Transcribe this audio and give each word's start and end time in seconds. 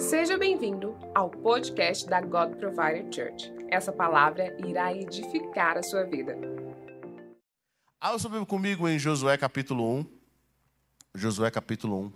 Seja 0.00 0.38
bem-vindo 0.38 0.96
ao 1.14 1.30
podcast 1.30 2.08
da 2.08 2.22
God 2.22 2.56
Provider 2.56 3.04
Church. 3.12 3.52
Essa 3.68 3.92
palavra 3.92 4.56
irá 4.66 4.94
edificar 4.94 5.76
a 5.76 5.82
sua 5.82 6.04
vida. 6.04 6.34
Abra 8.00 8.18
sua 8.18 8.30
Bíblia 8.30 8.46
comigo 8.46 8.88
em 8.88 8.98
Josué 8.98 9.36
capítulo 9.36 10.00
1. 10.00 10.20
Josué 11.14 11.50
capítulo 11.50 12.00
1. 12.06 12.12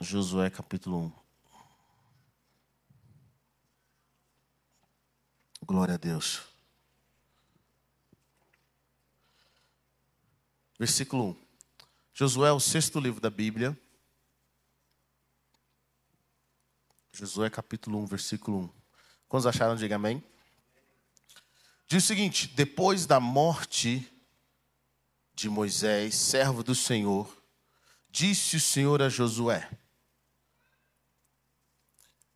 Josué 0.00 0.48
capítulo 0.48 0.98
1. 0.98 1.12
Glória 5.66 5.94
a 5.94 5.98
Deus. 5.98 6.48
Versículo 10.78 11.32
1. 11.32 11.49
Josué 12.20 12.50
é 12.50 12.52
o 12.52 12.60
sexto 12.60 13.00
livro 13.00 13.18
da 13.18 13.30
Bíblia. 13.30 13.74
Josué 17.14 17.48
capítulo 17.48 17.98
1, 18.00 18.04
versículo 18.04 18.58
1. 18.58 18.70
Quantos 19.26 19.46
acharam? 19.46 19.74
Diga 19.74 19.96
amém. 19.96 20.22
Diz 21.88 22.04
o 22.04 22.06
seguinte: 22.06 22.46
depois 22.48 23.06
da 23.06 23.18
morte 23.18 24.06
de 25.32 25.48
Moisés, 25.48 26.14
servo 26.14 26.62
do 26.62 26.74
Senhor, 26.74 27.42
disse 28.10 28.56
o 28.56 28.60
Senhor 28.60 29.00
a 29.00 29.08
Josué, 29.08 29.70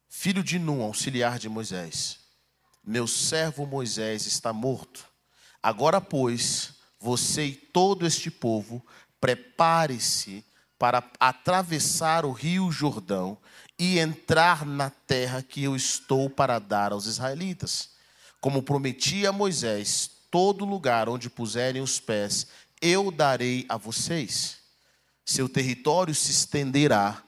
filho 0.09 0.43
de 0.43 0.59
Num, 0.59 0.81
auxiliar 0.81 1.39
de 1.39 1.51
Moisés: 1.51 2.21
Meu 2.83 3.07
servo 3.07 3.67
Moisés 3.67 4.25
está 4.25 4.51
morto. 4.51 5.07
Agora, 5.63 6.01
pois, 6.01 6.73
você 6.99 7.49
e 7.49 7.55
todo 7.55 8.07
este 8.07 8.31
povo, 8.31 8.83
prepare-se 9.25 10.45
para 10.79 11.03
atravessar 11.19 12.27
o 12.27 12.33
rio 12.33 12.71
Jordão 12.71 13.39
e 13.79 13.99
entrar 13.99 14.67
na 14.67 14.91
terra 14.91 15.43
que 15.43 15.65
eu 15.65 15.75
estou 15.75 16.29
para 16.29 16.59
dar 16.59 16.93
aos 16.93 17.07
israelitas. 17.07 17.89
Como 18.39 18.63
prometi 18.63 19.27
a 19.27 19.33
Moisés, 19.33 20.11
todo 20.31 20.67
lugar 20.67 21.09
onde 21.09 21.31
puserem 21.31 21.81
os 21.81 21.99
pés, 21.99 22.49
eu 22.83 23.11
darei 23.11 23.65
a 23.67 23.79
vocês. 23.79 24.59
Seu 25.25 25.49
território 25.49 26.15
se 26.15 26.31
estenderá 26.31 27.23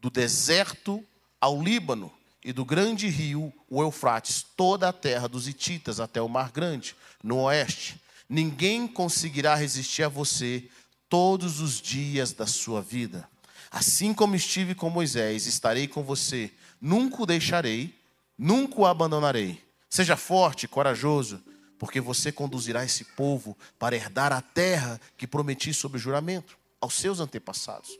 do 0.00 0.10
deserto 0.10 1.04
ao 1.40 1.60
Líbano 1.60 2.12
e 2.44 2.52
do 2.52 2.64
grande 2.64 3.08
rio, 3.08 3.52
o 3.68 3.82
Eufrates, 3.82 4.46
toda 4.56 4.88
a 4.88 4.92
terra 4.92 5.28
dos 5.28 5.48
Hititas 5.48 5.98
até 5.98 6.22
o 6.22 6.28
Mar 6.28 6.52
Grande, 6.52 6.94
no 7.20 7.38
oeste. 7.40 8.00
Ninguém 8.28 8.86
conseguirá 8.86 9.56
resistir 9.56 10.04
a 10.04 10.08
você 10.08 10.70
todos 11.12 11.60
os 11.60 11.78
dias 11.78 12.32
da 12.32 12.46
sua 12.46 12.80
vida. 12.80 13.28
Assim 13.70 14.14
como 14.14 14.34
estive 14.34 14.74
com 14.74 14.88
Moisés, 14.88 15.44
estarei 15.44 15.86
com 15.86 16.02
você. 16.02 16.50
Nunca 16.80 17.22
o 17.22 17.26
deixarei, 17.26 17.94
nunca 18.38 18.80
o 18.80 18.86
abandonarei. 18.86 19.62
Seja 19.90 20.16
forte 20.16 20.66
corajoso, 20.66 21.38
porque 21.78 22.00
você 22.00 22.32
conduzirá 22.32 22.82
esse 22.82 23.04
povo 23.04 23.54
para 23.78 23.94
herdar 23.94 24.32
a 24.32 24.40
terra 24.40 24.98
que 25.18 25.26
prometi 25.26 25.74
sob 25.74 25.98
juramento 25.98 26.56
aos 26.80 26.94
seus 26.94 27.20
antepassados. 27.20 27.90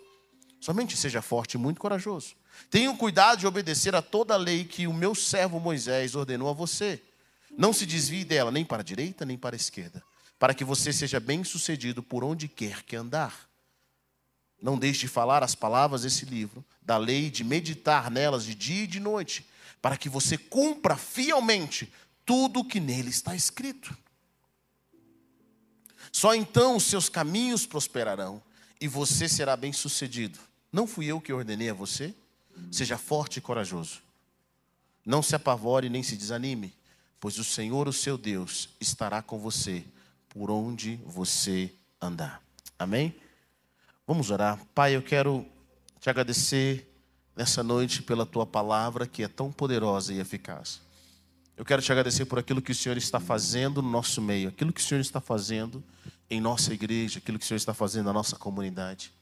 Somente 0.58 0.96
seja 0.96 1.20
forte 1.20 1.56
e 1.56 1.58
muito 1.58 1.82
corajoso. 1.82 2.34
Tenha 2.70 2.96
cuidado 2.96 3.40
de 3.40 3.46
obedecer 3.46 3.94
a 3.94 4.00
toda 4.00 4.32
a 4.32 4.38
lei 4.38 4.64
que 4.64 4.86
o 4.86 4.92
meu 4.94 5.14
servo 5.14 5.60
Moisés 5.60 6.14
ordenou 6.14 6.48
a 6.48 6.54
você. 6.54 6.98
Não 7.58 7.74
se 7.74 7.84
desvie 7.84 8.24
dela 8.24 8.50
nem 8.50 8.64
para 8.64 8.80
a 8.80 8.84
direita 8.84 9.26
nem 9.26 9.36
para 9.36 9.54
a 9.54 9.58
esquerda 9.60 10.02
para 10.42 10.54
que 10.54 10.64
você 10.64 10.92
seja 10.92 11.20
bem-sucedido 11.20 12.02
por 12.02 12.24
onde 12.24 12.48
quer 12.48 12.82
que 12.82 12.96
andar. 12.96 13.48
Não 14.60 14.76
deixe 14.76 15.02
de 15.02 15.06
falar 15.06 15.40
as 15.40 15.54
palavras 15.54 16.02
desse 16.02 16.24
livro, 16.24 16.64
da 16.82 16.96
lei, 16.96 17.30
de 17.30 17.44
meditar 17.44 18.10
nelas 18.10 18.44
de 18.44 18.52
dia 18.52 18.82
e 18.82 18.86
de 18.88 18.98
noite, 18.98 19.46
para 19.80 19.96
que 19.96 20.08
você 20.08 20.36
cumpra 20.36 20.96
fielmente 20.96 21.92
tudo 22.26 22.58
o 22.58 22.64
que 22.64 22.80
nele 22.80 23.10
está 23.10 23.36
escrito. 23.36 23.96
Só 26.10 26.34
então 26.34 26.74
os 26.74 26.86
seus 26.86 27.08
caminhos 27.08 27.64
prosperarão 27.64 28.42
e 28.80 28.88
você 28.88 29.28
será 29.28 29.56
bem-sucedido. 29.56 30.40
Não 30.72 30.88
fui 30.88 31.06
eu 31.06 31.20
que 31.20 31.32
ordenei 31.32 31.70
a 31.70 31.74
você? 31.74 32.12
Seja 32.72 32.98
forte 32.98 33.36
e 33.36 33.40
corajoso. 33.40 34.02
Não 35.06 35.22
se 35.22 35.36
apavore 35.36 35.88
nem 35.88 36.02
se 36.02 36.16
desanime, 36.16 36.74
pois 37.20 37.38
o 37.38 37.44
Senhor, 37.44 37.86
o 37.86 37.92
seu 37.92 38.18
Deus, 38.18 38.70
estará 38.80 39.22
com 39.22 39.38
você 39.38 39.84
por 40.32 40.50
onde 40.50 40.96
você 41.04 41.70
andar. 42.00 42.42
Amém? 42.78 43.14
Vamos 44.06 44.30
orar. 44.30 44.58
Pai, 44.74 44.96
eu 44.96 45.02
quero 45.02 45.46
te 46.00 46.08
agradecer 46.08 46.90
nessa 47.36 47.62
noite 47.62 48.02
pela 48.02 48.24
tua 48.24 48.46
palavra 48.46 49.06
que 49.06 49.22
é 49.22 49.28
tão 49.28 49.52
poderosa 49.52 50.12
e 50.12 50.18
eficaz. 50.18 50.80
Eu 51.54 51.66
quero 51.66 51.82
te 51.82 51.92
agradecer 51.92 52.24
por 52.24 52.38
aquilo 52.38 52.62
que 52.62 52.72
o 52.72 52.74
Senhor 52.74 52.96
está 52.96 53.20
fazendo 53.20 53.82
no 53.82 53.90
nosso 53.90 54.22
meio, 54.22 54.48
aquilo 54.48 54.72
que 54.72 54.80
o 54.80 54.84
Senhor 54.84 55.00
está 55.00 55.20
fazendo 55.20 55.84
em 56.30 56.40
nossa 56.40 56.72
igreja, 56.72 57.18
aquilo 57.18 57.38
que 57.38 57.44
o 57.44 57.48
Senhor 57.48 57.58
está 57.58 57.74
fazendo 57.74 58.06
na 58.06 58.12
nossa 58.12 58.36
comunidade. 58.36 59.12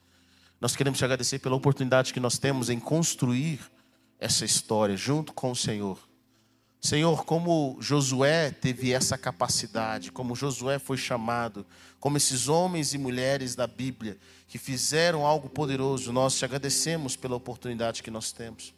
Nós 0.61 0.77
queremos 0.77 0.99
te 0.99 1.05
agradecer 1.05 1.41
pela 1.41 1.57
oportunidade 1.57 2.13
que 2.13 2.21
nós 2.21 2.39
temos 2.39 2.71
em 2.71 2.79
construir 2.79 3.61
essa 4.19 4.45
história 4.45 4.97
junto 4.97 5.33
com 5.33 5.51
o 5.51 5.57
Senhor 5.57 5.99
Senhor, 6.81 7.25
como 7.27 7.77
Josué 7.79 8.51
teve 8.51 8.93
essa 8.93 9.19
capacidade, 9.19 10.11
como 10.11 10.35
Josué 10.35 10.79
foi 10.79 10.97
chamado, 10.97 11.67
como 11.99 12.17
esses 12.17 12.49
homens 12.49 12.95
e 12.95 12.99
mulheres 12.99 13.55
da 13.55 13.67
Bíblia 13.67 14.17
que 14.49 14.57
fizeram 14.57 15.27
algo 15.27 15.49
poderoso, 15.49 16.13
nós 16.13 16.37
te 16.37 16.45
agradecemos 16.45 17.17
pela 17.17 17.37
oportunidade 17.37 18.03
que 18.03 18.11
nós 18.11 18.33
temos. 18.33 18.75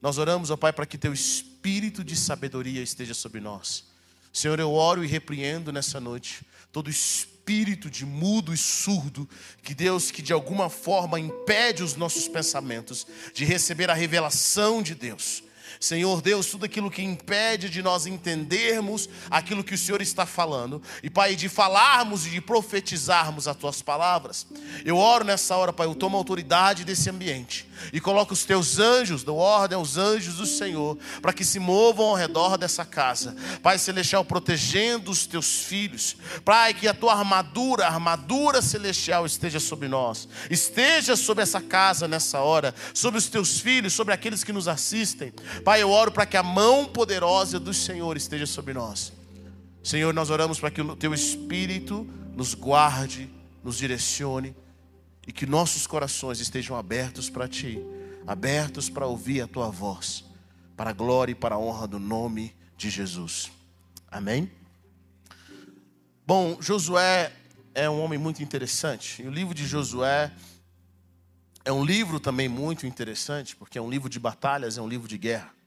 Nós 0.00 0.16
oramos, 0.16 0.50
ó 0.50 0.56
Pai, 0.56 0.72
para 0.72 0.86
que 0.86 0.96
teu 0.96 1.12
espírito 1.12 2.02
de 2.02 2.16
sabedoria 2.16 2.82
esteja 2.82 3.12
sobre 3.12 3.40
nós. 3.40 3.84
Senhor, 4.32 4.58
eu 4.58 4.72
oro 4.72 5.04
e 5.04 5.06
repreendo 5.06 5.70
nessa 5.70 6.00
noite 6.00 6.46
todo 6.72 6.88
espírito 6.88 7.90
de 7.90 8.06
mudo 8.06 8.54
e 8.54 8.56
surdo, 8.56 9.28
que 9.62 9.74
Deus, 9.74 10.10
que 10.10 10.22
de 10.22 10.32
alguma 10.32 10.70
forma 10.70 11.20
impede 11.20 11.82
os 11.82 11.94
nossos 11.94 12.26
pensamentos 12.26 13.06
de 13.34 13.44
receber 13.44 13.90
a 13.90 13.94
revelação 13.94 14.82
de 14.82 14.94
Deus. 14.94 15.42
Senhor 15.80 16.20
Deus, 16.20 16.46
tudo 16.46 16.64
aquilo 16.64 16.90
que 16.90 17.02
impede 17.02 17.68
de 17.70 17.82
nós 17.82 18.06
entendermos 18.06 19.08
aquilo 19.30 19.64
que 19.64 19.74
o 19.74 19.78
Senhor 19.78 20.00
está 20.02 20.26
falando, 20.26 20.82
e 21.02 21.10
Pai, 21.10 21.36
de 21.36 21.48
falarmos 21.48 22.26
e 22.26 22.30
de 22.30 22.40
profetizarmos 22.40 23.46
as 23.46 23.56
tuas 23.56 23.82
palavras. 23.82 24.46
Eu 24.84 24.96
oro 24.96 25.24
nessa 25.24 25.56
hora, 25.56 25.72
Pai, 25.72 25.86
eu 25.86 25.94
tomo 25.94 26.16
autoridade 26.16 26.84
desse 26.84 27.08
ambiente 27.08 27.68
e 27.92 28.00
coloco 28.00 28.32
os 28.32 28.44
teus 28.44 28.78
anjos, 28.78 29.22
dou 29.22 29.38
ordem 29.38 29.76
aos 29.76 29.96
anjos 29.96 30.34
do 30.34 30.46
Senhor, 30.46 30.98
para 31.22 31.32
que 31.32 31.44
se 31.44 31.58
movam 31.58 32.06
ao 32.06 32.14
redor 32.14 32.56
dessa 32.56 32.84
casa. 32.84 33.36
Pai 33.62 33.78
celestial, 33.78 34.24
protegendo 34.24 35.10
os 35.10 35.26
teus 35.26 35.60
filhos. 35.60 36.16
Pai, 36.44 36.74
que 36.74 36.88
a 36.88 36.94
tua 36.94 37.14
armadura, 37.14 37.86
a 37.86 37.88
armadura 37.88 38.60
celestial 38.60 39.26
esteja 39.26 39.60
sobre 39.60 39.88
nós, 39.88 40.28
esteja 40.50 41.16
sobre 41.16 41.42
essa 41.42 41.60
casa 41.60 42.08
nessa 42.08 42.40
hora, 42.40 42.74
sobre 42.92 43.18
os 43.18 43.28
teus 43.28 43.60
filhos, 43.60 43.92
sobre 43.92 44.12
aqueles 44.14 44.44
que 44.44 44.52
nos 44.52 44.68
assistem. 44.68 45.32
Pai, 45.68 45.82
eu 45.82 45.90
oro 45.90 46.10
para 46.10 46.24
que 46.24 46.38
a 46.38 46.42
mão 46.42 46.86
poderosa 46.86 47.60
do 47.60 47.74
Senhor 47.74 48.16
esteja 48.16 48.46
sobre 48.46 48.72
nós. 48.72 49.12
Senhor, 49.84 50.14
nós 50.14 50.30
oramos 50.30 50.58
para 50.58 50.70
que 50.70 50.80
o 50.80 50.96
teu 50.96 51.12
Espírito 51.12 52.08
nos 52.34 52.54
guarde, 52.54 53.28
nos 53.62 53.76
direcione 53.76 54.56
e 55.26 55.30
que 55.30 55.44
nossos 55.44 55.86
corações 55.86 56.40
estejam 56.40 56.74
abertos 56.74 57.28
para 57.28 57.46
Ti, 57.46 57.84
abertos 58.26 58.88
para 58.88 59.06
ouvir 59.06 59.42
a 59.42 59.46
Tua 59.46 59.68
voz, 59.68 60.24
para 60.74 60.88
a 60.88 60.92
glória 60.94 61.32
e 61.32 61.34
para 61.34 61.56
a 61.56 61.58
honra 61.58 61.86
do 61.86 61.98
nome 61.98 62.56
de 62.74 62.88
Jesus. 62.88 63.52
Amém? 64.10 64.50
Bom, 66.26 66.56
Josué 66.62 67.30
é 67.74 67.90
um 67.90 68.00
homem 68.00 68.18
muito 68.18 68.42
interessante, 68.42 69.20
e 69.22 69.28
o 69.28 69.30
livro 69.30 69.52
de 69.52 69.66
Josué 69.66 70.32
é 71.62 71.70
um 71.70 71.84
livro 71.84 72.18
também 72.18 72.48
muito 72.48 72.86
interessante, 72.86 73.54
porque 73.54 73.76
é 73.76 73.82
um 73.82 73.90
livro 73.90 74.08
de 74.08 74.18
batalhas, 74.18 74.78
é 74.78 74.80
um 74.80 74.88
livro 74.88 75.06
de 75.06 75.18
guerra. 75.18 75.57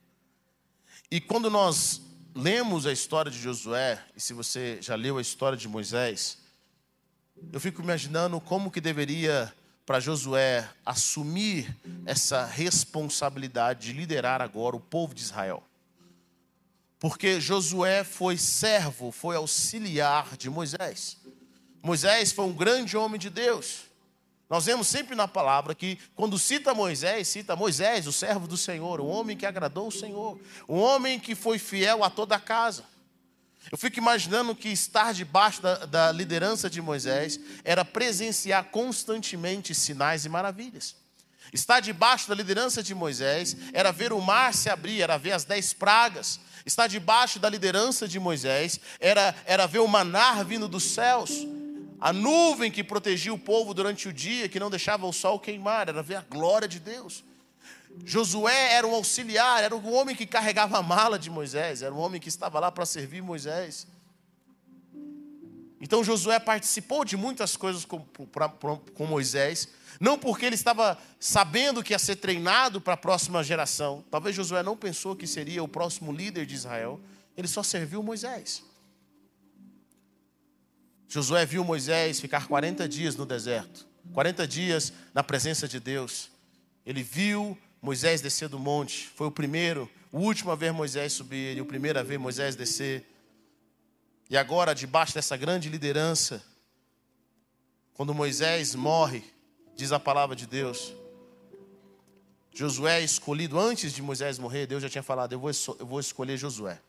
E 1.14 1.20
quando 1.20 1.50
nós 1.50 2.02
lemos 2.34 2.86
a 2.86 2.92
história 2.94 3.30
de 3.30 3.38
Josué, 3.38 4.02
e 4.16 4.22
se 4.22 4.32
você 4.32 4.82
já 4.82 4.96
leu 4.96 5.18
a 5.18 5.22
história 5.22 5.58
de 5.58 5.68
Moisés, 5.68 6.38
eu 7.52 7.60
fico 7.60 7.82
imaginando 7.82 8.40
como 8.40 8.72
que 8.72 8.80
deveria 8.80 9.54
para 9.86 10.00
Josué 10.00 10.70
assumir 10.86 11.76
essa 12.06 12.46
responsabilidade 12.46 13.88
de 13.88 13.94
liderar 13.94 14.42
agora 14.42 14.78
o 14.78 14.80
povo 14.80 15.14
de 15.14 15.22
Israel. 15.22 15.62
Porque 16.98 17.42
Josué 17.42 18.06
foi 18.06 18.38
servo, 18.38 19.12
foi 19.12 19.36
auxiliar 19.36 20.38
de 20.38 20.50
Moisés. 20.50 21.18
Moisés 21.84 22.32
foi 22.32 22.46
um 22.46 22.54
grande 22.54 22.96
homem 22.96 23.20
de 23.20 23.30
Deus. 23.30 23.91
Nós 24.52 24.66
vemos 24.66 24.90
sempre 24.90 25.16
na 25.16 25.30
palavra 25.30 25.74
que, 25.74 25.98
quando 26.14 26.38
cita 26.38 26.74
Moisés, 26.74 27.30
cita 27.30 27.56
Moisés, 27.56 28.06
o 28.06 28.12
servo 28.12 28.50
do 28.50 28.58
Senhor, 28.58 29.00
o 29.00 29.08
homem 29.08 29.38
que 29.38 29.46
agradou 29.46 29.88
o 29.88 29.92
Senhor, 29.92 30.38
o 30.68 30.76
homem 30.76 31.18
que 31.18 31.36
foi 31.36 31.58
fiel 31.58 32.04
a 32.04 32.10
toda 32.10 32.36
a 32.36 32.40
casa. 32.40 32.84
Eu 33.72 33.78
fico 33.78 33.98
imaginando 33.98 34.54
que 34.54 34.68
estar 34.68 35.14
debaixo 35.14 35.62
da, 35.62 35.86
da 35.86 36.12
liderança 36.12 36.70
de 36.70 36.82
Moisés 36.82 37.40
era 37.64 37.86
presenciar 37.86 38.66
constantemente 38.66 39.74
sinais 39.74 40.26
e 40.26 40.30
maravilhas. 40.30 40.98
Estar 41.54 41.80
debaixo 41.80 42.28
da 42.28 42.36
liderança 42.36 42.84
de 42.84 42.94
Moisés 42.94 43.56
era 43.72 43.94
ver 43.94 44.12
o 44.12 44.20
mar 44.20 44.54
se 44.54 44.70
abrir, 44.70 45.02
era 45.02 45.18
ver 45.18 45.32
as 45.32 45.46
dez 45.46 45.72
pragas. 45.72 46.42
Estar 46.66 46.88
debaixo 46.88 47.40
da 47.40 47.50
liderança 47.50 48.06
de 48.06 48.20
Moisés 48.20 48.82
era, 49.00 49.34
era 49.46 49.66
ver 49.66 49.80
o 49.80 49.88
manar 49.88 50.44
vindo 50.44 50.68
dos 50.68 50.84
céus. 50.84 51.48
A 52.02 52.12
nuvem 52.12 52.72
que 52.72 52.84
protegia 52.84 53.32
o 53.32 53.38
povo 53.38 53.76
durante 53.76 54.08
o 54.08 54.14
dia, 54.14 54.50
que 54.50 54.60
não 54.60 54.72
deixava 54.72 55.06
o 55.06 55.14
sol 55.14 55.40
queimar, 55.40 55.88
era 55.88 56.02
ver 56.02 56.16
a 56.16 56.22
glória 56.22 56.68
de 56.68 56.80
Deus. 56.80 57.24
Josué 58.04 58.74
era 58.74 58.88
um 58.88 58.96
auxiliar, 58.96 59.64
era 59.64 59.76
o 59.76 59.92
homem 59.94 60.16
que 60.16 60.26
carregava 60.26 60.80
a 60.80 60.82
mala 60.82 61.20
de 61.20 61.30
Moisés, 61.30 61.84
era 61.84 61.94
o 61.94 62.00
homem 62.00 62.20
que 62.20 62.28
estava 62.28 62.60
lá 62.60 62.72
para 62.72 62.88
servir 62.88 63.22
Moisés. 63.22 63.86
Então 65.80 66.04
Josué 66.04 66.40
participou 66.40 67.06
de 67.06 67.16
muitas 67.16 67.56
coisas 67.56 67.86
com, 67.86 68.00
pra, 68.00 68.50
com 68.50 69.06
Moisés, 69.06 69.68
não 70.00 70.18
porque 70.18 70.46
ele 70.46 70.56
estava 70.56 70.98
sabendo 71.20 71.84
que 71.84 71.94
ia 71.94 72.00
ser 72.00 72.16
treinado 72.16 72.82
para 72.82 72.96
a 72.96 72.98
próxima 72.98 73.44
geração. 73.44 74.04
Talvez 74.10 74.36
Josué 74.36 74.64
não 74.64 74.76
pensou 74.76 75.16
que 75.16 75.28
seria 75.28 75.64
o 75.64 75.68
próximo 75.68 76.12
líder 76.12 76.48
de 76.48 76.56
Israel. 76.56 77.00
Ele 77.38 77.48
só 77.48 77.62
serviu 77.62 78.02
Moisés. 78.02 78.64
Josué 81.12 81.46
viu 81.46 81.62
Moisés 81.62 82.22
ficar 82.22 82.48
40 82.48 82.88
dias 82.88 83.18
no 83.18 83.26
deserto, 83.26 83.86
40 84.14 84.48
dias 84.48 84.94
na 85.14 85.22
presença 85.22 85.68
de 85.68 85.78
Deus. 85.78 86.32
Ele 86.86 87.04
viu 87.04 87.58
Moisés 87.82 88.22
descer 88.22 88.48
do 88.48 88.58
monte. 88.58 89.10
Foi 89.10 89.28
o 89.28 89.32
primeiro, 89.32 89.92
o 90.10 90.20
último 90.20 90.52
a 90.52 90.56
ver 90.56 90.72
Moisés 90.72 91.12
subir, 91.12 91.58
e 91.58 91.60
o 91.60 91.66
primeiro 91.66 92.00
a 92.00 92.02
ver 92.02 92.18
Moisés 92.18 92.56
descer. 92.56 93.06
E 94.30 94.38
agora, 94.38 94.74
debaixo 94.74 95.14
dessa 95.14 95.36
grande 95.36 95.68
liderança, 95.68 96.42
quando 97.94 98.14
Moisés 98.14 98.74
morre, 98.74 99.22
diz 99.76 99.92
a 99.92 100.00
palavra 100.00 100.34
de 100.34 100.48
Deus. 100.48 100.94
Josué 102.54 103.02
é 103.02 103.04
escolhido 103.04 103.60
antes 103.60 103.92
de 103.92 104.02
Moisés 104.02 104.40
morrer, 104.40 104.66
Deus 104.66 104.82
já 104.82 104.88
tinha 104.88 105.04
falado: 105.04 105.34
eu 105.34 105.40
vou, 105.42 105.52
eu 105.78 105.86
vou 105.86 106.00
escolher 106.00 106.38
Josué. 106.38 106.80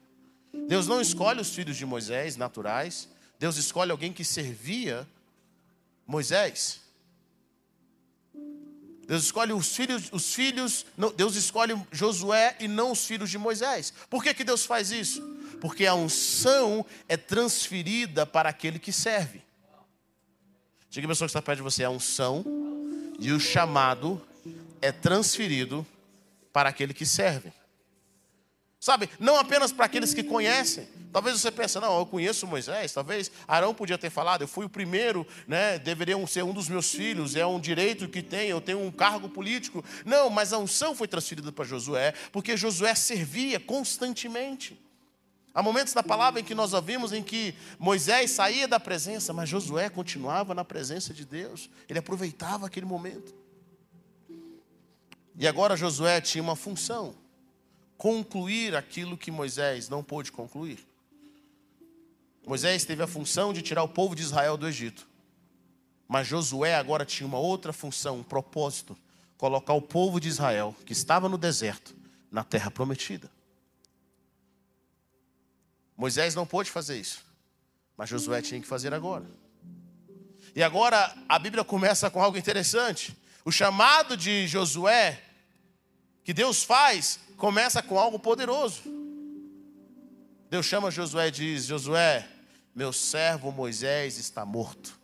Deus 0.68 0.86
não 0.86 1.00
escolhe 1.00 1.40
os 1.40 1.50
filhos 1.52 1.76
de 1.76 1.84
Moisés 1.84 2.36
naturais, 2.36 3.08
Deus 3.42 3.56
escolhe 3.56 3.90
alguém 3.90 4.12
que 4.12 4.22
servia 4.22 5.04
Moisés. 6.06 6.80
Deus 9.04 9.24
escolhe 9.24 9.52
os 9.52 9.74
filhos, 9.74 10.10
os 10.12 10.32
filhos, 10.32 10.86
Deus 11.16 11.34
escolhe 11.34 11.74
Josué 11.90 12.56
e 12.60 12.68
não 12.68 12.92
os 12.92 13.04
filhos 13.04 13.28
de 13.28 13.38
Moisés. 13.38 13.92
Por 14.08 14.22
que, 14.22 14.32
que 14.32 14.44
Deus 14.44 14.64
faz 14.64 14.92
isso? 14.92 15.20
Porque 15.60 15.86
a 15.86 15.94
unção 15.96 16.86
é 17.08 17.16
transferida 17.16 18.24
para 18.24 18.48
aquele 18.48 18.78
que 18.78 18.92
serve. 18.92 19.42
Diga 20.88 21.08
a 21.08 21.10
pessoa 21.10 21.26
que 21.26 21.30
está 21.30 21.42
perto 21.42 21.56
de 21.56 21.64
você, 21.64 21.82
a 21.82 21.90
unção 21.90 22.44
e 23.18 23.32
o 23.32 23.40
chamado 23.40 24.24
é 24.80 24.92
transferido 24.92 25.84
para 26.52 26.68
aquele 26.68 26.94
que 26.94 27.04
serve. 27.04 27.52
Sabe, 28.82 29.08
não 29.20 29.36
apenas 29.36 29.70
para 29.70 29.86
aqueles 29.86 30.12
que 30.12 30.24
conhecem. 30.24 30.88
Talvez 31.12 31.40
você 31.40 31.52
pense, 31.52 31.78
não, 31.78 32.00
eu 32.00 32.04
conheço 32.04 32.48
Moisés, 32.48 32.92
talvez 32.92 33.30
Arão 33.46 33.72
podia 33.72 33.96
ter 33.96 34.10
falado, 34.10 34.42
eu 34.42 34.48
fui 34.48 34.66
o 34.66 34.68
primeiro, 34.68 35.24
né, 35.46 35.78
deveria 35.78 36.16
ser 36.26 36.42
um 36.42 36.52
dos 36.52 36.68
meus 36.68 36.90
filhos, 36.90 37.36
é 37.36 37.46
um 37.46 37.60
direito 37.60 38.08
que 38.08 38.20
tem, 38.20 38.48
eu 38.48 38.60
tenho 38.60 38.84
um 38.84 38.90
cargo 38.90 39.28
político. 39.28 39.84
Não, 40.04 40.28
mas 40.28 40.52
a 40.52 40.58
unção 40.58 40.96
foi 40.96 41.06
transferida 41.06 41.52
para 41.52 41.64
Josué, 41.64 42.12
porque 42.32 42.56
Josué 42.56 42.92
servia 42.96 43.60
constantemente. 43.60 44.76
Há 45.54 45.62
momentos 45.62 45.94
da 45.94 46.02
palavra 46.02 46.40
em 46.40 46.44
que 46.44 46.52
nós 46.54 46.72
ouvimos 46.72 47.12
em 47.12 47.22
que 47.22 47.54
Moisés 47.78 48.32
saía 48.32 48.66
da 48.66 48.80
presença, 48.80 49.32
mas 49.32 49.48
Josué 49.48 49.90
continuava 49.90 50.54
na 50.54 50.64
presença 50.64 51.14
de 51.14 51.24
Deus. 51.24 51.70
Ele 51.88 52.00
aproveitava 52.00 52.66
aquele 52.66 52.86
momento. 52.86 53.32
E 55.38 55.46
agora 55.46 55.76
Josué 55.76 56.20
tinha 56.20 56.42
uma 56.42 56.56
função: 56.56 57.21
concluir 58.02 58.74
aquilo 58.74 59.16
que 59.16 59.30
Moisés 59.30 59.88
não 59.88 60.02
pôde 60.02 60.32
concluir. 60.32 60.84
Moisés 62.44 62.84
teve 62.84 63.00
a 63.00 63.06
função 63.06 63.52
de 63.52 63.62
tirar 63.62 63.84
o 63.84 63.88
povo 63.88 64.16
de 64.16 64.22
Israel 64.22 64.56
do 64.56 64.66
Egito. 64.66 65.06
Mas 66.08 66.26
Josué 66.26 66.74
agora 66.74 67.06
tinha 67.06 67.24
uma 67.24 67.38
outra 67.38 67.72
função, 67.72 68.18
um 68.18 68.22
propósito: 68.24 68.98
colocar 69.38 69.74
o 69.74 69.80
povo 69.80 70.18
de 70.18 70.26
Israel, 70.26 70.74
que 70.84 70.92
estava 70.92 71.28
no 71.28 71.38
deserto, 71.38 71.94
na 72.28 72.42
terra 72.42 72.72
prometida. 72.72 73.30
Moisés 75.96 76.34
não 76.34 76.44
pôde 76.44 76.72
fazer 76.72 76.98
isso, 76.98 77.24
mas 77.96 78.10
Josué 78.10 78.42
tinha 78.42 78.60
que 78.60 78.66
fazer 78.66 78.92
agora. 78.92 79.26
E 80.56 80.62
agora 80.64 81.16
a 81.28 81.38
Bíblia 81.38 81.62
começa 81.62 82.10
com 82.10 82.20
algo 82.20 82.36
interessante. 82.36 83.16
O 83.44 83.52
chamado 83.52 84.16
de 84.16 84.48
Josué, 84.48 85.22
que 86.24 86.34
Deus 86.34 86.64
faz, 86.64 87.20
começa 87.42 87.82
com 87.82 87.98
algo 87.98 88.20
poderoso. 88.20 88.82
Deus 90.48 90.64
chama 90.64 90.92
Josué 90.92 91.26
e 91.26 91.30
diz: 91.32 91.64
Josué, 91.64 92.28
meu 92.72 92.92
servo 92.92 93.50
Moisés 93.50 94.16
está 94.16 94.46
morto. 94.46 94.96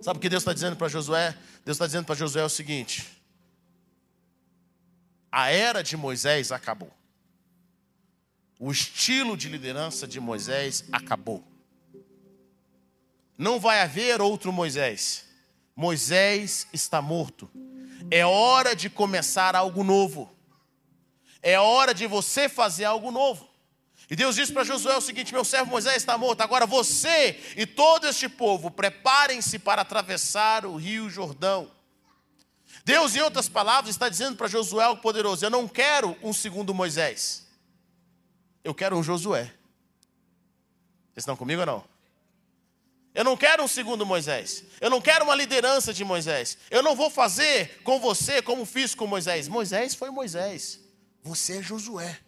Sabe 0.00 0.18
o 0.18 0.22
que 0.22 0.28
Deus 0.28 0.42
está 0.42 0.52
dizendo 0.52 0.76
para 0.76 0.86
Josué? 0.86 1.36
Deus 1.64 1.74
está 1.74 1.86
dizendo 1.86 2.04
para 2.04 2.14
Josué 2.14 2.44
o 2.44 2.48
seguinte: 2.48 3.20
a 5.32 5.50
era 5.50 5.82
de 5.82 5.96
Moisés 5.96 6.52
acabou. 6.52 6.92
O 8.56 8.70
estilo 8.70 9.36
de 9.36 9.48
liderança 9.48 10.06
de 10.06 10.20
Moisés 10.20 10.84
acabou. 10.92 11.42
Não 13.36 13.58
vai 13.58 13.80
haver 13.80 14.20
outro 14.20 14.52
Moisés. 14.52 15.26
Moisés 15.74 16.68
está 16.72 17.02
morto. 17.02 17.50
É 18.08 18.24
hora 18.24 18.76
de 18.76 18.88
começar 18.88 19.56
algo 19.56 19.82
novo. 19.82 20.33
É 21.46 21.60
hora 21.60 21.92
de 21.92 22.06
você 22.06 22.48
fazer 22.48 22.86
algo 22.86 23.10
novo. 23.10 23.46
E 24.10 24.16
Deus 24.16 24.34
disse 24.34 24.50
para 24.50 24.64
Josué 24.64 24.96
o 24.96 25.00
seguinte: 25.02 25.34
Meu 25.34 25.44
servo 25.44 25.70
Moisés 25.70 25.98
está 25.98 26.16
morto. 26.16 26.40
Agora 26.40 26.64
você 26.64 27.38
e 27.54 27.66
todo 27.66 28.08
este 28.08 28.30
povo 28.30 28.70
preparem-se 28.70 29.58
para 29.58 29.82
atravessar 29.82 30.64
o 30.64 30.76
rio 30.76 31.10
Jordão. 31.10 31.70
Deus, 32.82 33.14
em 33.14 33.20
outras 33.20 33.46
palavras, 33.46 33.94
está 33.94 34.08
dizendo 34.08 34.36
para 34.36 34.48
Josué 34.48 34.88
o 34.88 34.96
poderoso: 34.96 35.44
Eu 35.44 35.50
não 35.50 35.68
quero 35.68 36.16
um 36.22 36.32
segundo 36.32 36.72
Moisés. 36.72 37.46
Eu 38.64 38.74
quero 38.74 38.96
um 38.96 39.02
Josué. 39.02 39.44
Vocês 41.12 41.18
estão 41.18 41.36
comigo 41.36 41.60
ou 41.60 41.66
não? 41.66 41.84
Eu 43.14 43.22
não 43.22 43.36
quero 43.36 43.62
um 43.62 43.68
segundo 43.68 44.06
Moisés. 44.06 44.64
Eu 44.80 44.88
não 44.88 45.00
quero 45.00 45.26
uma 45.26 45.34
liderança 45.34 45.92
de 45.92 46.06
Moisés. 46.06 46.56
Eu 46.70 46.82
não 46.82 46.96
vou 46.96 47.10
fazer 47.10 47.82
com 47.84 48.00
você 48.00 48.40
como 48.40 48.64
fiz 48.64 48.94
com 48.94 49.06
Moisés. 49.06 49.46
Moisés 49.46 49.94
foi 49.94 50.10
Moisés. 50.10 50.83
Você 51.24 51.56
é 51.56 51.62
Josué. 51.62 52.20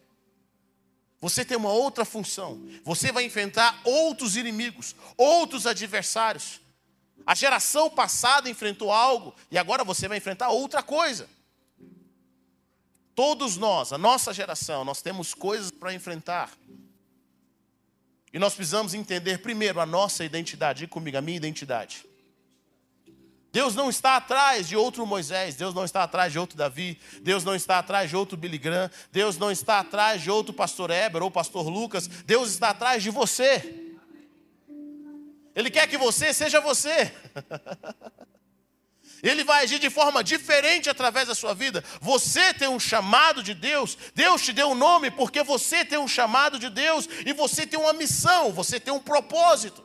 Você 1.21 1.45
tem 1.45 1.57
uma 1.57 1.71
outra 1.71 2.05
função. 2.05 2.67
Você 2.83 3.13
vai 3.13 3.25
enfrentar 3.25 3.79
outros 3.85 4.37
inimigos, 4.37 4.97
outros 5.17 5.67
adversários. 5.67 6.61
A 7.27 7.35
geração 7.35 7.91
passada 7.91 8.49
enfrentou 8.49 8.91
algo 8.91 9.35
e 9.51 9.59
agora 9.59 9.85
você 9.85 10.09
vai 10.09 10.17
enfrentar 10.17 10.49
outra 10.49 10.83
coisa. 10.83 11.29
Todos 13.15 13.57
nós, 13.57 13.93
a 13.93 13.99
nossa 13.99 14.33
geração, 14.33 14.85
nós 14.85 15.03
temos 15.03 15.35
coisas 15.35 15.71
para 15.71 15.93
enfrentar. 15.93 16.51
E 18.33 18.39
nós 18.39 18.55
precisamos 18.55 18.95
entender 18.95 19.39
primeiro 19.39 19.81
a 19.81 19.87
nossa 19.87 20.25
identidade. 20.25 20.81
Diga 20.81 20.93
comigo, 20.93 21.17
a 21.17 21.23
minha 21.23 21.37
identidade. 21.37 22.05
Deus 23.57 23.75
não 23.75 23.89
está 23.89 24.17
atrás 24.17 24.69
de 24.69 24.77
outro 24.77 25.07
Moisés, 25.07 25.55
Deus 25.55 25.73
não 25.73 25.83
está 25.83 26.03
atrás 26.03 26.31
de 26.31 26.39
outro 26.39 26.59
Davi, 26.59 27.01
Deus 27.23 27.43
não 27.43 27.55
está 27.55 27.79
atrás 27.79 28.11
de 28.11 28.15
outro 28.15 28.37
Billy 28.37 28.59
Graham, 28.59 28.91
Deus 29.11 29.39
não 29.39 29.51
está 29.51 29.81
atrás 29.81 30.21
de 30.21 30.31
outro 30.31 30.53
pastor 30.53 30.91
Eber 30.91 31.23
ou 31.23 31.31
pastor 31.31 31.67
Lucas, 31.67 32.07
Deus 32.07 32.51
está 32.51 32.69
atrás 32.69 33.03
de 33.03 33.09
você. 33.09 33.95
Ele 35.55 35.71
quer 35.71 35.87
que 35.87 35.97
você 35.97 36.35
seja 36.35 36.61
você. 36.61 37.11
Ele 39.25 39.43
vai 39.43 39.65
agir 39.65 39.79
de 39.79 39.89
forma 39.89 40.23
diferente 40.23 40.91
através 40.91 41.27
da 41.27 41.35
sua 41.35 41.55
vida. 41.55 41.83
Você 42.03 42.53
tem 42.53 42.69
um 42.69 42.79
chamado 42.79 43.43
de 43.43 43.55
Deus, 43.55 43.97
Deus 44.15 44.43
te 44.43 44.53
deu 44.53 44.69
um 44.69 44.75
nome 44.75 45.11
porque 45.11 45.43
você 45.43 45.83
tem 45.83 45.99
um 45.99 46.07
chamado 46.07 46.59
de 46.59 46.69
Deus 46.69 47.09
e 47.25 47.33
você 47.33 47.67
tem 47.67 47.81
uma 47.81 47.95
missão, 47.95 48.53
você 48.53 48.79
tem 48.79 48.93
um 48.93 49.01
propósito. 49.01 49.83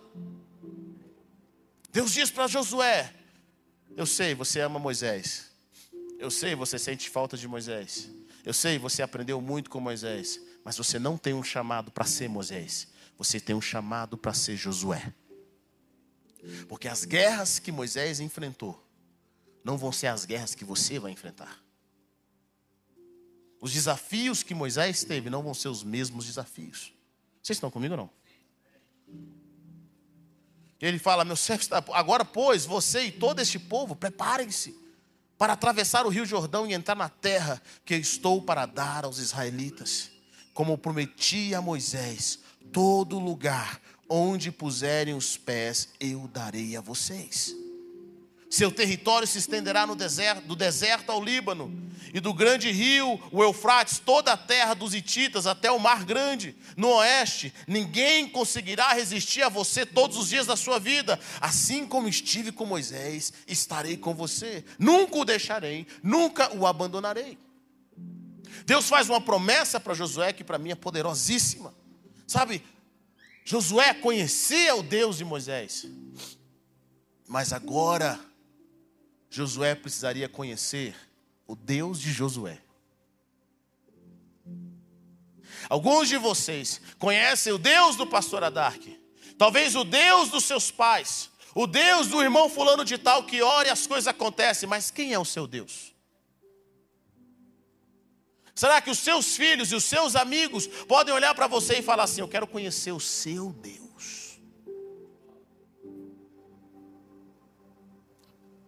Deus 1.90 2.12
diz 2.12 2.30
para 2.30 2.48
Josué: 2.48 3.21
Eu 3.96 4.06
sei, 4.06 4.34
você 4.34 4.62
ama 4.62 4.80
Moisés. 4.80 5.52
Eu 6.18 6.32
sei, 6.32 6.56
você 6.56 6.80
sente 6.80 7.10
falta 7.10 7.36
de 7.36 7.48
Moisés. 7.48 8.10
Eu 8.46 8.54
sei, 8.54 8.78
você 8.78 9.02
aprendeu 9.02 9.42
muito 9.42 9.70
com 9.70 9.80
Moisés. 9.80 10.40
Mas 10.64 10.78
você 10.78 11.00
não 11.00 11.18
tem 11.18 11.34
um 11.34 11.44
chamado 11.44 11.92
para 11.92 12.06
ser 12.06 12.30
Moisés. 12.30 12.88
Você 13.18 13.40
tem 13.40 13.56
um 13.56 13.62
chamado 13.62 14.18
para 14.18 14.34
ser 14.34 14.56
Josué. 14.56 15.14
Porque 16.68 16.88
as 16.88 17.06
guerras 17.06 17.60
que 17.60 17.72
Moisés 17.72 18.20
enfrentou, 18.20 18.84
não 19.64 19.78
vão 19.78 19.92
ser 19.92 20.08
as 20.08 20.26
guerras 20.26 20.56
que 20.56 20.66
você 20.66 20.98
vai 20.98 21.12
enfrentar. 21.12 21.62
Os 23.60 23.72
desafios 23.72 24.42
que 24.42 24.56
Moisés 24.56 25.04
teve 25.04 25.30
não 25.30 25.44
vão 25.44 25.54
ser 25.54 25.68
os 25.68 25.84
mesmos 25.84 26.26
desafios. 26.26 26.94
Vocês 27.44 27.58
estão 27.58 27.70
comigo 27.70 27.94
ou 27.94 27.98
não? 27.98 28.10
Ele 30.82 30.98
fala: 30.98 31.24
Meu 31.24 31.36
servo 31.36 31.62
está. 31.62 31.84
Agora, 31.94 32.26
pois, 32.26 32.66
você 32.66 33.04
e 33.04 33.12
todo 33.12 33.40
este 33.40 33.60
povo, 33.60 33.96
preparem-se 33.96 34.76
para 35.38 35.54
atravessar 35.54 36.06
o 36.06 36.10
rio 36.10 36.26
Jordão 36.26 36.68
e 36.68 36.74
entrar 36.74 36.96
na 36.96 37.10
terra 37.10 37.62
que 37.86 37.96
estou 37.96 38.42
para 38.42 38.66
dar 38.66 39.06
aos 39.06 39.18
israelitas. 39.18 40.12
Como 40.54 40.78
prometi 40.78 41.56
a 41.56 41.62
Moisés, 41.62 42.40
todo 42.72 43.20
lugar 43.20 43.82
onde 44.10 44.52
puserem 44.52 45.14
os 45.14 45.38
pés, 45.38 45.90
eu 46.00 46.28
darei 46.28 46.76
a 46.76 46.82
vocês. 46.82 47.56
Seu 48.52 48.70
território 48.70 49.26
se 49.26 49.38
estenderá 49.38 49.86
deserto, 49.96 50.46
do 50.46 50.58
deserto 50.58 51.10
ao 51.10 51.24
Líbano, 51.24 51.90
e 52.14 52.20
do 52.20 52.34
grande 52.34 52.70
rio, 52.70 53.18
o 53.32 53.42
Eufrates, 53.42 53.98
toda 53.98 54.34
a 54.34 54.38
terra 54.38 54.74
dos 54.74 54.94
Hititas 54.94 55.48
até 55.48 55.72
o 55.72 55.80
Mar 55.80 56.04
Grande, 56.04 56.54
no 56.76 56.90
oeste. 56.90 57.54
Ninguém 57.66 58.28
conseguirá 58.28 58.92
resistir 58.92 59.42
a 59.42 59.48
você 59.48 59.86
todos 59.86 60.18
os 60.18 60.28
dias 60.28 60.46
da 60.46 60.58
sua 60.58 60.80
vida. 60.80 61.18
Assim 61.40 61.88
como 61.88 62.10
estive 62.10 62.52
com 62.52 62.66
Moisés, 62.66 63.32
estarei 63.48 63.96
com 63.96 64.14
você. 64.14 64.66
Nunca 64.78 65.20
o 65.20 65.24
deixarei, 65.24 65.88
nunca 66.04 66.54
o 66.54 66.68
abandonarei. 66.68 67.38
Deus 68.66 68.90
faz 68.90 69.10
uma 69.10 69.22
promessa 69.22 69.80
para 69.80 69.94
Josué 69.94 70.34
que 70.34 70.44
para 70.44 70.58
mim 70.58 70.72
é 70.72 70.76
poderosíssima. 70.76 71.74
Sabe, 72.28 72.62
Josué 73.46 73.94
conhecia 73.94 74.76
o 74.76 74.84
Deus 74.84 75.18
de 75.20 75.24
Moisés, 75.24 75.88
mas 77.30 77.54
agora 77.54 78.20
Josué 79.32 79.74
precisaria 79.76 80.28
conhecer 80.28 80.94
o 81.48 81.56
Deus 81.56 82.00
de 82.00 82.12
Josué. 82.12 82.60
Alguns 85.70 86.10
de 86.10 86.18
vocês 86.18 86.82
conhecem 87.00 87.54
o 87.54 87.58
Deus 87.58 87.96
do 87.96 88.06
pastor 88.06 88.44
Adarque, 88.44 89.00
talvez 89.38 89.74
o 89.74 89.86
Deus 89.86 90.30
dos 90.30 90.44
seus 90.44 90.70
pais, 90.70 91.32
o 91.56 91.66
Deus 91.66 92.08
do 92.08 92.22
irmão 92.22 92.50
fulano 92.50 92.84
de 92.84 92.98
tal 92.98 93.24
que 93.24 93.42
ora 93.42 93.70
e 93.70 93.72
as 93.72 93.88
coisas 93.88 94.08
acontecem, 94.08 94.68
mas 94.68 94.92
quem 94.92 95.14
é 95.14 95.20
o 95.20 95.26
seu 95.26 95.48
Deus? 95.48 95.94
Será 98.54 98.82
que 98.82 98.90
os 98.90 99.00
seus 99.00 99.38
filhos 99.38 99.72
e 99.72 99.76
os 99.76 99.86
seus 99.86 100.16
amigos 100.16 100.68
podem 100.68 101.14
olhar 101.14 101.34
para 101.34 101.48
você 101.48 101.80
e 101.80 101.82
falar 101.82 102.04
assim: 102.04 102.20
Eu 102.20 102.28
quero 102.28 102.46
conhecer 102.46 102.92
o 102.92 103.00
seu 103.00 103.54
Deus? 103.54 103.81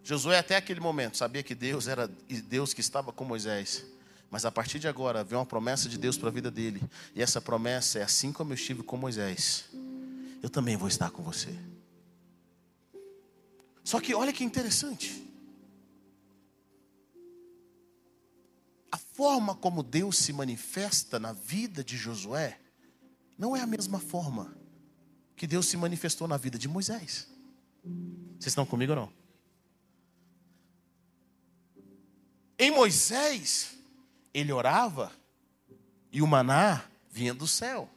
Josué, 0.04 0.38
até 0.38 0.56
aquele 0.56 0.80
momento, 0.80 1.16
sabia 1.16 1.42
que 1.42 1.54
Deus 1.54 1.88
era 1.88 2.06
Deus 2.06 2.74
que 2.74 2.82
estava 2.82 3.10
com 3.10 3.24
Moisés. 3.24 3.86
Mas 4.30 4.44
a 4.44 4.52
partir 4.52 4.78
de 4.78 4.86
agora, 4.86 5.24
vem 5.24 5.38
uma 5.38 5.46
promessa 5.46 5.88
de 5.88 5.96
Deus 5.96 6.18
para 6.18 6.28
a 6.28 6.32
vida 6.32 6.50
dele. 6.50 6.82
E 7.14 7.22
essa 7.22 7.40
promessa 7.40 8.00
é: 8.00 8.02
assim 8.02 8.30
como 8.30 8.52
eu 8.52 8.54
estive 8.54 8.82
com 8.82 8.98
Moisés, 8.98 9.64
eu 10.42 10.50
também 10.50 10.76
vou 10.76 10.88
estar 10.88 11.10
com 11.10 11.22
você. 11.22 11.58
Só 13.82 13.98
que 13.98 14.14
olha 14.14 14.32
que 14.32 14.44
interessante. 14.44 15.24
A 18.92 18.98
forma 18.98 19.54
como 19.54 19.82
Deus 19.82 20.18
se 20.18 20.34
manifesta 20.34 21.18
na 21.18 21.32
vida 21.32 21.82
de 21.82 21.96
Josué 21.96 22.60
não 23.38 23.56
é 23.56 23.60
a 23.60 23.66
mesma 23.66 23.98
forma 23.98 24.54
que 25.34 25.46
Deus 25.46 25.66
se 25.66 25.78
manifestou 25.78 26.28
na 26.28 26.36
vida 26.36 26.58
de 26.58 26.68
Moisés. 26.68 27.26
Vocês 28.38 28.48
estão 28.48 28.66
comigo 28.66 28.92
ou 28.92 28.96
não? 28.96 29.23
Em 32.58 32.70
Moisés, 32.70 33.76
ele 34.32 34.52
orava 34.52 35.12
e 36.12 36.22
o 36.22 36.26
maná 36.26 36.84
vinha 37.10 37.34
do 37.34 37.46
céu. 37.46 37.88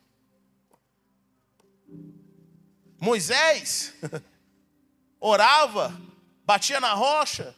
Moisés 3.00 3.94
orava, 5.20 5.96
batia 6.44 6.80
na 6.80 6.94
rocha 6.94 7.56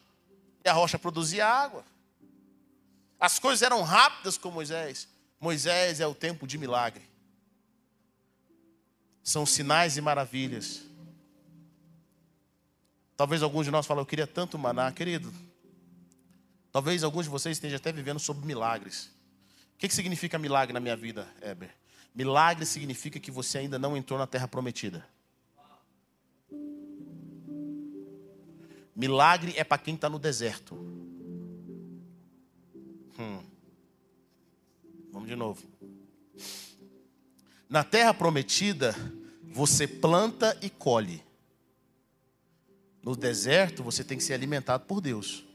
e 0.63 0.69
a 0.69 0.73
rocha 0.73 0.99
produzia 0.99 1.47
água. 1.47 1.85
As 3.19 3.39
coisas 3.39 3.61
eram 3.61 3.81
rápidas 3.81 4.37
com 4.37 4.51
Moisés. 4.51 5.07
Moisés 5.39 5.99
é 5.99 6.07
o 6.07 6.15
tempo 6.15 6.45
de 6.45 6.57
milagre. 6.57 7.07
São 9.23 9.45
sinais 9.45 9.95
e 9.97 10.01
maravilhas. 10.01 10.81
Talvez 13.15 13.43
alguns 13.43 13.65
de 13.65 13.71
nós 13.71 13.85
falem, 13.85 14.01
eu 14.01 14.05
queria 14.05 14.27
tanto 14.27 14.57
maná, 14.57 14.91
querido. 14.91 15.33
Talvez 16.71 17.03
alguns 17.03 17.25
de 17.25 17.29
vocês 17.29 17.57
estejam 17.57 17.77
até 17.77 17.91
vivendo 17.91 18.19
sobre 18.19 18.45
milagres. 18.45 19.11
O 19.75 19.77
que, 19.79 19.89
significa 19.89 20.37
milagre 20.37 20.73
na 20.73 20.79
minha 20.79 20.95
vida, 20.95 21.27
Heber? 21.41 21.73
Milagre 22.13 22.65
significa 22.65 23.19
que 23.19 23.31
você 23.31 23.59
ainda 23.59 23.79
não 23.79 23.95
entrou 23.95 24.19
na 24.19 24.27
terra 24.27 24.47
prometida. 24.47 25.07
Milagre 28.95 29.53
é 29.55 29.63
para 29.63 29.77
quem 29.77 29.95
está 29.95 30.09
no 30.09 30.19
deserto. 30.19 30.75
Hum. 33.17 33.41
Vamos 35.11 35.29
de 35.29 35.35
novo. 35.35 35.65
Na 37.69 37.83
terra 37.83 38.13
prometida, 38.13 38.93
você 39.43 39.87
planta 39.87 40.57
e 40.61 40.69
colhe. 40.69 41.23
No 43.01 43.15
deserto, 43.15 43.81
você 43.81 44.03
tem 44.03 44.17
que 44.17 44.23
ser 44.23 44.33
alimentado 44.33 44.85
por 44.85 44.99
Deus. 44.99 45.48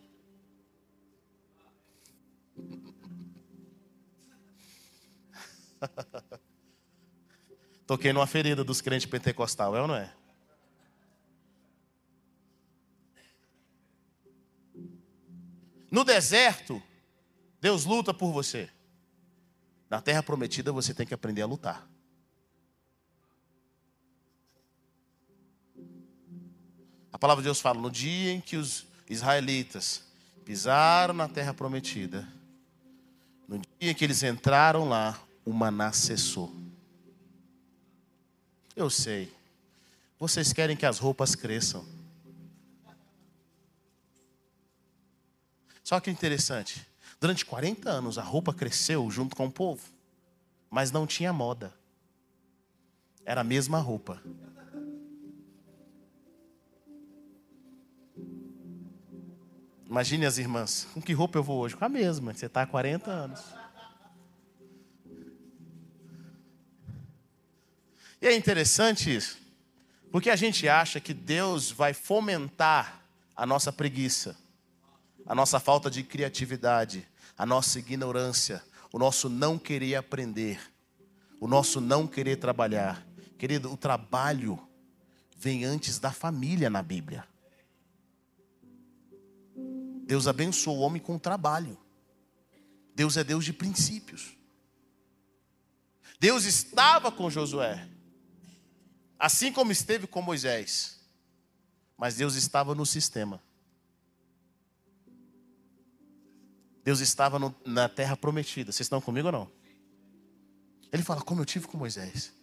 Toquei 7.87 8.12
numa 8.12 8.26
ferida 8.26 8.64
dos 8.64 8.81
crentes 8.81 9.07
pentecostal, 9.07 9.76
é 9.76 9.81
ou 9.81 9.88
não 9.88 9.97
é? 9.97 10.12
No 15.90 16.02
deserto, 16.02 16.83
Deus 17.61 17.85
luta 17.85 18.12
por 18.12 18.33
você. 18.33 18.69
Na 19.88 20.00
terra 20.00 20.23
prometida, 20.23 20.73
você 20.73 20.93
tem 20.93 21.07
que 21.07 21.14
aprender 21.14 21.43
a 21.43 21.47
lutar. 21.47 21.88
A 27.12 27.19
palavra 27.19 27.43
de 27.43 27.47
Deus 27.47 27.61
fala: 27.61 27.81
no 27.81 27.93
dia 27.93 28.33
em 28.33 28.40
que 28.40 28.57
os 28.57 28.87
israelitas 29.09 30.02
pisaram 30.45 31.14
na 31.14 31.28
terra 31.28 31.54
prometida, 31.54 32.26
no 33.47 33.62
dia 33.78 33.95
que 33.95 34.04
eles 34.04 34.23
entraram 34.25 34.88
lá, 34.88 35.16
o 35.44 35.52
maná 35.52 35.92
cessou. 35.92 36.52
Eu 38.74 38.90
sei. 38.90 39.32
Vocês 40.18 40.52
querem 40.52 40.76
que 40.76 40.86
as 40.86 40.98
roupas 40.98 41.34
cresçam. 41.34 41.84
Só 45.82 46.00
que 46.00 46.10
interessante. 46.10 46.86
Durante 47.20 47.44
40 47.44 47.90
anos 47.90 48.18
a 48.18 48.22
roupa 48.22 48.52
cresceu 48.52 49.10
junto 49.10 49.36
com 49.36 49.46
o 49.46 49.52
povo, 49.52 49.82
mas 50.70 50.90
não 50.90 51.06
tinha 51.06 51.32
moda. 51.32 51.72
Era 53.24 53.42
a 53.42 53.44
mesma 53.44 53.78
roupa. 53.78 54.22
Imagine 59.86 60.26
as 60.26 60.38
irmãs. 60.38 60.88
Com 60.92 61.00
que 61.00 61.12
roupa 61.12 61.38
eu 61.38 61.42
vou 61.42 61.60
hoje? 61.60 61.76
Com 61.76 61.84
a 61.84 61.88
mesma. 61.88 62.34
Você 62.34 62.46
está 62.46 62.62
há 62.62 62.66
40 62.66 63.10
anos. 63.10 63.63
E 68.21 68.26
é 68.26 68.35
interessante 68.35 69.14
isso, 69.14 69.38
porque 70.11 70.30
a 70.30 70.37
gente 70.37 70.68
acha 70.68 71.00
que 71.00 71.12
Deus 71.12 71.71
vai 71.71 71.92
fomentar 71.92 73.02
a 73.37 73.44
nossa 73.44 73.73
preguiça, 73.73 74.37
a 75.26 75.35
nossa 75.35 75.59
falta 75.59 75.90
de 75.90 76.02
criatividade, 76.02 77.06
a 77.37 77.44
nossa 77.44 77.78
ignorância, 77.78 78.62
o 78.92 78.99
nosso 78.99 79.28
não 79.28 79.59
querer 79.59 79.97
aprender, 79.97 80.61
o 81.40 81.47
nosso 81.47 81.80
não 81.80 82.06
querer 82.06 82.37
trabalhar. 82.37 83.04
Querido, 83.37 83.73
o 83.73 83.76
trabalho 83.76 84.59
vem 85.37 85.64
antes 85.64 85.99
da 85.99 86.12
família 86.12 86.71
na 86.71 86.83
Bíblia. 86.83 87.26
Deus 90.06 90.26
abençoou 90.26 90.78
o 90.78 90.80
homem 90.80 91.00
com 91.00 91.16
o 91.16 91.21
trabalho. 91.21 91.76
Deus 92.94 93.16
é 93.16 93.25
Deus 93.25 93.44
de 93.44 93.52
princípios. 93.52 94.37
Deus 96.21 96.44
estava 96.44 97.11
com 97.11 97.28
Josué. 97.28 97.88
Assim 99.25 99.50
como 99.50 99.73
esteve 99.73 100.07
com 100.07 100.21
Moisés. 100.21 101.00
Mas 101.97 102.16
Deus 102.16 102.35
estava 102.35 102.75
no 102.75 102.85
sistema. 102.85 103.43
Deus 106.83 107.00
estava 107.00 107.38
no, 107.38 107.54
na 107.64 107.88
terra 107.88 108.19
prometida. 108.19 108.71
Vocês 108.71 108.85
estão 108.85 109.00
comigo 109.00 109.28
ou 109.28 109.33
não? 109.33 109.50
Ele 110.93 111.02
fala: 111.02 111.23
Como 111.23 111.40
eu 111.40 111.47
tive 111.47 111.66
com 111.66 111.78
Moisés, 111.78 112.35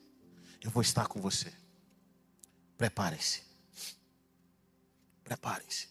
eu 0.60 0.72
vou 0.72 0.82
estar 0.82 1.06
com 1.06 1.22
você. 1.22 1.54
Preparem-se. 2.80 3.44
Preparem-se. 5.24 5.88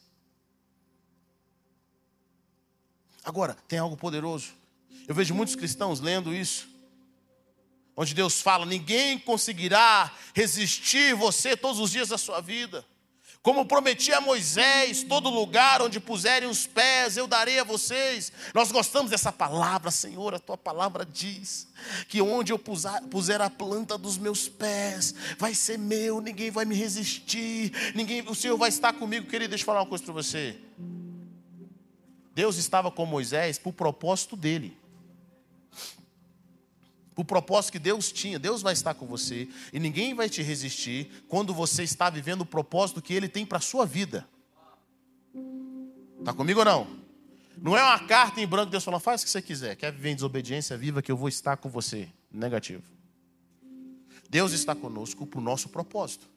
Agora, 3.23 3.55
tem 3.69 3.79
algo 3.79 3.97
poderoso. 3.97 4.55
Eu 5.07 5.15
vejo 5.15 5.37
muitos 5.37 5.55
cristãos 5.55 6.01
lendo 6.01 6.35
isso 6.35 6.69
onde 8.00 8.14
Deus 8.14 8.40
fala: 8.40 8.64
ninguém 8.64 9.19
conseguirá 9.19 10.11
resistir 10.35 11.14
você 11.14 11.54
todos 11.54 11.78
os 11.78 11.90
dias 11.90 12.09
da 12.09 12.16
sua 12.16 12.40
vida. 12.40 12.83
Como 13.42 13.64
prometi 13.64 14.12
a 14.12 14.21
Moisés, 14.21 15.02
todo 15.02 15.30
lugar 15.30 15.80
onde 15.80 15.99
puserem 15.99 16.49
os 16.49 16.66
pés, 16.66 17.16
eu 17.16 17.26
darei 17.26 17.59
a 17.59 17.64
vocês. 17.64 18.30
Nós 18.54 18.71
gostamos 18.71 19.11
dessa 19.11 19.33
palavra, 19.33 19.90
Senhor, 19.90 20.35
a 20.35 20.38
tua 20.38 20.59
palavra 20.59 21.07
diz 21.07 21.69
que 22.09 22.21
onde 22.21 22.52
eu 22.52 22.59
puser 22.59 23.40
a 23.40 23.49
planta 23.49 23.97
dos 23.97 24.19
meus 24.19 24.47
pés, 24.47 25.14
vai 25.38 25.54
ser 25.54 25.78
meu, 25.78 26.21
ninguém 26.21 26.50
vai 26.50 26.66
me 26.66 26.75
resistir, 26.75 27.73
ninguém, 27.95 28.23
o 28.28 28.35
Senhor 28.35 28.59
vai 28.59 28.69
estar 28.69 28.92
comigo. 28.92 29.26
Querido, 29.26 29.50
deixa 29.50 29.62
eu 29.62 29.66
falar 29.66 29.80
uma 29.80 29.87
coisa 29.87 30.04
para 30.04 30.14
você. 30.14 30.59
Deus 32.35 32.57
estava 32.57 32.90
com 32.90 33.07
Moisés 33.07 33.59
por 33.59 33.73
propósito 33.73 34.37
dele 34.37 34.80
o 37.17 37.25
propósito 37.25 37.73
que 37.73 37.79
Deus 37.79 38.11
tinha. 38.11 38.38
Deus 38.38 38.62
vai 38.62 38.73
estar 38.73 38.95
com 38.95 39.07
você 39.07 39.49
e 39.73 39.79
ninguém 39.79 40.14
vai 40.14 40.29
te 40.29 40.43
resistir 40.43 41.25
quando 41.29 41.52
você 41.52 41.83
está 41.83 42.09
vivendo 42.09 42.43
o 42.43 42.47
propósito 42.47 43.02
que 43.02 43.12
Ele 43.12 43.29
tem 43.29 43.45
para 43.45 43.59
a 43.59 43.61
sua 43.61 43.85
vida. 43.85 44.26
Está 46.19 46.33
comigo 46.33 46.61
ou 46.61 46.64
não? 46.64 47.00
Não 47.59 47.76
é 47.76 47.83
uma 47.83 47.99
carta 47.99 48.40
em 48.40 48.47
branco, 48.47 48.71
Deus 48.71 48.83
falando, 48.83 49.00
faz 49.00 49.21
o 49.21 49.25
que 49.25 49.31
você 49.31 49.43
quiser. 49.43 49.76
Quer 49.76 49.93
viver 49.93 50.11
em 50.11 50.14
desobediência, 50.14 50.76
viva 50.76 51.02
que 51.02 51.12
eu 51.12 51.17
vou 51.17 51.29
estar 51.29 51.57
com 51.57 51.69
você. 51.69 52.09
Negativo. 52.33 52.83
Deus 54.29 54.52
está 54.52 54.75
conosco 54.75 55.26
para 55.26 55.40
o 55.40 55.43
nosso 55.43 55.69
propósito. 55.69 56.29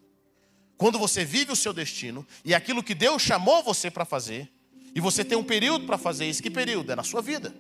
Quando 0.76 0.98
você 0.98 1.24
vive 1.24 1.52
o 1.52 1.56
seu 1.56 1.72
destino 1.72 2.26
e 2.44 2.54
aquilo 2.54 2.84
que 2.84 2.96
Deus 2.96 3.22
chamou 3.22 3.64
você 3.64 3.92
para 3.92 4.04
fazer, 4.04 4.52
e 4.96 5.00
você 5.00 5.24
tem 5.24 5.38
um 5.38 5.44
período 5.44 5.86
para 5.86 5.98
fazer 5.98 6.28
isso, 6.28 6.42
que 6.42 6.52
período? 6.52 6.92
É 6.92 6.96
na 6.96 7.04
sua 7.04 7.22
vida. 7.22 7.54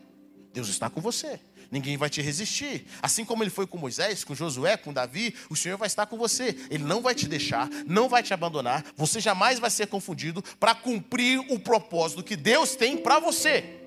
Deus 0.51 0.67
está 0.67 0.89
com 0.89 0.99
você 0.99 1.39
ninguém 1.73 1.97
vai 1.97 2.09
te 2.09 2.21
resistir. 2.21 2.85
Assim 3.01 3.25
como 3.25 3.43
ele 3.43 3.49
foi 3.49 3.65
com 3.65 3.77
Moisés, 3.77 4.23
com 4.23 4.35
Josué, 4.35 4.77
com 4.77 4.93
Davi, 4.93 5.35
o 5.49 5.55
Senhor 5.55 5.77
vai 5.77 5.87
estar 5.87 6.05
com 6.05 6.17
você. 6.17 6.55
Ele 6.69 6.83
não 6.83 7.01
vai 7.01 7.15
te 7.15 7.27
deixar, 7.27 7.67
não 7.85 8.07
vai 8.07 8.21
te 8.21 8.33
abandonar, 8.33 8.85
você 8.95 9.19
jamais 9.19 9.59
vai 9.59 9.69
ser 9.71 9.87
confundido 9.87 10.43
para 10.59 10.75
cumprir 10.75 11.39
o 11.49 11.59
propósito 11.59 12.23
que 12.23 12.35
Deus 12.35 12.75
tem 12.75 12.95
para 12.95 13.19
você. 13.19 13.79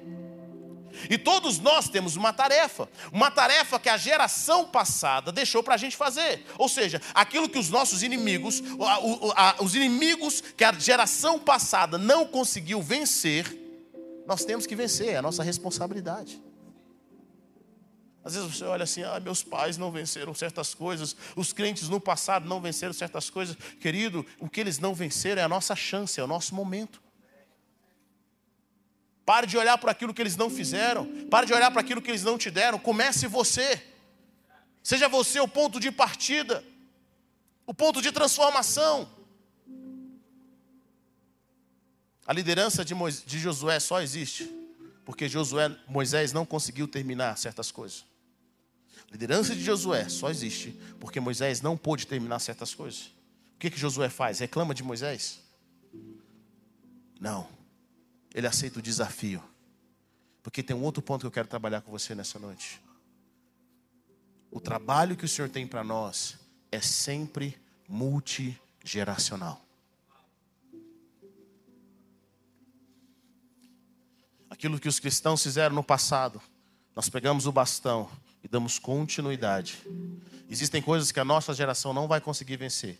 E 1.10 1.18
todos 1.18 1.58
nós 1.58 1.88
temos 1.90 2.16
uma 2.16 2.32
tarefa, 2.32 2.88
uma 3.12 3.30
tarefa 3.30 3.78
que 3.78 3.88
a 3.88 3.98
geração 3.98 4.64
passada 4.64 5.30
deixou 5.30 5.62
para 5.62 5.74
a 5.74 5.76
gente 5.76 5.94
fazer. 5.94 6.44
Ou 6.58 6.68
seja, 6.68 7.00
aquilo 7.14 7.48
que 7.48 7.58
os 7.58 7.68
nossos 7.68 8.02
inimigos, 8.02 8.62
os 9.60 9.74
inimigos 9.74 10.42
que 10.56 10.64
a 10.64 10.72
geração 10.72 11.38
passada 11.38 11.98
não 11.98 12.24
conseguiu 12.26 12.80
vencer, 12.82 13.44
nós 14.26 14.44
temos 14.44 14.66
que 14.66 14.74
vencer, 14.74 15.10
é 15.10 15.16
a 15.18 15.22
nossa 15.22 15.42
responsabilidade. 15.42 16.42
Às 18.26 18.34
vezes 18.34 18.56
você 18.56 18.64
olha 18.64 18.82
assim, 18.82 19.04
ah, 19.04 19.20
meus 19.20 19.44
pais 19.44 19.78
não 19.78 19.92
venceram 19.92 20.34
certas 20.34 20.74
coisas, 20.74 21.14
os 21.36 21.52
crentes 21.52 21.88
no 21.88 22.00
passado 22.00 22.48
não 22.48 22.60
venceram 22.60 22.92
certas 22.92 23.30
coisas. 23.30 23.56
Querido, 23.80 24.26
o 24.40 24.50
que 24.50 24.60
eles 24.60 24.80
não 24.80 24.92
venceram 24.92 25.42
é 25.42 25.44
a 25.44 25.48
nossa 25.48 25.76
chance, 25.76 26.18
é 26.18 26.24
o 26.24 26.26
nosso 26.26 26.52
momento. 26.52 27.00
Pare 29.24 29.46
de 29.46 29.56
olhar 29.56 29.78
para 29.78 29.92
aquilo 29.92 30.12
que 30.12 30.20
eles 30.20 30.34
não 30.34 30.50
fizeram, 30.50 31.06
pare 31.30 31.46
de 31.46 31.54
olhar 31.54 31.70
para 31.70 31.80
aquilo 31.80 32.02
que 32.02 32.10
eles 32.10 32.24
não 32.24 32.36
te 32.36 32.50
deram. 32.50 32.80
Comece 32.80 33.28
você. 33.28 33.80
Seja 34.82 35.06
você 35.06 35.38
o 35.38 35.46
ponto 35.46 35.78
de 35.78 35.92
partida, 35.92 36.64
o 37.64 37.72
ponto 37.72 38.02
de 38.02 38.10
transformação. 38.10 39.08
A 42.26 42.32
liderança 42.32 42.84
de, 42.84 42.92
de 43.24 43.38
Josué 43.38 43.78
só 43.78 44.02
existe 44.02 44.52
porque 45.06 45.28
Josué, 45.28 45.70
Moisés 45.86 46.32
não 46.32 46.44
conseguiu 46.44 46.88
terminar 46.88 47.38
certas 47.38 47.70
coisas. 47.70 48.04
A 49.08 49.12
liderança 49.12 49.54
de 49.54 49.62
Josué 49.62 50.08
só 50.08 50.30
existe 50.30 50.78
porque 51.00 51.20
Moisés 51.20 51.60
não 51.60 51.76
pôde 51.76 52.06
terminar 52.06 52.38
certas 52.38 52.74
coisas. 52.74 53.06
O 53.54 53.58
que, 53.58 53.70
que 53.70 53.78
Josué 53.78 54.08
faz? 54.08 54.38
Reclama 54.40 54.74
de 54.74 54.82
Moisés? 54.82 55.40
Não. 57.18 57.48
Ele 58.34 58.46
aceita 58.46 58.78
o 58.78 58.82
desafio. 58.82 59.42
Porque 60.42 60.62
tem 60.62 60.76
um 60.76 60.82
outro 60.82 61.02
ponto 61.02 61.20
que 61.22 61.26
eu 61.26 61.30
quero 61.30 61.48
trabalhar 61.48 61.80
com 61.80 61.90
você 61.90 62.14
nessa 62.14 62.38
noite. 62.38 62.80
O 64.50 64.60
trabalho 64.60 65.16
que 65.16 65.24
o 65.24 65.28
Senhor 65.28 65.48
tem 65.48 65.66
para 65.66 65.82
nós 65.82 66.38
é 66.70 66.80
sempre 66.80 67.58
multigeracional. 67.88 69.64
Aquilo 74.48 74.78
que 74.78 74.88
os 74.88 74.98
cristãos 74.98 75.42
fizeram 75.42 75.74
no 75.74 75.82
passado, 75.82 76.40
nós 76.94 77.08
pegamos 77.08 77.46
o 77.46 77.52
bastão 77.52 78.10
e 78.42 78.48
damos 78.48 78.78
continuidade. 78.78 79.78
Existem 80.48 80.80
coisas 80.80 81.10
que 81.10 81.20
a 81.20 81.24
nossa 81.24 81.52
geração 81.54 81.92
não 81.92 82.06
vai 82.06 82.20
conseguir 82.20 82.56
vencer, 82.56 82.98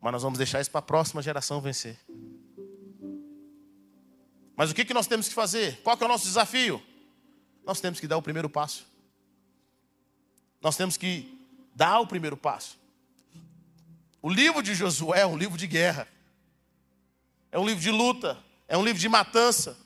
mas 0.00 0.12
nós 0.12 0.22
vamos 0.22 0.38
deixar 0.38 0.60
isso 0.60 0.70
para 0.70 0.78
a 0.78 0.82
próxima 0.82 1.22
geração 1.22 1.60
vencer. 1.60 1.98
Mas 4.56 4.70
o 4.70 4.74
que, 4.74 4.84
que 4.84 4.94
nós 4.94 5.06
temos 5.06 5.28
que 5.28 5.34
fazer? 5.34 5.80
Qual 5.82 5.96
que 5.96 6.02
é 6.02 6.06
o 6.06 6.08
nosso 6.08 6.24
desafio? 6.24 6.82
Nós 7.64 7.80
temos 7.80 8.00
que 8.00 8.06
dar 8.06 8.16
o 8.16 8.22
primeiro 8.22 8.48
passo. 8.48 8.86
Nós 10.62 10.76
temos 10.76 10.96
que 10.96 11.38
dar 11.74 12.00
o 12.00 12.06
primeiro 12.06 12.36
passo. 12.36 12.78
O 14.22 14.30
livro 14.30 14.62
de 14.62 14.74
Josué 14.74 15.20
é 15.20 15.26
um 15.26 15.36
livro 15.36 15.58
de 15.58 15.66
guerra, 15.66 16.08
é 17.52 17.58
um 17.58 17.66
livro 17.66 17.82
de 17.82 17.90
luta, 17.90 18.36
é 18.66 18.76
um 18.76 18.84
livro 18.84 18.98
de 18.98 19.08
matança. 19.08 19.76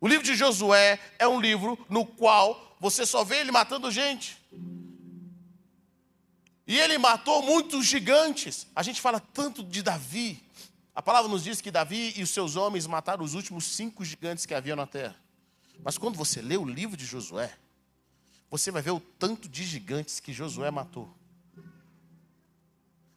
O 0.00 0.06
livro 0.06 0.24
de 0.24 0.36
Josué 0.36 1.00
é 1.18 1.26
um 1.26 1.40
livro 1.40 1.78
no 1.88 2.06
qual 2.06 2.76
você 2.78 3.04
só 3.04 3.24
vê 3.24 3.40
ele 3.40 3.50
matando 3.50 3.90
gente. 3.90 4.38
E 6.66 6.78
ele 6.78 6.98
matou 6.98 7.42
muitos 7.42 7.86
gigantes. 7.86 8.66
A 8.76 8.82
gente 8.82 9.00
fala 9.00 9.18
tanto 9.18 9.64
de 9.64 9.82
Davi. 9.82 10.44
A 10.94 11.02
palavra 11.02 11.28
nos 11.28 11.42
diz 11.42 11.60
que 11.60 11.70
Davi 11.70 12.12
e 12.16 12.22
os 12.22 12.30
seus 12.30 12.54
homens 12.54 12.86
mataram 12.86 13.24
os 13.24 13.34
últimos 13.34 13.64
cinco 13.64 14.04
gigantes 14.04 14.46
que 14.46 14.54
havia 14.54 14.76
na 14.76 14.86
terra. 14.86 15.16
Mas 15.82 15.98
quando 15.98 16.16
você 16.16 16.40
lê 16.40 16.56
o 16.56 16.64
livro 16.64 16.96
de 16.96 17.04
Josué, 17.04 17.56
você 18.50 18.70
vai 18.70 18.82
ver 18.82 18.90
o 18.90 19.00
tanto 19.00 19.48
de 19.48 19.64
gigantes 19.64 20.20
que 20.20 20.32
Josué 20.32 20.70
matou. 20.70 21.12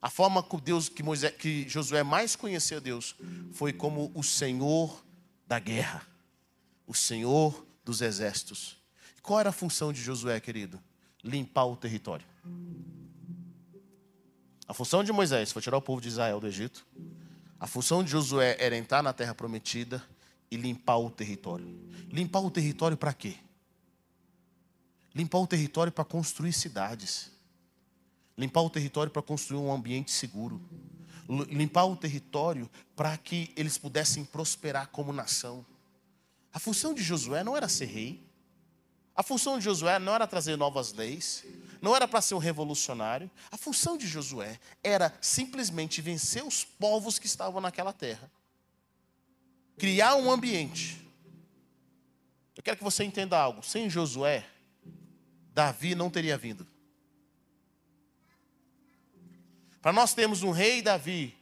A 0.01 0.09
forma 0.09 0.41
que, 0.41 0.59
Deus, 0.59 0.89
que, 0.89 1.03
Moisés, 1.03 1.35
que 1.35 1.69
Josué 1.69 2.01
mais 2.01 2.35
conheceu 2.35 2.81
Deus 2.81 3.15
foi 3.53 3.71
como 3.71 4.11
o 4.15 4.23
Senhor 4.23 5.03
da 5.45 5.59
guerra 5.59 6.10
o 6.91 6.93
Senhor 6.93 7.65
dos 7.85 8.01
exércitos. 8.01 8.75
Qual 9.23 9.39
era 9.39 9.47
a 9.47 9.53
função 9.53 9.93
de 9.93 10.01
Josué, 10.01 10.41
querido? 10.41 10.77
Limpar 11.23 11.63
o 11.63 11.77
território. 11.77 12.25
A 14.67 14.73
função 14.73 15.01
de 15.01 15.13
Moisés 15.13 15.53
foi 15.53 15.61
tirar 15.61 15.77
o 15.77 15.81
povo 15.81 16.01
de 16.01 16.09
Israel 16.09 16.41
do 16.41 16.47
Egito. 16.47 16.85
A 17.57 17.65
função 17.65 18.03
de 18.03 18.11
Josué 18.11 18.57
era 18.59 18.75
entrar 18.75 19.01
na 19.01 19.13
terra 19.13 19.33
prometida 19.33 20.03
e 20.51 20.57
limpar 20.57 20.97
o 20.97 21.09
território. 21.09 21.65
Limpar 22.11 22.41
o 22.41 22.51
território 22.51 22.97
para 22.97 23.13
quê? 23.13 23.37
Limpar 25.15 25.39
o 25.39 25.47
território 25.47 25.93
para 25.93 26.03
construir 26.03 26.51
cidades. 26.51 27.31
Limpar 28.37 28.63
o 28.63 28.69
território 28.69 29.13
para 29.13 29.21
construir 29.21 29.59
um 29.59 29.71
ambiente 29.71 30.11
seguro. 30.11 30.61
Limpar 31.47 31.85
o 31.85 31.95
território 31.95 32.69
para 32.97 33.15
que 33.15 33.53
eles 33.55 33.77
pudessem 33.77 34.25
prosperar 34.25 34.89
como 34.89 35.13
nação. 35.13 35.65
A 36.53 36.59
função 36.59 36.93
de 36.93 37.01
Josué 37.01 37.43
não 37.43 37.55
era 37.55 37.69
ser 37.69 37.85
rei. 37.85 38.21
A 39.15 39.23
função 39.23 39.57
de 39.57 39.65
Josué 39.65 39.99
não 39.99 40.15
era 40.15 40.25
trazer 40.25 40.55
novas 40.55 40.93
leis, 40.93 41.45
não 41.81 41.95
era 41.95 42.07
para 42.07 42.21
ser 42.21 42.33
um 42.33 42.39
revolucionário. 42.39 43.29
A 43.51 43.57
função 43.57 43.97
de 43.97 44.07
Josué 44.07 44.59
era 44.83 45.13
simplesmente 45.21 46.01
vencer 46.01 46.43
os 46.43 46.63
povos 46.63 47.19
que 47.19 47.25
estavam 47.25 47.61
naquela 47.61 47.93
terra. 47.93 48.31
Criar 49.77 50.15
um 50.15 50.31
ambiente. 50.31 51.01
Eu 52.55 52.63
quero 52.63 52.77
que 52.77 52.83
você 52.83 53.03
entenda 53.03 53.37
algo. 53.37 53.63
Sem 53.63 53.89
Josué, 53.89 54.45
Davi 55.53 55.95
não 55.95 56.09
teria 56.09 56.37
vindo. 56.37 56.67
Para 59.81 59.91
nós 59.91 60.13
termos 60.13 60.43
um 60.43 60.51
rei 60.51 60.81
Davi, 60.81 61.35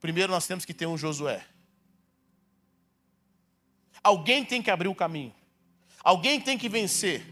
primeiro 0.00 0.32
nós 0.32 0.46
temos 0.46 0.64
que 0.64 0.74
ter 0.74 0.86
um 0.86 0.98
Josué. 0.98 1.46
Alguém 4.02 4.44
tem 4.44 4.62
que 4.62 4.70
abrir 4.70 4.88
o 4.88 4.94
caminho. 4.94 5.34
Alguém 6.02 6.40
tem 6.40 6.56
que 6.56 6.68
vencer. 6.68 7.24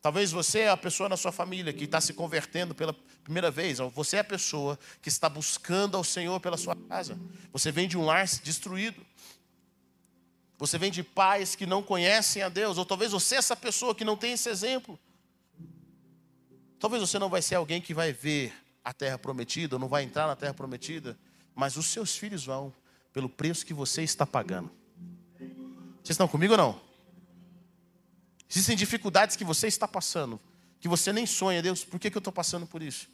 Talvez 0.00 0.32
você 0.32 0.60
é 0.60 0.68
a 0.68 0.76
pessoa 0.76 1.08
na 1.08 1.16
sua 1.16 1.30
família 1.30 1.72
que 1.72 1.84
está 1.84 2.00
se 2.00 2.12
convertendo 2.12 2.74
pela 2.74 2.92
primeira 3.22 3.50
vez. 3.50 3.78
Ou 3.78 3.88
você 3.88 4.16
é 4.16 4.20
a 4.20 4.24
pessoa 4.24 4.78
que 5.00 5.08
está 5.08 5.28
buscando 5.28 5.96
ao 5.96 6.02
Senhor 6.02 6.40
pela 6.40 6.56
sua 6.56 6.74
casa. 6.74 7.18
Você 7.52 7.70
vem 7.70 7.86
de 7.86 7.96
um 7.96 8.04
lar 8.04 8.26
destruído. 8.26 9.04
Você 10.58 10.76
vem 10.76 10.90
de 10.90 11.02
pais 11.02 11.54
que 11.54 11.66
não 11.66 11.82
conhecem 11.82 12.42
a 12.42 12.48
Deus. 12.48 12.78
Ou 12.78 12.84
talvez 12.84 13.12
você 13.12 13.36
é 13.36 13.38
essa 13.38 13.54
pessoa 13.54 13.94
que 13.94 14.04
não 14.04 14.16
tem 14.16 14.32
esse 14.32 14.48
exemplo. 14.48 14.98
Talvez 16.80 17.00
você 17.00 17.16
não 17.16 17.28
vai 17.28 17.40
ser 17.40 17.54
alguém 17.54 17.80
que 17.80 17.94
vai 17.94 18.12
ver 18.12 18.52
a 18.84 18.92
terra 18.92 19.16
prometida, 19.16 19.76
ou 19.76 19.78
não 19.78 19.88
vai 19.88 20.02
entrar 20.02 20.26
na 20.26 20.34
terra 20.34 20.52
prometida, 20.52 21.16
mas 21.54 21.76
os 21.76 21.86
seus 21.86 22.16
filhos 22.16 22.44
vão 22.44 22.74
pelo 23.12 23.28
preço 23.28 23.66
que 23.66 23.74
você 23.74 24.02
está 24.02 24.26
pagando. 24.26 24.70
Vocês 26.02 26.10
estão 26.10 26.26
comigo 26.26 26.52
ou 26.52 26.58
não? 26.58 26.80
Existem 28.50 28.76
dificuldades 28.76 29.36
que 29.36 29.44
você 29.44 29.66
está 29.66 29.86
passando, 29.88 30.38
que 30.80 30.88
você 30.88 31.12
nem 31.12 31.24
sonha, 31.24 31.62
Deus, 31.62 31.84
por 31.84 31.98
que, 31.98 32.10
que 32.10 32.16
eu 32.16 32.20
estou 32.20 32.32
passando 32.32 32.66
por 32.66 32.82
isso? 32.82 33.08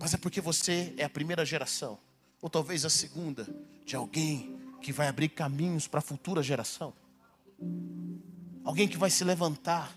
Mas 0.00 0.14
é 0.14 0.16
porque 0.16 0.40
você 0.40 0.94
é 0.96 1.04
a 1.04 1.10
primeira 1.10 1.44
geração, 1.44 1.98
ou 2.40 2.48
talvez 2.48 2.84
a 2.84 2.90
segunda, 2.90 3.46
de 3.84 3.96
alguém 3.96 4.58
que 4.80 4.92
vai 4.92 5.08
abrir 5.08 5.28
caminhos 5.28 5.86
para 5.86 5.98
a 5.98 6.02
futura 6.02 6.42
geração. 6.42 6.94
Alguém 8.62 8.88
que 8.88 8.96
vai 8.96 9.10
se 9.10 9.24
levantar, 9.24 9.94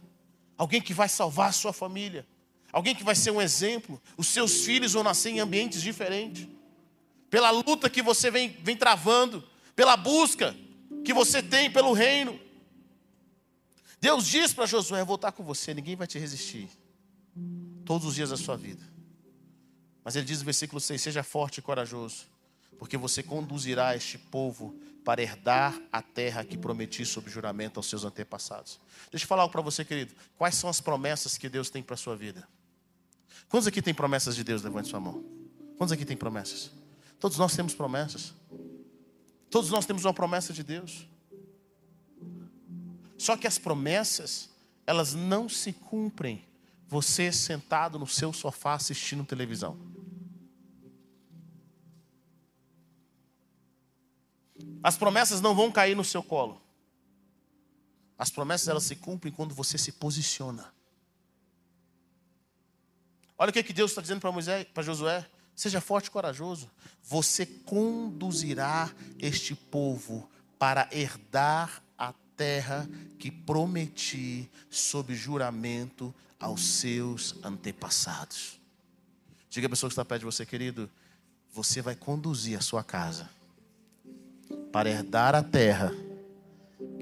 alguém 0.57 0.81
que 0.81 0.93
vai 0.93 1.07
salvar 1.07 1.49
a 1.49 1.53
sua 1.53 1.71
família, 1.71 2.27
alguém 2.71 2.95
que 2.95 3.03
vai 3.03 3.15
ser 3.15 3.31
um 3.31 3.41
exemplo. 3.41 4.01
Os 4.17 4.27
seus 4.27 4.65
filhos 4.65 4.93
vão 4.93 5.03
nascer 5.03 5.29
em 5.29 5.39
ambientes 5.39 5.81
diferentes. 5.81 6.47
Pela 7.29 7.49
luta 7.49 7.89
que 7.89 8.01
você 8.01 8.31
vem, 8.31 8.49
vem 8.61 8.77
travando, 8.77 9.43
pela 9.75 9.97
busca 9.97 10.55
que 11.03 11.13
você 11.13 11.41
tem 11.41 11.69
pelo 11.71 11.93
reino. 11.93 12.39
Deus 13.99 14.27
diz 14.27 14.53
para 14.53 14.65
Josué: 14.65 15.03
Vou 15.03 15.15
estar 15.15 15.31
com 15.31 15.43
você, 15.43 15.73
ninguém 15.73 15.95
vai 15.95 16.07
te 16.07 16.17
resistir. 16.17 16.69
Todos 17.85 18.07
os 18.07 18.15
dias 18.15 18.29
da 18.29 18.37
sua 18.37 18.55
vida. 18.57 18.83
Mas 20.03 20.15
ele 20.15 20.25
diz 20.25 20.39
no 20.39 20.45
versículo 20.45 20.79
6: 20.79 21.01
Seja 21.01 21.23
forte 21.23 21.57
e 21.57 21.61
corajoso, 21.61 22.25
porque 22.79 22.97
você 22.97 23.21
conduzirá 23.21 23.95
este 23.95 24.17
povo 24.17 24.77
para 25.03 25.21
herdar 25.21 25.79
a 25.91 26.01
terra 26.01 26.43
que 26.43 26.57
prometi 26.57 27.05
sob 27.05 27.29
juramento 27.29 27.79
aos 27.79 27.87
seus 27.87 28.03
antepassados. 28.03 28.79
Deixa 29.09 29.23
eu 29.23 29.27
falar 29.27 29.43
algo 29.43 29.51
para 29.51 29.61
você, 29.61 29.85
querido. 29.85 30.13
Quais 30.37 30.55
são 30.55 30.69
as 30.69 30.81
promessas 30.81 31.37
que 31.37 31.47
Deus 31.47 31.69
tem 31.69 31.81
para 31.81 31.93
a 31.93 31.97
sua 31.97 32.15
vida? 32.15 32.47
Quantos 33.47 33.67
aqui 33.67 33.81
tem 33.81 33.93
promessas 33.93 34.35
de 34.35 34.43
Deus? 34.43 34.61
Levante 34.61 34.89
sua 34.89 34.99
mão. 34.99 35.23
Quantos 35.77 35.93
aqui 35.93 36.03
tem 36.03 36.17
promessas? 36.17 36.71
Todos 37.19 37.37
nós 37.37 37.55
temos 37.55 37.73
promessas. 37.73 38.33
Todos 39.49 39.69
nós 39.69 39.85
temos 39.85 40.05
uma 40.05 40.13
promessa 40.13 40.53
de 40.53 40.63
Deus. 40.63 41.07
Só 43.17 43.35
que 43.35 43.47
as 43.47 43.57
promessas, 43.57 44.49
elas 44.85 45.13
não 45.13 45.49
se 45.49 45.73
cumprem 45.73 46.45
você 46.87 47.31
sentado 47.31 47.97
no 47.97 48.07
seu 48.07 48.31
sofá 48.31 48.73
assistindo 48.73 49.25
televisão. 49.25 49.77
As 54.83 54.97
promessas 54.97 55.41
não 55.41 55.55
vão 55.55 55.71
cair 55.71 55.95
no 55.95 56.03
seu 56.03 56.21
colo. 56.23 56.61
As 58.17 58.29
promessas 58.29 58.67
elas 58.67 58.83
se 58.83 58.95
cumprem 58.95 59.33
quando 59.33 59.53
você 59.53 59.77
se 59.77 59.91
posiciona. 59.91 60.73
Olha 63.37 63.49
o 63.49 63.53
que, 63.53 63.61
que 63.61 63.73
Deus 63.73 63.91
está 63.91 64.01
dizendo 64.01 64.21
para 64.21 64.31
Moisés, 64.31 64.65
para 64.73 64.83
Josué. 64.83 65.29
Seja 65.57 65.81
forte 65.81 66.05
e 66.05 66.11
corajoso. 66.11 66.69
Você 67.03 67.43
conduzirá 67.43 68.93
este 69.17 69.55
povo 69.55 70.29
para 70.59 70.87
herdar 70.91 71.81
a 71.97 72.13
terra 72.35 72.87
que 73.17 73.31
prometi 73.31 74.47
sob 74.69 75.15
juramento 75.15 76.13
aos 76.39 76.63
seus 76.63 77.35
antepassados. 77.43 78.61
Diga 79.49 79.65
a 79.65 79.69
pessoa 79.71 79.89
que 79.89 79.93
está 79.93 80.05
perto 80.05 80.19
de 80.19 80.25
você, 80.25 80.45
querido, 80.45 80.87
você 81.51 81.81
vai 81.81 81.95
conduzir 81.95 82.55
a 82.55 82.61
sua 82.61 82.83
casa 82.83 83.27
para 84.71 84.91
herdar 84.91 85.33
a 85.33 85.41
terra 85.41 85.91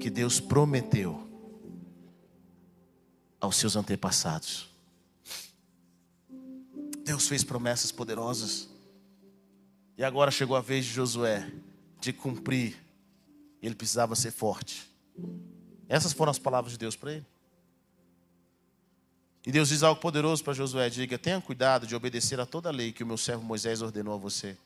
que 0.00 0.08
Deus 0.08 0.40
prometeu 0.40 1.28
aos 3.38 3.56
seus 3.56 3.76
antepassados. 3.76 4.75
Deus 7.06 7.28
fez 7.28 7.44
promessas 7.44 7.92
poderosas. 7.92 8.68
E 9.96 10.02
agora 10.02 10.28
chegou 10.28 10.56
a 10.56 10.60
vez 10.60 10.84
de 10.84 10.90
Josué 10.90 11.48
de 12.00 12.12
cumprir. 12.12 12.76
Ele 13.62 13.76
precisava 13.76 14.16
ser 14.16 14.32
forte. 14.32 14.90
Essas 15.88 16.12
foram 16.12 16.32
as 16.32 16.38
palavras 16.40 16.72
de 16.72 16.78
Deus 16.78 16.96
para 16.96 17.12
ele. 17.12 17.26
E 19.46 19.52
Deus 19.52 19.68
diz 19.68 19.84
algo 19.84 20.00
poderoso 20.00 20.42
para 20.42 20.52
Josué: 20.52 20.90
diga, 20.90 21.16
tenha 21.16 21.40
cuidado 21.40 21.86
de 21.86 21.94
obedecer 21.94 22.40
a 22.40 22.44
toda 22.44 22.70
a 22.70 22.72
lei 22.72 22.90
que 22.90 23.04
o 23.04 23.06
meu 23.06 23.16
servo 23.16 23.44
Moisés 23.44 23.82
ordenou 23.82 24.14
a 24.14 24.18
você. 24.18 24.58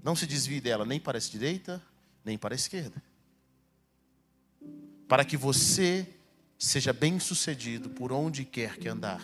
Não 0.00 0.14
se 0.14 0.26
desvie 0.26 0.60
dela 0.60 0.84
nem 0.84 1.00
para 1.00 1.18
a 1.18 1.20
direita, 1.20 1.82
nem 2.24 2.38
para 2.38 2.54
a 2.54 2.56
esquerda. 2.56 3.02
Para 5.08 5.24
que 5.24 5.36
você 5.36 6.08
seja 6.56 6.92
bem 6.92 7.18
sucedido 7.18 7.90
por 7.90 8.12
onde 8.12 8.44
quer 8.44 8.78
que 8.78 8.88
andar. 8.88 9.20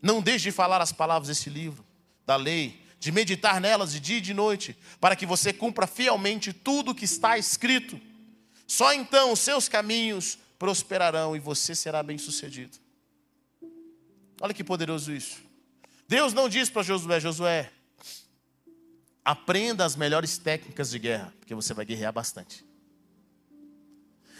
Não 0.00 0.20
deixe 0.22 0.44
de 0.44 0.52
falar 0.52 0.80
as 0.80 0.92
palavras 0.92 1.28
desse 1.28 1.50
livro, 1.50 1.84
da 2.24 2.36
lei, 2.36 2.82
de 3.00 3.12
meditar 3.12 3.60
nelas 3.60 3.92
de 3.92 4.00
dia 4.00 4.18
e 4.18 4.20
de 4.20 4.34
noite, 4.34 4.76
para 5.00 5.16
que 5.16 5.26
você 5.26 5.52
cumpra 5.52 5.86
fielmente 5.86 6.52
tudo 6.52 6.90
o 6.90 6.94
que 6.94 7.04
está 7.04 7.38
escrito. 7.38 8.00
Só 8.66 8.92
então 8.92 9.32
os 9.32 9.40
seus 9.40 9.68
caminhos 9.68 10.38
prosperarão 10.58 11.36
e 11.36 11.40
você 11.40 11.74
será 11.74 12.02
bem 12.02 12.18
sucedido. 12.18 12.76
Olha 14.40 14.54
que 14.54 14.64
poderoso 14.64 15.12
isso. 15.12 15.42
Deus 16.06 16.32
não 16.32 16.48
diz 16.48 16.70
para 16.70 16.82
Josué: 16.82 17.20
Josué, 17.20 17.72
aprenda 19.24 19.84
as 19.84 19.96
melhores 19.96 20.38
técnicas 20.38 20.90
de 20.90 20.98
guerra, 20.98 21.32
porque 21.38 21.54
você 21.54 21.74
vai 21.74 21.84
guerrear 21.84 22.12
bastante. 22.12 22.64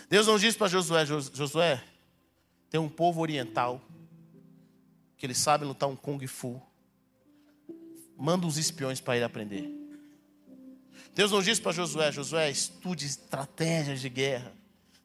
Deus 0.09 0.27
não 0.27 0.39
diz 0.39 0.57
para 0.57 0.69
Josué: 0.69 1.05
Josué, 1.07 1.83
tem 2.71 2.81
um 2.81 2.89
povo 2.89 3.21
oriental 3.21 3.83
que 5.19 5.27
eles 5.27 5.39
sabem 5.39 5.67
lutar 5.67 5.89
um 5.89 5.97
kung 5.97 6.25
fu. 6.27 6.63
Manda 8.17 8.47
uns 8.47 8.57
espiões 8.57 9.01
para 9.01 9.19
ir 9.19 9.25
aprender. 9.25 9.69
Deus 11.15 11.33
não 11.33 11.43
disse 11.43 11.61
para 11.61 11.73
Josué, 11.73 12.13
Josué, 12.13 12.51
estude 12.51 13.05
estratégias 13.05 14.01
de 14.01 14.09
guerra. 14.09 14.53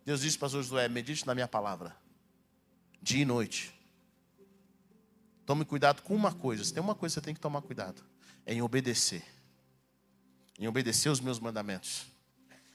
Deus 0.05 0.21
disse 0.21 0.37
para 0.37 0.47
Josué, 0.47 0.87
medite 0.87 1.25
na 1.25 1.33
minha 1.33 1.47
palavra, 1.47 1.95
dia 3.01 3.23
e 3.23 3.25
noite. 3.25 3.73
Tome 5.45 5.65
cuidado 5.65 6.01
com 6.03 6.15
uma 6.15 6.31
coisa. 6.31 6.63
Se 6.63 6.73
tem 6.73 6.81
uma 6.81 6.95
coisa 6.95 7.13
que 7.13 7.21
você 7.21 7.25
tem 7.25 7.33
que 7.33 7.39
tomar 7.39 7.61
cuidado, 7.61 8.01
é 8.45 8.53
em 8.53 8.61
obedecer. 8.61 9.23
Em 10.59 10.67
obedecer 10.67 11.09
os 11.09 11.19
meus 11.19 11.39
mandamentos. 11.39 12.05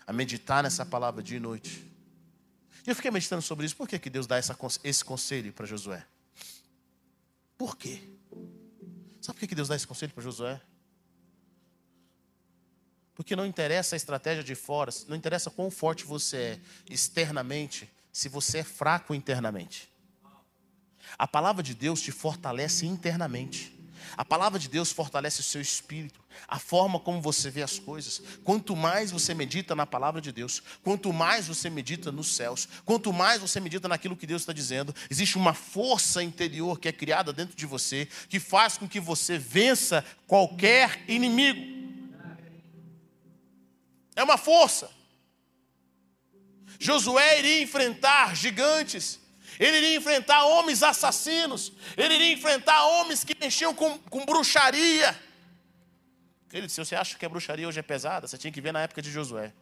A 0.06 0.12
meditar 0.12 0.62
nessa 0.62 0.84
palavra 0.84 1.22
dia 1.22 1.36
e 1.36 1.40
noite. 1.40 1.86
E 2.86 2.90
eu 2.90 2.96
fiquei 2.96 3.10
meditando 3.10 3.42
sobre 3.42 3.66
isso. 3.66 3.76
Por 3.76 3.88
que, 3.88 3.98
que 3.98 4.10
Deus 4.10 4.26
dá 4.26 4.36
essa, 4.36 4.56
esse 4.82 5.04
conselho 5.04 5.52
para 5.52 5.66
Josué? 5.66 6.04
Por 7.58 7.76
quê? 7.76 8.00
Sabe 9.20 9.38
por 9.40 9.48
que 9.48 9.54
Deus 9.54 9.68
dá 9.68 9.74
esse 9.74 9.86
conselho 9.86 10.12
para 10.14 10.22
Josué? 10.22 10.60
Porque 13.14 13.34
não 13.34 13.44
interessa 13.44 13.96
a 13.96 13.98
estratégia 13.98 14.44
de 14.44 14.54
fora, 14.54 14.92
não 15.08 15.16
interessa 15.16 15.50
quão 15.50 15.70
forte 15.70 16.04
você 16.04 16.36
é 16.36 16.60
externamente, 16.88 17.90
se 18.12 18.28
você 18.28 18.58
é 18.58 18.64
fraco 18.64 19.12
internamente. 19.12 19.92
A 21.18 21.26
palavra 21.26 21.62
de 21.62 21.74
Deus 21.74 22.00
te 22.00 22.12
fortalece 22.12 22.86
internamente. 22.86 23.77
A 24.16 24.24
palavra 24.24 24.58
de 24.58 24.68
Deus 24.68 24.92
fortalece 24.92 25.40
o 25.40 25.44
seu 25.44 25.60
espírito, 25.60 26.20
a 26.46 26.58
forma 26.58 26.98
como 26.98 27.20
você 27.20 27.50
vê 27.50 27.62
as 27.62 27.78
coisas. 27.78 28.22
Quanto 28.44 28.74
mais 28.76 29.10
você 29.10 29.34
medita 29.34 29.74
na 29.74 29.86
palavra 29.86 30.20
de 30.20 30.32
Deus, 30.32 30.62
quanto 30.82 31.12
mais 31.12 31.46
você 31.46 31.68
medita 31.70 32.10
nos 32.10 32.34
céus, 32.34 32.68
quanto 32.84 33.12
mais 33.12 33.40
você 33.40 33.60
medita 33.60 33.88
naquilo 33.88 34.16
que 34.16 34.26
Deus 34.26 34.42
está 34.42 34.52
dizendo, 34.52 34.94
existe 35.10 35.36
uma 35.36 35.54
força 35.54 36.22
interior 36.22 36.78
que 36.78 36.88
é 36.88 36.92
criada 36.92 37.32
dentro 37.32 37.56
de 37.56 37.66
você, 37.66 38.08
que 38.28 38.40
faz 38.40 38.76
com 38.78 38.88
que 38.88 39.00
você 39.00 39.38
vença 39.38 40.04
qualquer 40.26 41.04
inimigo. 41.08 41.78
É 44.14 44.22
uma 44.22 44.36
força. 44.36 44.90
Josué 46.78 47.38
iria 47.38 47.62
enfrentar 47.62 48.36
gigantes 48.36 49.20
ele 49.58 49.78
iria 49.78 49.96
enfrentar 49.96 50.44
homens 50.44 50.82
assassinos, 50.82 51.72
ele 51.96 52.14
iria 52.14 52.32
enfrentar 52.32 52.86
homens 52.86 53.24
que 53.24 53.36
mexiam 53.38 53.74
com, 53.74 53.98
com 53.98 54.24
bruxaria. 54.24 55.18
Querido, 56.48 56.70
se 56.70 56.82
você 56.82 56.94
acha 56.94 57.18
que 57.18 57.26
a 57.26 57.28
bruxaria 57.28 57.66
hoje 57.66 57.80
é 57.80 57.82
pesada, 57.82 58.26
você 58.26 58.38
tinha 58.38 58.52
que 58.52 58.60
ver 58.60 58.72
na 58.72 58.80
época 58.80 59.02
de 59.02 59.10
Josué. 59.10 59.52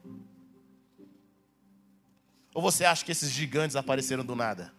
Ou 2.54 2.62
você 2.62 2.84
acha 2.84 3.04
que 3.04 3.12
esses 3.12 3.30
gigantes 3.30 3.76
apareceram 3.76 4.24
do 4.24 4.36
nada? 4.36 4.72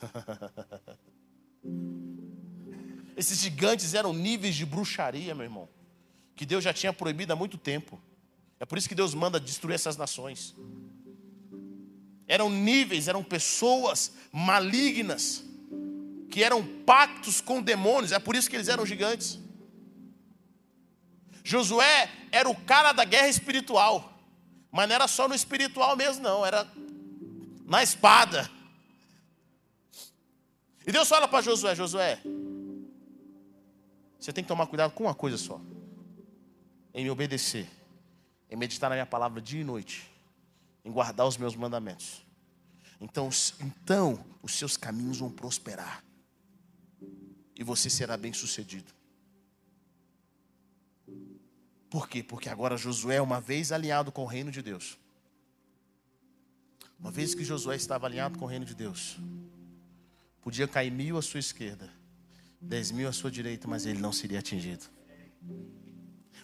esses 3.16 3.38
gigantes 3.38 3.94
eram 3.94 4.12
níveis 4.12 4.54
de 4.54 4.64
bruxaria, 4.64 5.34
meu 5.34 5.44
irmão, 5.44 5.68
que 6.36 6.46
Deus 6.46 6.62
já 6.62 6.72
tinha 6.72 6.92
proibido 6.92 7.32
há 7.32 7.36
muito 7.36 7.58
tempo. 7.58 8.00
É 8.60 8.66
por 8.66 8.78
isso 8.78 8.88
que 8.88 8.94
Deus 8.94 9.14
manda 9.14 9.40
destruir 9.40 9.74
essas 9.74 9.96
nações 9.96 10.54
eram 12.26 12.48
níveis, 12.48 13.08
eram 13.08 13.22
pessoas 13.22 14.12
malignas, 14.32 15.44
que 16.30 16.42
eram 16.42 16.64
pactos 16.84 17.40
com 17.40 17.62
demônios, 17.62 18.12
é 18.12 18.18
por 18.18 18.34
isso 18.34 18.48
que 18.48 18.56
eles 18.56 18.68
eram 18.68 18.84
gigantes. 18.84 19.38
Josué 21.44 22.10
era 22.32 22.48
o 22.48 22.56
cara 22.56 22.92
da 22.92 23.04
guerra 23.04 23.28
espiritual, 23.28 24.12
mas 24.70 24.88
não 24.88 24.94
era 24.94 25.06
só 25.06 25.28
no 25.28 25.34
espiritual 25.34 25.96
mesmo, 25.96 26.22
não, 26.22 26.44
era 26.44 26.66
na 27.66 27.82
espada. 27.82 28.50
E 30.86 30.90
Deus 30.90 31.08
fala 31.08 31.28
para 31.28 31.42
Josué: 31.42 31.74
Josué, 31.74 32.20
você 34.18 34.32
tem 34.32 34.42
que 34.42 34.48
tomar 34.48 34.66
cuidado 34.66 34.92
com 34.92 35.04
uma 35.04 35.14
coisa 35.14 35.36
só: 35.36 35.60
em 36.94 37.04
me 37.04 37.10
obedecer, 37.10 37.68
em 38.50 38.56
meditar 38.56 38.88
na 38.88 38.96
minha 38.96 39.06
palavra 39.06 39.40
dia 39.40 39.60
e 39.60 39.64
noite 39.64 40.13
em 40.84 40.92
guardar 40.92 41.26
os 41.26 41.36
meus 41.36 41.56
mandamentos, 41.56 42.24
Então, 43.00 43.28
então 43.60 44.24
os 44.42 44.54
seus 44.54 44.76
caminhos 44.76 45.18
vão 45.18 45.30
prosperar. 45.30 46.04
E 47.56 47.64
você 47.64 47.88
será 47.88 48.16
bem 48.16 48.32
sucedido. 48.32 48.92
Por 51.88 52.08
quê? 52.08 52.22
Porque 52.22 52.48
agora 52.48 52.76
Josué, 52.76 53.20
uma 53.20 53.40
vez 53.40 53.72
alinhado 53.72 54.10
com 54.10 54.22
o 54.22 54.26
reino 54.26 54.50
de 54.50 54.60
Deus, 54.60 54.98
uma 56.98 57.10
vez 57.10 57.34
que 57.34 57.44
Josué 57.44 57.76
estava 57.76 58.06
alinhado 58.06 58.38
com 58.38 58.44
o 58.44 58.48
reino 58.48 58.64
de 58.64 58.74
Deus, 58.74 59.18
podia 60.42 60.66
cair 60.66 60.90
mil 60.90 61.16
à 61.16 61.22
sua 61.22 61.40
esquerda, 61.40 61.90
dez 62.60 62.90
mil 62.90 63.08
à 63.08 63.12
sua 63.12 63.30
direita, 63.30 63.68
mas 63.68 63.86
ele 63.86 64.00
não 64.00 64.12
seria 64.12 64.40
atingido. 64.40 64.84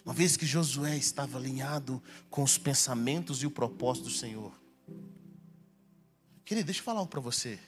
Uma 0.03 0.13
vez 0.13 0.35
que 0.35 0.45
Josué 0.45 0.97
estava 0.97 1.37
alinhado 1.37 2.01
com 2.29 2.43
os 2.43 2.57
pensamentos 2.57 3.43
e 3.43 3.47
o 3.47 3.51
propósito 3.51 4.05
do 4.05 4.11
Senhor. 4.11 4.51
Querido, 6.43 6.65
deixa 6.65 6.81
eu 6.81 6.83
falar 6.83 6.99
algo 6.99 7.11
para 7.11 7.21
você. 7.21 7.59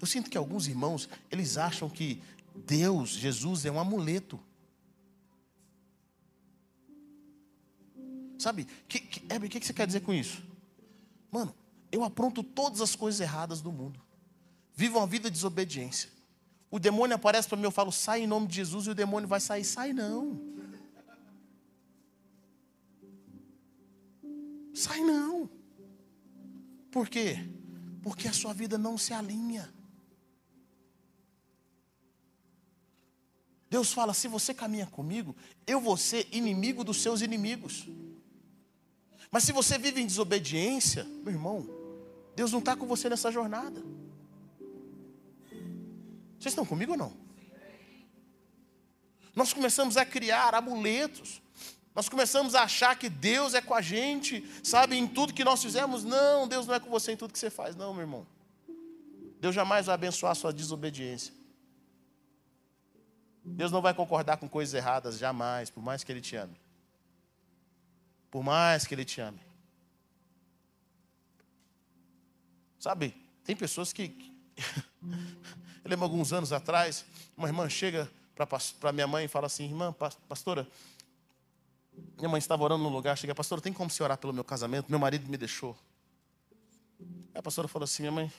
Eu 0.00 0.06
sinto 0.06 0.30
que 0.30 0.36
alguns 0.36 0.66
irmãos, 0.66 1.08
eles 1.30 1.56
acham 1.56 1.88
que 1.88 2.22
Deus, 2.54 3.10
Jesus, 3.10 3.64
é 3.64 3.70
um 3.70 3.80
amuleto. 3.80 4.38
Sabe, 8.38 8.66
que, 8.86 9.00
que, 9.00 9.20
o 9.34 9.48
que, 9.48 9.60
que 9.60 9.66
você 9.66 9.72
quer 9.72 9.86
dizer 9.86 10.00
com 10.00 10.12
isso? 10.12 10.42
Mano, 11.30 11.54
eu 11.90 12.04
apronto 12.04 12.42
todas 12.42 12.80
as 12.80 12.94
coisas 12.94 13.20
erradas 13.20 13.60
do 13.60 13.72
mundo. 13.72 14.00
Vivo 14.74 14.98
uma 14.98 15.06
vida 15.06 15.30
de 15.30 15.34
desobediência. 15.34 16.10
O 16.70 16.78
demônio 16.78 17.16
aparece 17.16 17.48
para 17.48 17.56
mim, 17.56 17.64
eu 17.64 17.70
falo, 17.70 17.90
sai 17.90 18.22
em 18.22 18.26
nome 18.26 18.46
de 18.46 18.56
Jesus, 18.56 18.86
e 18.86 18.90
o 18.90 18.94
demônio 18.94 19.26
vai 19.26 19.40
sair. 19.40 19.64
Sai 19.64 19.92
não. 19.92 20.38
Sai 24.76 25.00
não. 25.00 25.48
Por 26.90 27.08
quê? 27.08 27.38
Porque 28.02 28.28
a 28.28 28.32
sua 28.32 28.52
vida 28.52 28.76
não 28.76 28.98
se 28.98 29.14
alinha. 29.14 29.72
Deus 33.70 33.90
fala: 33.90 34.12
se 34.12 34.28
você 34.28 34.52
caminha 34.52 34.86
comigo, 34.86 35.34
eu 35.66 35.80
vou 35.80 35.96
ser 35.96 36.28
inimigo 36.30 36.84
dos 36.84 37.00
seus 37.00 37.22
inimigos. 37.22 37.88
Mas 39.30 39.44
se 39.44 39.52
você 39.52 39.78
vive 39.78 40.02
em 40.02 40.06
desobediência, 40.06 41.04
meu 41.04 41.32
irmão, 41.32 41.66
Deus 42.34 42.52
não 42.52 42.58
está 42.58 42.76
com 42.76 42.86
você 42.86 43.08
nessa 43.08 43.32
jornada. 43.32 43.82
Vocês 46.38 46.52
estão 46.52 46.66
comigo 46.66 46.92
ou 46.92 46.98
não? 46.98 47.16
Nós 49.34 49.54
começamos 49.54 49.96
a 49.96 50.04
criar 50.04 50.54
amuletos. 50.54 51.40
Nós 51.96 52.10
começamos 52.10 52.54
a 52.54 52.64
achar 52.64 52.94
que 52.94 53.08
Deus 53.08 53.54
é 53.54 53.62
com 53.62 53.72
a 53.72 53.80
gente, 53.80 54.46
sabe, 54.62 54.96
em 54.96 55.08
tudo 55.08 55.32
que 55.32 55.42
nós 55.42 55.62
fizemos. 55.62 56.04
Não, 56.04 56.46
Deus 56.46 56.66
não 56.66 56.74
é 56.74 56.78
com 56.78 56.90
você 56.90 57.12
em 57.12 57.16
tudo 57.16 57.32
que 57.32 57.38
você 57.38 57.48
faz, 57.48 57.74
não, 57.74 57.94
meu 57.94 58.02
irmão. 58.02 58.26
Deus 59.40 59.54
jamais 59.54 59.86
vai 59.86 59.94
abençoar 59.94 60.32
a 60.32 60.34
sua 60.34 60.52
desobediência. 60.52 61.32
Deus 63.42 63.72
não 63.72 63.80
vai 63.80 63.94
concordar 63.94 64.36
com 64.36 64.46
coisas 64.46 64.74
erradas, 64.74 65.16
jamais, 65.16 65.70
por 65.70 65.82
mais 65.82 66.04
que 66.04 66.12
Ele 66.12 66.20
te 66.20 66.36
ame. 66.36 66.60
Por 68.30 68.42
mais 68.42 68.86
que 68.86 68.94
Ele 68.94 69.04
te 69.04 69.22
ame. 69.22 69.40
Sabe, 72.78 73.14
tem 73.42 73.56
pessoas 73.56 73.94
que. 73.94 74.34
Eu 75.82 75.90
lembro 75.90 76.04
alguns 76.04 76.30
anos 76.30 76.52
atrás, 76.52 77.06
uma 77.34 77.48
irmã 77.48 77.66
chega 77.70 78.10
para 78.78 78.92
minha 78.92 79.06
mãe 79.06 79.24
e 79.24 79.28
fala 79.28 79.46
assim: 79.46 79.64
Irmã, 79.64 79.94
pastora, 80.28 80.68
minha 82.16 82.28
mãe 82.28 82.38
estava 82.38 82.62
orando 82.64 82.82
no 82.82 82.88
lugar, 82.88 83.16
chega, 83.16 83.34
pastora, 83.34 83.60
tem 83.60 83.72
como 83.72 83.90
você 83.90 84.02
orar 84.02 84.18
pelo 84.18 84.32
meu 84.32 84.44
casamento? 84.44 84.90
Meu 84.90 84.98
marido 84.98 85.28
me 85.28 85.36
deixou. 85.36 85.76
Aí 87.00 87.38
a 87.38 87.42
pastora 87.42 87.68
falou 87.68 87.84
assim: 87.84 88.02
Minha 88.02 88.12
mãe, 88.12 88.32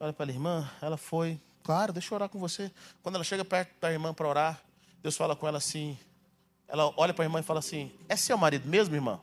olha 0.00 0.12
para 0.12 0.30
a 0.30 0.32
irmã, 0.32 0.70
ela 0.80 0.96
foi, 0.96 1.40
claro, 1.62 1.92
deixa 1.92 2.12
eu 2.12 2.16
orar 2.16 2.28
com 2.28 2.38
você. 2.38 2.70
Quando 3.02 3.16
ela 3.16 3.24
chega 3.24 3.44
perto 3.44 3.78
da 3.80 3.92
irmã 3.92 4.14
para 4.14 4.26
orar, 4.26 4.62
Deus 5.02 5.16
fala 5.16 5.36
com 5.36 5.46
ela 5.46 5.58
assim: 5.58 5.98
Ela 6.66 6.92
olha 6.96 7.12
para 7.12 7.24
a 7.24 7.26
irmã 7.26 7.40
e 7.40 7.42
fala 7.42 7.58
assim: 7.58 7.92
É 8.08 8.16
seu 8.16 8.38
marido 8.38 8.68
mesmo, 8.68 8.94
irmã? 8.94 9.20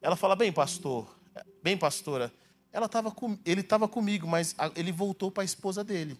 Ela 0.00 0.16
fala: 0.16 0.34
Bem, 0.34 0.50
pastor, 0.50 1.14
bem, 1.62 1.76
pastora, 1.76 2.32
ela 2.72 2.88
tava 2.88 3.10
com, 3.10 3.38
ele 3.44 3.60
estava 3.60 3.86
comigo, 3.86 4.26
mas 4.26 4.54
ele 4.74 4.92
voltou 4.92 5.30
para 5.30 5.42
a 5.42 5.44
esposa 5.44 5.84
dele. 5.84 6.18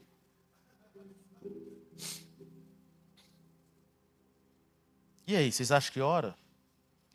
E 5.31 5.37
aí, 5.37 5.53
vocês 5.53 5.71
acham 5.71 5.93
que 5.93 6.01
ora? 6.01 6.37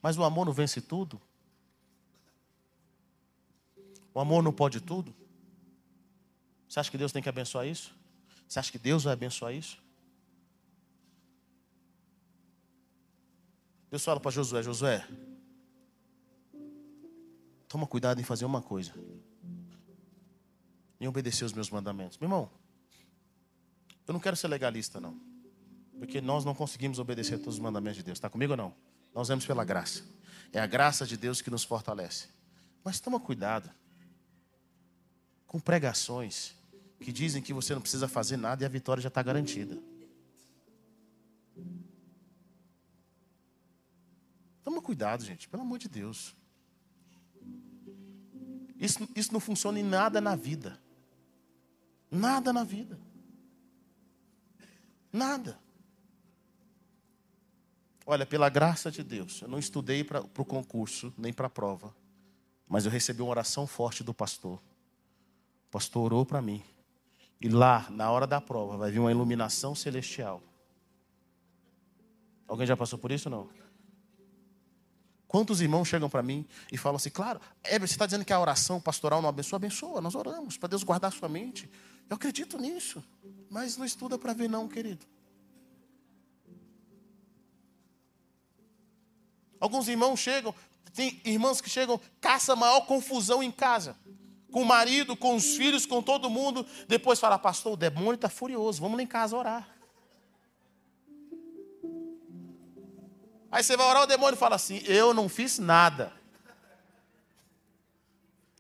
Mas 0.01 0.17
o 0.17 0.23
amor 0.23 0.45
não 0.45 0.53
vence 0.53 0.79
tudo? 0.79 1.21
O 4.13 4.21
amor 4.21 4.41
não 4.41 4.53
pode 4.53 4.79
tudo? 4.79 5.13
Você 6.65 6.79
acha 6.79 6.89
que 6.89 6.97
Deus 6.97 7.11
tem 7.11 7.21
que 7.21 7.27
abençoar 7.27 7.67
isso? 7.67 7.93
Você 8.47 8.57
acha 8.57 8.71
que 8.71 8.79
Deus 8.79 9.03
vai 9.03 9.11
abençoar 9.11 9.53
isso? 9.53 9.83
Deus 13.91 14.01
fala 14.01 14.21
para 14.21 14.31
Josué: 14.31 14.63
Josué, 14.63 15.05
toma 17.67 17.85
cuidado 17.85 18.21
em 18.21 18.23
fazer 18.23 18.45
uma 18.45 18.61
coisa: 18.61 18.93
em 21.01 21.05
obedecer 21.05 21.43
os 21.43 21.51
meus 21.51 21.69
mandamentos. 21.69 22.17
Meu 22.17 22.27
irmão, 22.27 22.49
eu 24.07 24.13
não 24.13 24.21
quero 24.21 24.37
ser 24.37 24.47
legalista, 24.47 25.01
não. 25.01 25.34
Porque 25.97 26.21
nós 26.21 26.43
não 26.43 26.53
conseguimos 26.53 26.99
obedecer 26.99 27.35
a 27.35 27.37
todos 27.37 27.55
os 27.55 27.59
mandamentos 27.59 27.97
de 27.97 28.03
Deus. 28.03 28.17
Está 28.17 28.29
comigo 28.29 28.53
ou 28.53 28.57
não? 28.57 28.75
Nós 29.13 29.27
vemos 29.27 29.45
pela 29.45 29.63
graça. 29.63 30.03
É 30.51 30.59
a 30.59 30.65
graça 30.65 31.05
de 31.05 31.17
Deus 31.17 31.41
que 31.41 31.49
nos 31.49 31.63
fortalece. 31.63 32.27
Mas 32.83 32.99
toma 32.99 33.19
cuidado 33.19 33.69
com 35.47 35.59
pregações 35.59 36.53
que 36.99 37.11
dizem 37.11 37.41
que 37.41 37.53
você 37.53 37.73
não 37.73 37.81
precisa 37.81 38.07
fazer 38.07 38.37
nada 38.37 38.63
e 38.63 38.65
a 38.65 38.69
vitória 38.69 39.01
já 39.01 39.07
está 39.07 39.21
garantida. 39.21 39.77
Toma 44.63 44.81
cuidado, 44.81 45.23
gente, 45.23 45.47
pelo 45.47 45.63
amor 45.63 45.77
de 45.77 45.87
Deus. 45.87 46.35
Isso, 48.77 49.07
isso 49.15 49.31
não 49.31 49.39
funciona 49.39 49.79
em 49.79 49.83
nada 49.83 50.19
na 50.19 50.35
vida. 50.35 50.79
Nada 52.11 52.51
na 52.51 52.63
vida. 52.63 52.99
Nada. 55.11 55.59
Olha, 58.05 58.25
pela 58.25 58.49
graça 58.49 58.91
de 58.91 59.01
Deus, 59.01 59.41
eu 59.41 59.47
não 59.47 59.57
estudei 59.57 60.03
para 60.03 60.21
o 60.21 60.45
concurso, 60.45 61.11
nem 61.17 61.33
para 61.33 61.47
a 61.47 61.49
prova, 61.49 61.95
mas 62.67 62.85
eu 62.85 62.91
recebi 62.91 63.21
uma 63.21 63.31
oração 63.31 63.65
forte 63.65 64.03
do 64.03 64.13
pastor. 64.13 64.61
O 65.67 65.71
pastor 65.71 66.03
orou 66.03 66.25
para 66.25 66.41
mim. 66.41 66.63
E 67.41 67.49
lá, 67.49 67.87
na 67.89 68.09
hora 68.11 68.27
da 68.27 68.39
prova, 68.39 68.77
vai 68.77 68.91
vir 68.91 68.99
uma 68.99 69.11
iluminação 69.11 69.73
celestial. 69.73 70.41
Alguém 72.47 72.67
já 72.67 72.77
passou 72.77 72.99
por 72.99 73.11
isso 73.11 73.27
ou 73.27 73.35
não? 73.35 73.65
Quantos 75.27 75.59
irmãos 75.59 75.87
chegam 75.87 76.09
para 76.09 76.21
mim 76.21 76.45
e 76.71 76.77
falam 76.77 76.97
assim, 76.97 77.09
claro, 77.09 77.41
Heber, 77.63 77.87
você 77.87 77.95
está 77.95 78.05
dizendo 78.05 78.23
que 78.23 78.31
a 78.31 78.39
oração 78.39 78.79
pastoral 78.79 79.21
não 79.21 79.27
abençoa? 79.27 79.57
Abençoa, 79.57 79.99
nós 79.99 80.15
oramos 80.15 80.57
para 80.57 80.69
Deus 80.69 80.83
guardar 80.83 81.11
sua 81.11 81.27
mente. 81.27 81.69
Eu 82.07 82.15
acredito 82.15 82.57
nisso, 82.57 83.03
mas 83.49 83.75
não 83.75 83.85
estuda 83.85 84.17
para 84.17 84.31
ver 84.31 84.47
não, 84.47 84.67
querido. 84.67 85.05
Alguns 89.65 89.87
irmãos 89.87 90.19
chegam, 90.19 90.53
tem 90.93 91.19
irmãs 91.25 91.59
que 91.59 91.71
chegam, 91.71 91.99
caça 92.21 92.55
maior 92.55 92.81
confusão 92.81 93.41
em 93.41 93.49
casa. 93.49 93.97
Com 94.51 94.61
o 94.61 94.65
marido, 94.65 95.17
com 95.17 95.35
os 95.35 95.55
filhos, 95.55 95.87
com 95.87 96.03
todo 96.03 96.29
mundo. 96.29 96.63
Depois 96.87 97.19
fala, 97.19 97.39
pastor, 97.39 97.73
o 97.73 97.75
demônio 97.75 98.13
está 98.13 98.29
furioso, 98.29 98.79
vamos 98.79 98.95
lá 98.95 99.01
em 99.01 99.07
casa 99.07 99.35
orar. 99.35 99.67
Aí 103.51 103.63
você 103.63 103.75
vai 103.75 103.87
orar, 103.87 104.03
o 104.03 104.05
demônio 104.05 104.37
fala 104.37 104.55
assim: 104.55 104.83
Eu 104.85 105.15
não 105.15 105.27
fiz 105.27 105.57
nada. 105.57 106.13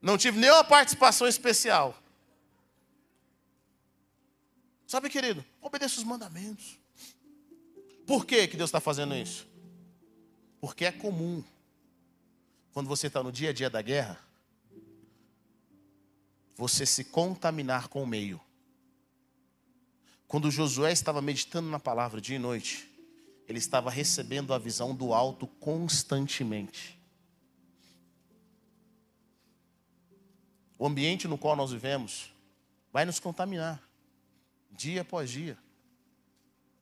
Não 0.01 0.17
tive 0.17 0.39
nenhuma 0.39 0.63
participação 0.63 1.27
especial. 1.27 1.95
Sabe, 4.87 5.07
querido, 5.07 5.45
obedeça 5.61 5.99
os 5.99 6.03
mandamentos. 6.03 6.79
Por 8.07 8.25
que, 8.25 8.47
que 8.47 8.57
Deus 8.57 8.69
está 8.69 8.79
fazendo 8.79 9.13
isso? 9.15 9.53
Porque 10.65 10.83
é 10.83 10.91
comum, 10.91 11.43
quando 12.73 12.87
você 12.87 13.05
está 13.05 13.21
no 13.21 13.31
dia 13.31 13.51
a 13.51 13.53
dia 13.53 13.69
da 13.69 13.83
guerra, 13.83 14.19
você 16.55 16.87
se 16.87 17.03
contaminar 17.03 17.87
com 17.87 18.01
o 18.01 18.07
meio. 18.07 18.41
Quando 20.27 20.49
Josué 20.49 20.91
estava 20.91 21.21
meditando 21.21 21.69
na 21.69 21.77
palavra 21.77 22.19
dia 22.19 22.37
e 22.37 22.39
noite, 22.39 22.89
ele 23.47 23.59
estava 23.59 23.91
recebendo 23.91 24.55
a 24.55 24.57
visão 24.57 24.95
do 24.95 25.13
alto 25.13 25.45
constantemente. 25.45 26.99
O 30.79 30.87
ambiente 30.87 31.27
no 31.27 31.37
qual 31.37 31.55
nós 31.55 31.71
vivemos 31.71 32.33
vai 32.91 33.05
nos 33.05 33.19
contaminar, 33.19 33.87
dia 34.71 35.03
após 35.03 35.29
dia. 35.29 35.59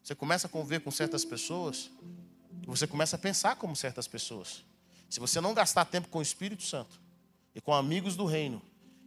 Você 0.01 0.15
começa 0.15 0.47
a 0.47 0.49
conviver 0.49 0.79
com 0.79 0.89
certas 0.89 1.25
pessoas, 1.25 1.91
você 2.65 2.87
começa 2.87 3.15
a 3.15 3.19
pensar 3.19 3.55
como 3.55 3.75
certas 3.75 4.07
pessoas. 4.07 4.63
Se 5.09 5.19
você 5.19 5.39
não 5.39 5.53
gastar 5.53 5.85
tempo 5.85 6.07
com 6.07 6.19
o 6.19 6.21
Espírito 6.23 6.63
Santo 6.63 6.99
e 7.53 7.61
com 7.61 7.73
amigos 7.73 8.15
do 8.15 8.25
reino 8.25 8.61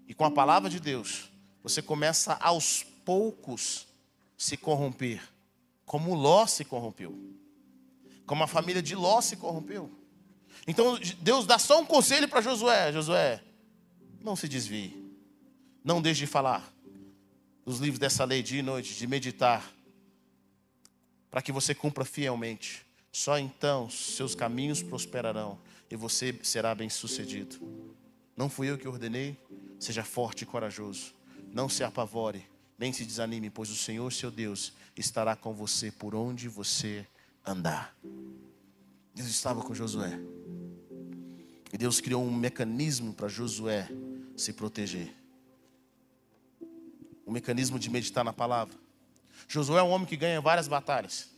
e 0.06 0.14
com 0.14 0.24
a 0.24 0.30
palavra 0.30 0.70
de 0.70 0.78
Deus, 0.78 1.30
você 1.62 1.82
começa 1.82 2.34
aos 2.34 2.84
poucos 3.04 3.86
se 4.36 4.56
corromper, 4.56 5.20
como 5.84 6.14
Ló 6.14 6.46
se 6.46 6.64
corrompeu, 6.64 7.18
como 8.24 8.44
a 8.44 8.46
família 8.46 8.82
de 8.82 8.94
Ló 8.94 9.20
se 9.20 9.36
corrompeu. 9.36 9.90
Então 10.66 10.98
Deus 11.20 11.46
dá 11.46 11.58
só 11.58 11.80
um 11.80 11.84
conselho 11.84 12.28
para 12.28 12.40
Josué: 12.40 12.92
Josué, 12.92 13.42
não 14.20 14.36
se 14.36 14.48
desvie, 14.48 15.12
não 15.82 16.00
deixe 16.00 16.20
de 16.20 16.26
falar 16.26 16.72
os 17.64 17.80
livros 17.80 17.98
dessa 17.98 18.24
lei 18.24 18.44
dia 18.44 18.60
e 18.60 18.62
noite, 18.62 18.94
de 18.94 19.06
meditar, 19.08 19.68
para 21.28 21.42
que 21.42 21.50
você 21.50 21.74
cumpra 21.74 22.04
fielmente. 22.04 22.85
Só 23.16 23.38
então 23.38 23.88
seus 23.88 24.34
caminhos 24.34 24.82
prosperarão 24.82 25.58
e 25.90 25.96
você 25.96 26.38
será 26.42 26.74
bem-sucedido. 26.74 27.56
Não 28.36 28.50
fui 28.50 28.68
eu 28.68 28.76
que 28.76 28.86
ordenei, 28.86 29.38
seja 29.80 30.04
forte 30.04 30.42
e 30.42 30.46
corajoso. 30.46 31.14
Não 31.50 31.66
se 31.66 31.82
apavore, 31.82 32.46
nem 32.78 32.92
se 32.92 33.06
desanime, 33.06 33.48
pois 33.48 33.70
o 33.70 33.74
Senhor, 33.74 34.12
seu 34.12 34.30
Deus, 34.30 34.74
estará 34.94 35.34
com 35.34 35.54
você 35.54 35.90
por 35.90 36.14
onde 36.14 36.46
você 36.46 37.06
andar. 37.42 37.96
Deus 39.14 39.28
estava 39.28 39.62
com 39.62 39.74
Josué. 39.74 40.20
E 41.72 41.78
Deus 41.78 42.02
criou 42.02 42.22
um 42.22 42.30
mecanismo 42.30 43.14
para 43.14 43.28
Josué 43.28 43.88
se 44.36 44.52
proteger. 44.52 45.10
Um 47.26 47.32
mecanismo 47.32 47.78
de 47.78 47.88
meditar 47.88 48.22
na 48.22 48.34
palavra. 48.34 48.76
Josué 49.48 49.80
é 49.80 49.82
um 49.82 49.88
homem 49.88 50.06
que 50.06 50.18
ganha 50.18 50.38
várias 50.38 50.68
batalhas. 50.68 51.34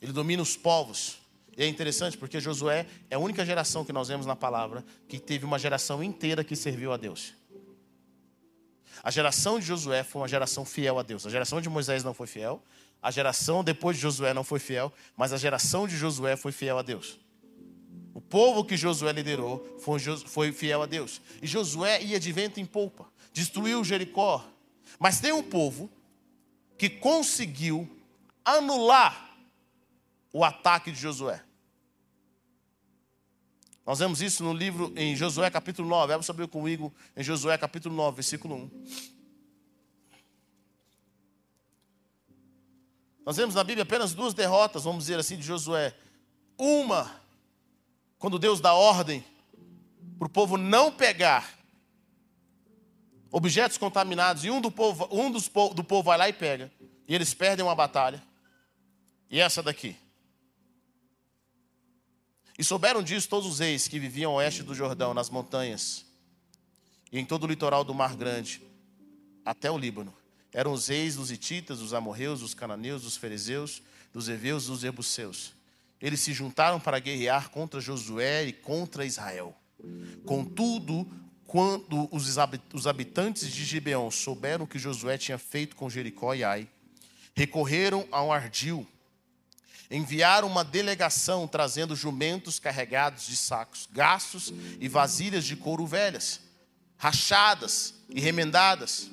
Ele 0.00 0.12
domina 0.12 0.42
os 0.42 0.56
povos. 0.56 1.18
E 1.56 1.62
é 1.62 1.66
interessante 1.66 2.16
porque 2.16 2.38
Josué 2.40 2.86
é 3.10 3.16
a 3.16 3.18
única 3.18 3.44
geração 3.44 3.84
que 3.84 3.92
nós 3.92 4.08
vemos 4.08 4.26
na 4.26 4.36
palavra 4.36 4.84
que 5.08 5.18
teve 5.18 5.44
uma 5.44 5.58
geração 5.58 6.02
inteira 6.02 6.44
que 6.44 6.54
serviu 6.54 6.92
a 6.92 6.96
Deus. 6.96 7.34
A 9.02 9.10
geração 9.10 9.58
de 9.58 9.66
Josué 9.66 10.02
foi 10.02 10.22
uma 10.22 10.28
geração 10.28 10.64
fiel 10.64 10.98
a 10.98 11.02
Deus. 11.02 11.26
A 11.26 11.30
geração 11.30 11.60
de 11.60 11.68
Moisés 11.68 12.04
não 12.04 12.14
foi 12.14 12.26
fiel. 12.26 12.62
A 13.02 13.10
geração 13.10 13.62
depois 13.62 13.96
de 13.96 14.02
Josué 14.02 14.34
não 14.34 14.44
foi 14.44 14.58
fiel. 14.58 14.92
Mas 15.16 15.32
a 15.32 15.36
geração 15.36 15.86
de 15.86 15.96
Josué 15.96 16.36
foi 16.36 16.52
fiel 16.52 16.78
a 16.78 16.82
Deus. 16.82 17.18
O 18.18 18.20
povo 18.20 18.64
que 18.64 18.76
Josué 18.76 19.12
liderou 19.12 19.78
foi, 20.26 20.50
fiel 20.52 20.82
a 20.82 20.86
Deus. 20.86 21.20
E 21.40 21.46
Josué 21.46 22.02
ia 22.02 22.18
de 22.18 22.32
vento 22.32 22.58
em 22.58 22.66
polpa, 22.66 23.06
destruiu 23.32 23.84
Jericó. 23.84 24.44
Mas 24.98 25.20
tem 25.20 25.32
um 25.32 25.42
povo 25.42 25.88
que 26.76 26.88
conseguiu 26.88 27.88
anular 28.44 29.27
o 30.32 30.44
ataque 30.44 30.90
de 30.90 30.98
Josué. 30.98 31.42
Nós 33.84 33.98
vemos 33.98 34.20
isso 34.20 34.44
no 34.44 34.52
livro 34.52 34.92
em 34.96 35.16
Josué 35.16 35.50
capítulo 35.50 35.88
9. 35.88 36.12
Vamos 36.12 36.26
saber 36.26 36.46
comigo 36.48 36.92
em 37.16 37.22
Josué 37.22 37.56
capítulo 37.56 37.94
9, 37.94 38.16
versículo 38.16 38.54
1. 38.54 38.70
Nós 43.24 43.36
vemos 43.36 43.54
na 43.54 43.64
Bíblia 43.64 43.82
apenas 43.82 44.14
duas 44.14 44.34
derrotas, 44.34 44.84
vamos 44.84 45.04
dizer 45.04 45.18
assim, 45.18 45.36
de 45.36 45.42
Josué. 45.42 45.94
Uma, 46.58 47.20
quando 48.18 48.38
Deus 48.38 48.60
dá 48.60 48.74
ordem 48.74 49.24
para 50.18 50.26
o 50.26 50.30
povo 50.30 50.56
não 50.56 50.92
pegar 50.92 51.58
objetos 53.30 53.78
contaminados, 53.78 54.44
e 54.44 54.50
um, 54.50 54.60
do 54.60 54.70
povo, 54.70 55.08
um 55.10 55.30
dos, 55.30 55.48
do 55.74 55.84
povo 55.84 56.02
vai 56.02 56.18
lá 56.18 56.28
e 56.28 56.32
pega, 56.32 56.72
e 57.06 57.14
eles 57.14 57.34
perdem 57.34 57.64
uma 57.64 57.74
batalha. 57.74 58.22
E 59.30 59.40
essa 59.40 59.62
daqui. 59.62 59.96
E 62.58 62.64
souberam 62.64 63.04
disso 63.04 63.28
todos 63.28 63.48
os 63.48 63.60
reis 63.60 63.86
que 63.86 64.00
viviam 64.00 64.34
oeste 64.34 64.64
do 64.64 64.74
Jordão, 64.74 65.14
nas 65.14 65.30
montanhas, 65.30 66.04
e 67.12 67.18
em 67.18 67.24
todo 67.24 67.44
o 67.44 67.46
litoral 67.46 67.84
do 67.84 67.94
Mar 67.94 68.16
Grande, 68.16 68.60
até 69.44 69.70
o 69.70 69.78
Líbano. 69.78 70.12
Eram 70.52 70.72
os 70.72 70.88
reis 70.88 71.14
dos 71.14 71.30
Hititas, 71.30 71.78
dos 71.78 71.94
Amorreus, 71.94 72.40
dos 72.40 72.54
Cananeus, 72.54 73.02
dos 73.02 73.16
Fariseus, 73.16 73.80
dos 74.12 74.28
Eveus, 74.28 74.66
dos 74.66 74.82
Ebuseus. 74.82 75.54
Eles 76.00 76.20
se 76.20 76.32
juntaram 76.32 76.80
para 76.80 76.98
guerrear 76.98 77.48
contra 77.50 77.80
Josué 77.80 78.46
e 78.46 78.52
contra 78.52 79.06
Israel. 79.06 79.54
Contudo, 80.24 81.08
quando 81.46 82.08
os 82.12 82.86
habitantes 82.86 83.52
de 83.52 83.64
Gibeon 83.64 84.10
souberam 84.10 84.66
que 84.66 84.78
Josué 84.78 85.16
tinha 85.16 85.38
feito 85.38 85.76
com 85.76 85.88
Jericó 85.88 86.34
e 86.34 86.42
Ai, 86.42 86.68
recorreram 87.34 88.06
a 88.10 88.20
um 88.22 88.32
ardil 88.32 88.86
enviaram 89.90 90.46
uma 90.48 90.64
delegação 90.64 91.46
trazendo 91.46 91.96
jumentos 91.96 92.58
carregados 92.58 93.26
de 93.26 93.36
sacos, 93.36 93.88
gastos 93.90 94.52
e 94.78 94.88
vasilhas 94.88 95.44
de 95.44 95.56
couro 95.56 95.86
velhas, 95.86 96.40
rachadas 96.96 97.94
e 98.10 98.20
remendadas. 98.20 99.10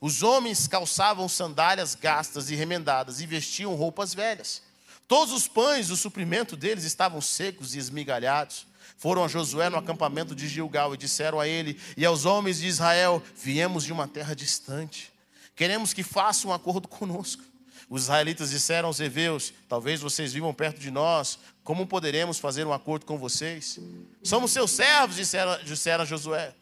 Os 0.00 0.22
homens 0.22 0.66
calçavam 0.66 1.28
sandálias 1.28 1.94
gastas 1.94 2.50
e 2.50 2.54
remendadas 2.54 3.20
e 3.20 3.26
vestiam 3.26 3.74
roupas 3.74 4.14
velhas. 4.14 4.62
Todos 5.06 5.32
os 5.34 5.48
pães, 5.48 5.90
o 5.90 5.96
suprimento 5.96 6.56
deles 6.56 6.84
estavam 6.84 7.20
secos 7.20 7.74
e 7.74 7.78
esmigalhados. 7.78 8.66
Foram 8.96 9.24
a 9.24 9.28
Josué 9.28 9.70
no 9.70 9.78
acampamento 9.78 10.34
de 10.34 10.46
Gilgal 10.46 10.94
e 10.94 10.98
disseram 10.98 11.40
a 11.40 11.48
ele 11.48 11.80
e 11.96 12.04
aos 12.04 12.26
homens 12.26 12.60
de 12.60 12.66
Israel: 12.66 13.22
Viemos 13.34 13.84
de 13.84 13.92
uma 13.92 14.06
terra 14.06 14.34
distante. 14.34 15.12
Queremos 15.56 15.92
que 15.92 16.02
façam 16.02 16.50
um 16.50 16.54
acordo 16.54 16.86
conosco 16.86 17.49
os 17.90 18.02
israelitas 18.02 18.50
disseram 18.50 18.86
aos 18.86 19.00
heveus: 19.00 19.52
Talvez 19.68 20.00
vocês 20.00 20.32
vivam 20.32 20.54
perto 20.54 20.78
de 20.78 20.92
nós, 20.92 21.40
como 21.64 21.84
poderemos 21.88 22.38
fazer 22.38 22.64
um 22.64 22.72
acordo 22.72 23.04
com 23.04 23.18
vocês? 23.18 23.80
Somos 24.22 24.52
seus 24.52 24.70
servos, 24.70 25.16
disseram, 25.16 25.58
disseram 25.64 26.04
a 26.04 26.06
Josué. 26.06 26.54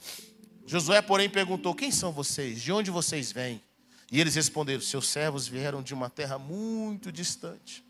Josué, 0.67 1.03
porém, 1.03 1.29
perguntou: 1.29 1.75
Quem 1.75 1.93
são 1.93 2.11
vocês? 2.13 2.63
De 2.63 2.73
onde 2.73 2.91
vocês 2.91 3.31
vêm? 3.31 3.63
E 4.11 4.19
eles 4.19 4.35
responderam: 4.35 4.81
Seus 4.81 5.07
servos 5.07 5.47
vieram 5.47 5.83
de 5.83 5.93
uma 5.93 6.09
terra 6.09 6.39
muito 6.39 7.13
distante, 7.13 7.85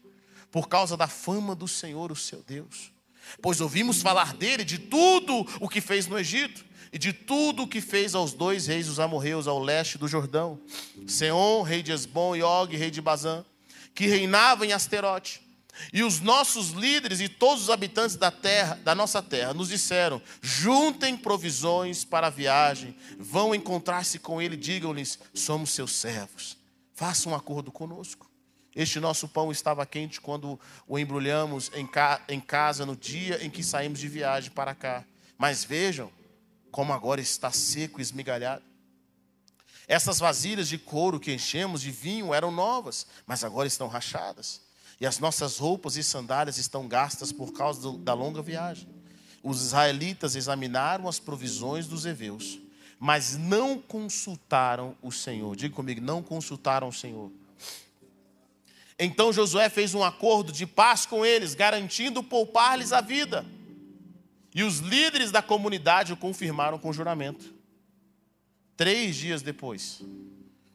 por 0.50 0.68
causa 0.68 0.96
da 0.96 1.06
fama 1.06 1.54
do 1.54 1.68
Senhor, 1.68 2.10
o 2.10 2.16
seu 2.16 2.42
Deus. 2.42 2.90
Pois 3.40 3.60
ouvimos 3.60 4.02
falar 4.02 4.34
dele, 4.34 4.64
de 4.64 4.78
tudo 4.78 5.46
o 5.60 5.68
que 5.68 5.80
fez 5.80 6.08
no 6.08 6.18
Egito 6.18 6.64
e 6.92 6.98
de 6.98 7.12
tudo 7.12 7.62
o 7.62 7.68
que 7.68 7.80
fez 7.80 8.14
aos 8.14 8.32
dois 8.32 8.66
reis 8.66 8.86
dos 8.86 9.00
amorreus 9.00 9.46
ao 9.46 9.58
leste 9.58 9.98
do 9.98 10.08
Jordão, 10.08 10.60
Seom, 11.06 11.62
rei 11.62 11.82
de 11.82 11.92
Esbom, 11.92 12.34
e 12.34 12.42
Og, 12.42 12.76
rei 12.76 12.90
de 12.90 13.00
Bazã, 13.00 13.44
que 13.94 14.06
reinava 14.06 14.66
em 14.66 14.72
Asterote. 14.72 15.42
E 15.92 16.02
os 16.02 16.20
nossos 16.20 16.70
líderes 16.70 17.20
e 17.20 17.28
todos 17.28 17.64
os 17.64 17.70
habitantes 17.70 18.16
da 18.16 18.30
terra, 18.30 18.78
da 18.82 18.94
nossa 18.94 19.22
terra, 19.22 19.54
nos 19.54 19.68
disseram: 19.68 20.20
juntem 20.42 21.16
provisões 21.16 22.04
para 22.04 22.26
a 22.26 22.30
viagem, 22.30 22.96
vão 23.18 23.54
encontrar-se 23.54 24.18
com 24.18 24.42
ele, 24.42 24.56
digam-lhes: 24.56 25.18
somos 25.32 25.70
seus 25.70 25.92
servos, 25.92 26.56
façam 26.94 27.32
um 27.32 27.34
acordo 27.34 27.70
conosco. 27.70 28.28
Este 28.74 29.00
nosso 29.00 29.26
pão 29.28 29.50
estava 29.50 29.84
quente 29.86 30.20
quando 30.20 30.58
o 30.86 30.98
embrulhamos 30.98 31.70
em 32.28 32.40
casa 32.40 32.86
no 32.86 32.94
dia 32.94 33.44
em 33.44 33.50
que 33.50 33.62
saímos 33.62 33.98
de 33.98 34.08
viagem 34.08 34.50
para 34.50 34.74
cá. 34.74 35.04
Mas 35.36 35.64
vejam, 35.64 36.12
como 36.78 36.92
agora 36.92 37.20
está 37.20 37.50
seco 37.50 37.98
e 37.98 38.02
esmigalhado. 38.02 38.62
Essas 39.88 40.20
vasilhas 40.20 40.68
de 40.68 40.78
couro 40.78 41.18
que 41.18 41.34
enchemos 41.34 41.80
de 41.80 41.90
vinho 41.90 42.32
eram 42.32 42.52
novas, 42.52 43.04
mas 43.26 43.42
agora 43.42 43.66
estão 43.66 43.88
rachadas. 43.88 44.60
E 45.00 45.04
as 45.04 45.18
nossas 45.18 45.58
roupas 45.58 45.96
e 45.96 46.04
sandálias 46.04 46.56
estão 46.56 46.86
gastas 46.86 47.32
por 47.32 47.52
causa 47.52 47.80
do, 47.80 47.98
da 47.98 48.14
longa 48.14 48.40
viagem. 48.42 48.88
Os 49.42 49.60
israelitas 49.60 50.36
examinaram 50.36 51.08
as 51.08 51.18
provisões 51.18 51.88
dos 51.88 52.06
heveus, 52.06 52.60
mas 52.96 53.36
não 53.36 53.80
consultaram 53.80 54.96
o 55.02 55.10
Senhor. 55.10 55.56
Diga 55.56 55.74
comigo, 55.74 56.00
não 56.00 56.22
consultaram 56.22 56.86
o 56.86 56.92
Senhor. 56.92 57.32
Então 58.96 59.32
Josué 59.32 59.68
fez 59.68 59.96
um 59.96 60.04
acordo 60.04 60.52
de 60.52 60.64
paz 60.64 61.04
com 61.04 61.26
eles, 61.26 61.56
garantindo 61.56 62.22
poupar-lhes 62.22 62.92
a 62.92 63.00
vida. 63.00 63.44
E 64.58 64.64
os 64.64 64.80
líderes 64.80 65.30
da 65.30 65.40
comunidade 65.40 66.12
o 66.12 66.16
confirmaram 66.16 66.80
com 66.80 66.92
juramento. 66.92 67.54
Três 68.76 69.14
dias 69.14 69.40
depois 69.40 70.02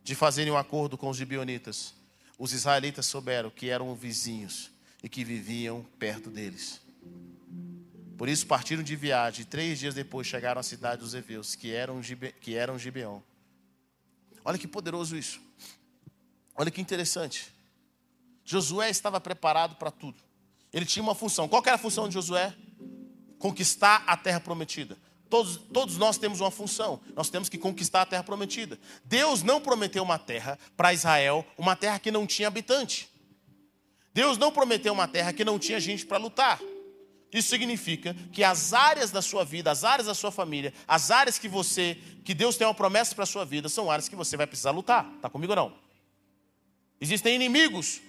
de 0.02 0.16
fazerem 0.16 0.54
um 0.54 0.58
acordo 0.58 0.98
com 0.98 1.10
os 1.10 1.18
gibionitas, 1.18 1.94
os 2.40 2.54
israelitas 2.54 3.06
souberam 3.06 3.50
que 3.50 3.70
eram 3.70 3.94
vizinhos 3.94 4.72
e 5.04 5.10
que 5.10 5.26
viviam 5.26 5.86
perto 6.00 6.30
deles. 6.30 6.80
Por 8.18 8.30
isso 8.30 8.48
partiram 8.48 8.82
de 8.82 8.96
viagem 8.96 9.42
e 9.42 9.46
três 9.46 9.80
dias 9.80 9.94
depois 9.94 10.28
chegaram 10.28 10.62
à 10.62 10.64
cidade 10.64 11.02
dos 11.02 11.14
Eveus, 11.14 11.54
que 11.54 11.74
eram, 11.74 12.00
que 12.40 12.56
eram 12.56 12.80
Gibeon. 12.80 13.20
Olha 14.46 14.58
que 14.58 14.66
poderoso 14.66 15.18
isso. 15.18 15.42
Olha 16.56 16.72
que 16.72 16.80
interessante. 16.80 17.54
Josué 18.46 18.90
estava 18.90 19.20
preparado 19.20 19.76
para 19.76 19.92
tudo. 19.92 20.24
Ele 20.72 20.86
tinha 20.86 21.04
uma 21.04 21.14
função. 21.14 21.50
Qual 21.50 21.62
era 21.66 21.76
a 21.76 21.78
função 21.78 22.08
de 22.08 22.14
Josué? 22.14 22.56
Conquistar 23.44 24.06
a 24.08 24.16
terra 24.16 24.40
prometida. 24.40 24.98
Todos, 25.30 25.58
todos 25.74 25.98
nós 25.98 26.18
temos 26.18 26.40
uma 26.40 26.50
função, 26.50 27.02
nós 27.14 27.30
temos 27.30 27.50
que 27.50 27.58
conquistar 27.58 28.04
a 28.04 28.06
terra 28.06 28.24
prometida. 28.24 28.80
Deus 29.04 29.44
não 29.44 29.60
prometeu 29.60 30.02
uma 30.02 30.18
terra 30.18 30.58
para 30.78 30.94
Israel, 30.94 31.46
uma 31.58 31.76
terra 31.76 32.00
que 32.00 32.10
não 32.10 32.26
tinha 32.26 32.48
habitante. 32.48 33.10
Deus 34.14 34.38
não 34.38 34.50
prometeu 34.50 34.94
uma 34.94 35.10
terra 35.10 35.34
que 35.34 35.44
não 35.44 35.60
tinha 35.60 35.78
gente 35.78 36.06
para 36.06 36.18
lutar. 36.18 36.58
Isso 37.34 37.50
significa 37.50 38.16
que 38.32 38.46
as 38.46 38.72
áreas 38.72 39.12
da 39.12 39.22
sua 39.22 39.44
vida, 39.44 39.70
as 39.70 39.84
áreas 39.84 40.08
da 40.08 40.14
sua 40.14 40.32
família, 40.32 40.74
as 40.88 41.12
áreas 41.12 41.38
que 41.38 41.50
você, 41.50 41.98
que 42.24 42.34
Deus 42.34 42.56
tem 42.56 42.66
uma 42.66 42.74
promessa 42.74 43.14
para 43.14 43.26
a 43.26 43.28
sua 43.28 43.44
vida, 43.44 43.68
são 43.68 43.92
áreas 43.92 44.08
que 44.08 44.16
você 44.16 44.38
vai 44.38 44.48
precisar 44.48 44.72
lutar. 44.72 45.12
Está 45.18 45.30
comigo 45.30 45.52
ou 45.52 45.58
não? 45.58 45.76
Existem 47.02 47.36
inimigos 47.36 48.00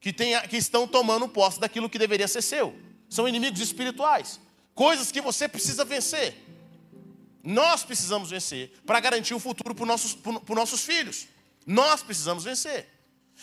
que, 0.00 0.12
tem, 0.12 0.40
que 0.42 0.58
estão 0.58 0.86
tomando 0.86 1.28
posse 1.28 1.58
daquilo 1.58 1.90
que 1.90 1.98
deveria 1.98 2.28
ser 2.28 2.42
seu. 2.42 2.89
São 3.10 3.28
inimigos 3.28 3.60
espirituais. 3.60 4.40
Coisas 4.74 5.12
que 5.12 5.20
você 5.20 5.46
precisa 5.46 5.84
vencer. 5.84 6.34
Nós 7.44 7.84
precisamos 7.84 8.30
vencer 8.30 8.72
para 8.86 9.00
garantir 9.00 9.34
o 9.34 9.38
futuro 9.38 9.74
para 9.74 9.82
os 9.82 9.88
nossos, 9.88 10.18
nossos 10.48 10.82
filhos. 10.82 11.28
Nós 11.66 12.02
precisamos 12.02 12.44
vencer. 12.44 12.88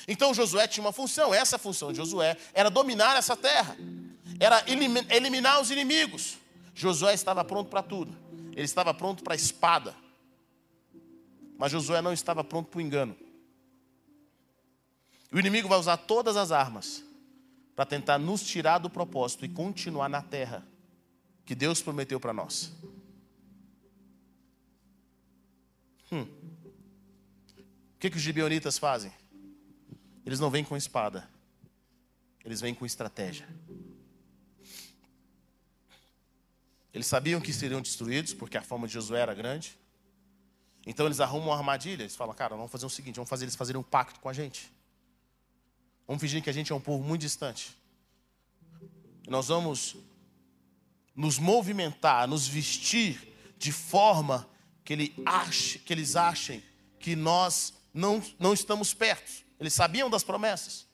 Então 0.08 0.34
Josué 0.34 0.68
tinha 0.68 0.84
uma 0.84 0.92
função, 0.92 1.34
essa 1.34 1.60
função 1.60 1.92
de 1.92 1.98
Josué 1.98 2.36
era 2.54 2.70
dominar 2.70 3.16
essa 3.16 3.36
terra 3.36 3.78
era 4.40 4.64
eliminar 4.68 5.62
os 5.62 5.72
inimigos. 5.72 6.38
Josué 6.74 7.14
estava 7.14 7.44
pronto 7.44 7.70
para 7.70 7.82
tudo. 7.82 8.16
Ele 8.52 8.66
estava 8.66 8.94
pronto 8.94 9.24
para 9.24 9.34
a 9.34 9.36
espada. 9.36 9.96
Mas 11.58 11.72
Josué 11.72 12.02
não 12.02 12.14
estava 12.14 12.44
pronto 12.44 12.70
para 12.70 12.78
o 12.78 12.82
engano. 12.82 13.16
O 15.32 15.40
inimigo 15.40 15.68
vai 15.68 15.78
usar 15.78 15.98
todas 15.98 16.38
as 16.38 16.52
armas 16.52 17.04
para 17.78 17.86
tentar 17.86 18.18
nos 18.18 18.42
tirar 18.42 18.80
do 18.80 18.90
propósito 18.90 19.46
e 19.46 19.50
continuar 19.50 20.10
na 20.10 20.20
terra 20.20 20.68
que 21.46 21.54
Deus 21.54 21.80
prometeu 21.80 22.20
para 22.20 22.34
nós. 22.34 22.74
Hum. 26.12 26.24
O 26.24 28.00
que, 28.00 28.10
que 28.10 28.18
os 28.18 28.24
gibeonitas 28.24 28.80
fazem? 28.80 29.14
Eles 30.26 30.40
não 30.40 30.50
vêm 30.50 30.64
com 30.64 30.76
espada, 30.76 31.30
eles 32.44 32.60
vêm 32.62 32.74
com 32.74 32.84
estratégia. 32.84 33.48
Eles 36.92 37.06
sabiam 37.06 37.40
que 37.40 37.54
seriam 37.54 37.80
destruídos, 37.80 38.34
porque 38.34 38.58
a 38.58 38.62
fama 38.64 38.88
de 38.88 38.94
Josué 38.94 39.20
era 39.20 39.36
grande. 39.36 39.78
Então 40.84 41.06
eles 41.06 41.20
arrumam 41.20 41.50
uma 41.50 41.58
armadilha. 41.58 42.02
Eles 42.02 42.16
falam, 42.16 42.34
cara, 42.34 42.56
vamos 42.56 42.72
fazer 42.72 42.88
o 42.88 42.90
seguinte: 42.90 43.18
vamos 43.18 43.30
fazer 43.30 43.46
eles 43.46 43.56
fazerem 43.56 43.80
um 43.80 43.84
pacto 43.84 44.20
com 44.20 44.30
a 44.30 44.34
gente. 44.34 44.76
Vamos 46.08 46.22
fingir 46.22 46.42
que 46.42 46.50
a 46.50 46.54
gente 46.54 46.72
é 46.72 46.76
um 46.76 46.80
povo 46.80 47.04
muito 47.04 47.22
distante. 47.22 47.78
Nós 49.28 49.50
vamos 49.50 49.98
nos 51.14 51.38
movimentar, 51.38 52.28
nos 52.28 52.48
vestir 52.48 53.34
de 53.58 53.72
forma 53.72 54.48
que, 54.86 54.94
ele 54.94 55.14
ache, 55.26 55.80
que 55.80 55.94
eles 55.94 56.16
achem 56.16 56.64
que 57.00 57.16
nós 57.16 57.74
não, 57.94 58.24
não 58.40 58.54
estamos 58.54 58.94
perto. 58.94 59.46
Eles 59.60 59.74
sabiam 59.74 60.10
das 60.10 60.24
promessas. 60.24 60.88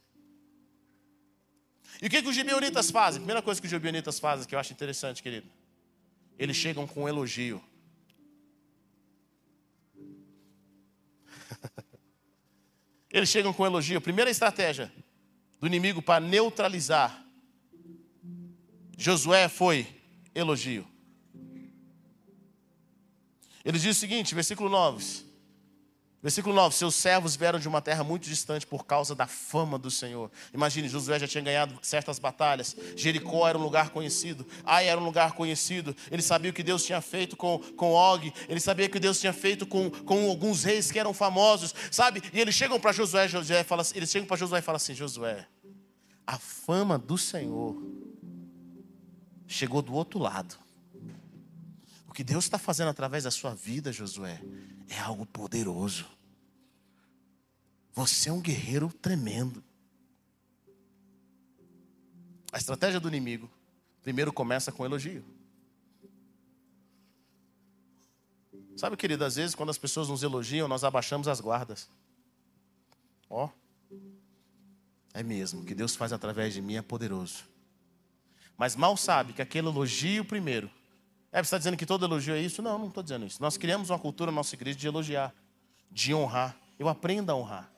E 2.01 2.07
o 2.07 2.09
que, 2.09 2.22
que 2.22 2.28
os 2.28 2.36
gibeonitas 2.36 2.89
fazem? 2.89 3.22
Primeira 3.22 3.41
coisa 3.41 3.61
que 3.61 3.68
os 3.68 3.72
gibeonitas 3.72 4.20
fazem, 4.20 4.47
que 4.47 4.55
eu 4.55 4.59
acho 4.59 4.74
interessante, 4.74 5.22
querido 5.22 5.47
eles 6.38 6.55
chegam 6.57 6.88
com 6.88 7.03
um 7.03 7.07
elogio. 7.07 7.64
Eles 13.11 13.30
chegam 13.30 13.53
com 13.53 13.64
um 13.64 13.66
elogio. 13.66 14.01
Primeira 14.01 14.32
estratégia 14.32 14.91
do 15.64 15.68
inimigo 15.68 16.01
para 16.01 16.20
neutralizar 16.20 17.26
Josué 18.97 19.47
foi 19.47 19.88
elogio. 20.36 20.86
Ele 23.64 23.80
diz 23.80 23.95
o 23.95 23.99
seguinte, 23.99 24.36
versículo 24.36 24.70
9: 24.70 25.24
Versículo 26.24 26.55
9: 26.55 26.74
Seus 26.74 26.95
servos 26.95 27.36
vieram 27.36 27.59
de 27.59 27.67
uma 27.67 27.82
terra 27.82 28.01
muito 28.01 28.30
distante 28.30 28.65
por 28.65 28.86
causa 28.86 29.13
da 29.13 29.28
fama 29.28 29.78
do 29.78 29.91
Senhor. 29.91 30.32
Imagine, 30.53 30.88
Josué 30.88 31.19
já 31.19 31.28
tinha 31.28 31.43
ganhado 31.43 31.78
certas 31.82 32.17
batalhas. 32.17 32.78
Jericó 32.95 33.45
era 33.45 33.57
um 33.57 33.61
lugar 33.61 33.89
conhecido. 33.89 34.47
Ai 34.63 34.88
era 34.88 34.99
um 34.99 35.03
lugar 35.03 35.34
conhecido. 35.34 35.93
Ele 36.09 36.21
sabia 36.21 36.49
o 36.49 36.53
que 36.53 36.63
Deus 36.63 36.86
tinha 36.86 37.01
feito 37.01 37.36
com, 37.36 37.59
com 37.76 37.91
Og. 37.91 38.34
Ele 38.47 38.61
sabia 38.61 38.86
o 38.86 38.89
que 38.89 38.99
Deus 38.99 39.19
tinha 39.19 39.34
feito 39.34 39.65
com, 39.65 39.89
com 39.91 40.30
alguns 40.30 40.63
reis 40.63 40.89
que 40.89 40.97
eram 40.97 41.13
famosos. 41.13 41.76
Sabe? 41.91 42.24
E 42.32 42.39
eles 42.39 42.55
chegam 42.55 42.80
para 42.80 42.93
Josué, 42.93 43.28
Josué 43.28 43.61
fala, 43.65 43.84
eles 43.93 44.09
chegam 44.09 44.26
para 44.26 44.38
Josué 44.38 44.59
e 44.59 44.61
falam 44.61 44.78
assim: 44.78 44.95
Josué, 44.95 45.45
a 46.26 46.39
fama 46.39 46.97
do 46.97 47.17
Senhor 47.17 47.76
chegou 49.45 49.82
do 49.82 49.93
outro 49.93 50.19
lado. 50.19 50.62
O 52.14 52.16
que 52.16 52.24
Deus 52.24 52.43
está 52.43 52.59
fazendo 52.59 52.89
através 52.89 53.24
da 53.24 53.32
sua 53.32 53.55
vida, 53.55 53.91
Josué, 53.91 54.39
é 54.88 54.99
algo 54.99 55.26
poderoso. 55.26 56.05
Você 57.91 58.30
é 58.30 58.32
um 58.32 58.39
guerreiro 58.39 58.93
tremendo. 59.01 59.64
A 62.51 62.59
estratégia 62.59 62.99
do 62.99 63.07
inimigo 63.07 63.49
primeiro 64.03 64.32
começa 64.32 64.72
com 64.72 64.86
elogio. 64.86 65.26
Sabe, 68.78 68.95
querido, 68.95 69.26
às 69.26 69.38
vezes 69.38 69.55
quando 69.55 69.72
as 69.72 69.80
pessoas 69.80 70.07
nos 70.07 70.22
elogiam, 70.22 70.68
nós 70.68 70.84
abaixamos 70.84 71.28
as 71.28 71.41
guardas. 71.41 71.89
Ó, 73.28 73.49
é 75.16 75.24
mesmo, 75.24 75.61
o 75.61 75.66
que 75.66 75.74
Deus 75.74 75.95
faz 75.95 76.14
através 76.14 76.53
de 76.53 76.61
mim 76.61 76.76
é 76.76 76.82
poderoso. 76.84 77.43
Mas 78.55 78.76
mal 78.76 78.95
sabe 78.95 79.34
que 79.34 79.41
aquele 79.41 79.68
elogio 79.68 80.24
primeiro. 80.24 80.70
É, 81.34 81.38
você 81.38 81.47
está 81.47 81.57
dizendo 81.57 81.75
que 81.75 81.86
todo 81.86 82.05
elogio 82.05 82.36
é 82.36 82.39
isso? 82.39 82.61
Não, 82.61 82.77
não 82.77 82.89
estou 82.89 83.01
dizendo 83.01 83.25
isso. 83.25 83.41
Nós 83.41 83.57
criamos 83.57 83.89
uma 83.89 83.97
cultura 83.97 84.31
na 84.31 84.36
nossa 84.36 84.53
igreja 84.53 84.77
de 84.77 84.86
elogiar, 84.86 85.34
de 85.91 86.13
honrar. 86.13 86.55
Eu 86.77 86.88
aprendo 86.88 87.31
a 87.31 87.36
honrar. 87.36 87.71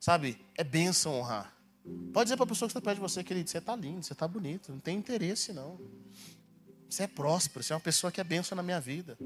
Sabe, 0.00 0.40
é 0.56 0.64
bênção 0.64 1.14
honrar. 1.14 1.54
Pode 2.10 2.24
dizer 2.24 2.36
para 2.38 2.44
a 2.44 2.48
pessoa 2.48 2.66
que 2.66 2.70
está 2.70 2.80
perto 2.80 2.96
de 2.96 3.02
você, 3.02 3.22
querido, 3.22 3.50
você 3.50 3.58
está 3.58 3.76
lindo, 3.76 4.02
você 4.02 4.14
está 4.14 4.26
bonito, 4.26 4.72
não 4.72 4.78
tem 4.78 4.96
interesse 4.96 5.52
não. 5.52 5.78
Você 6.88 7.02
é 7.02 7.06
próspero, 7.06 7.62
você 7.62 7.74
é 7.74 7.76
uma 7.76 7.80
pessoa 7.80 8.10
que 8.10 8.18
é 8.18 8.24
bênção 8.24 8.56
na 8.56 8.62
minha 8.62 8.80
vida. 8.80 9.18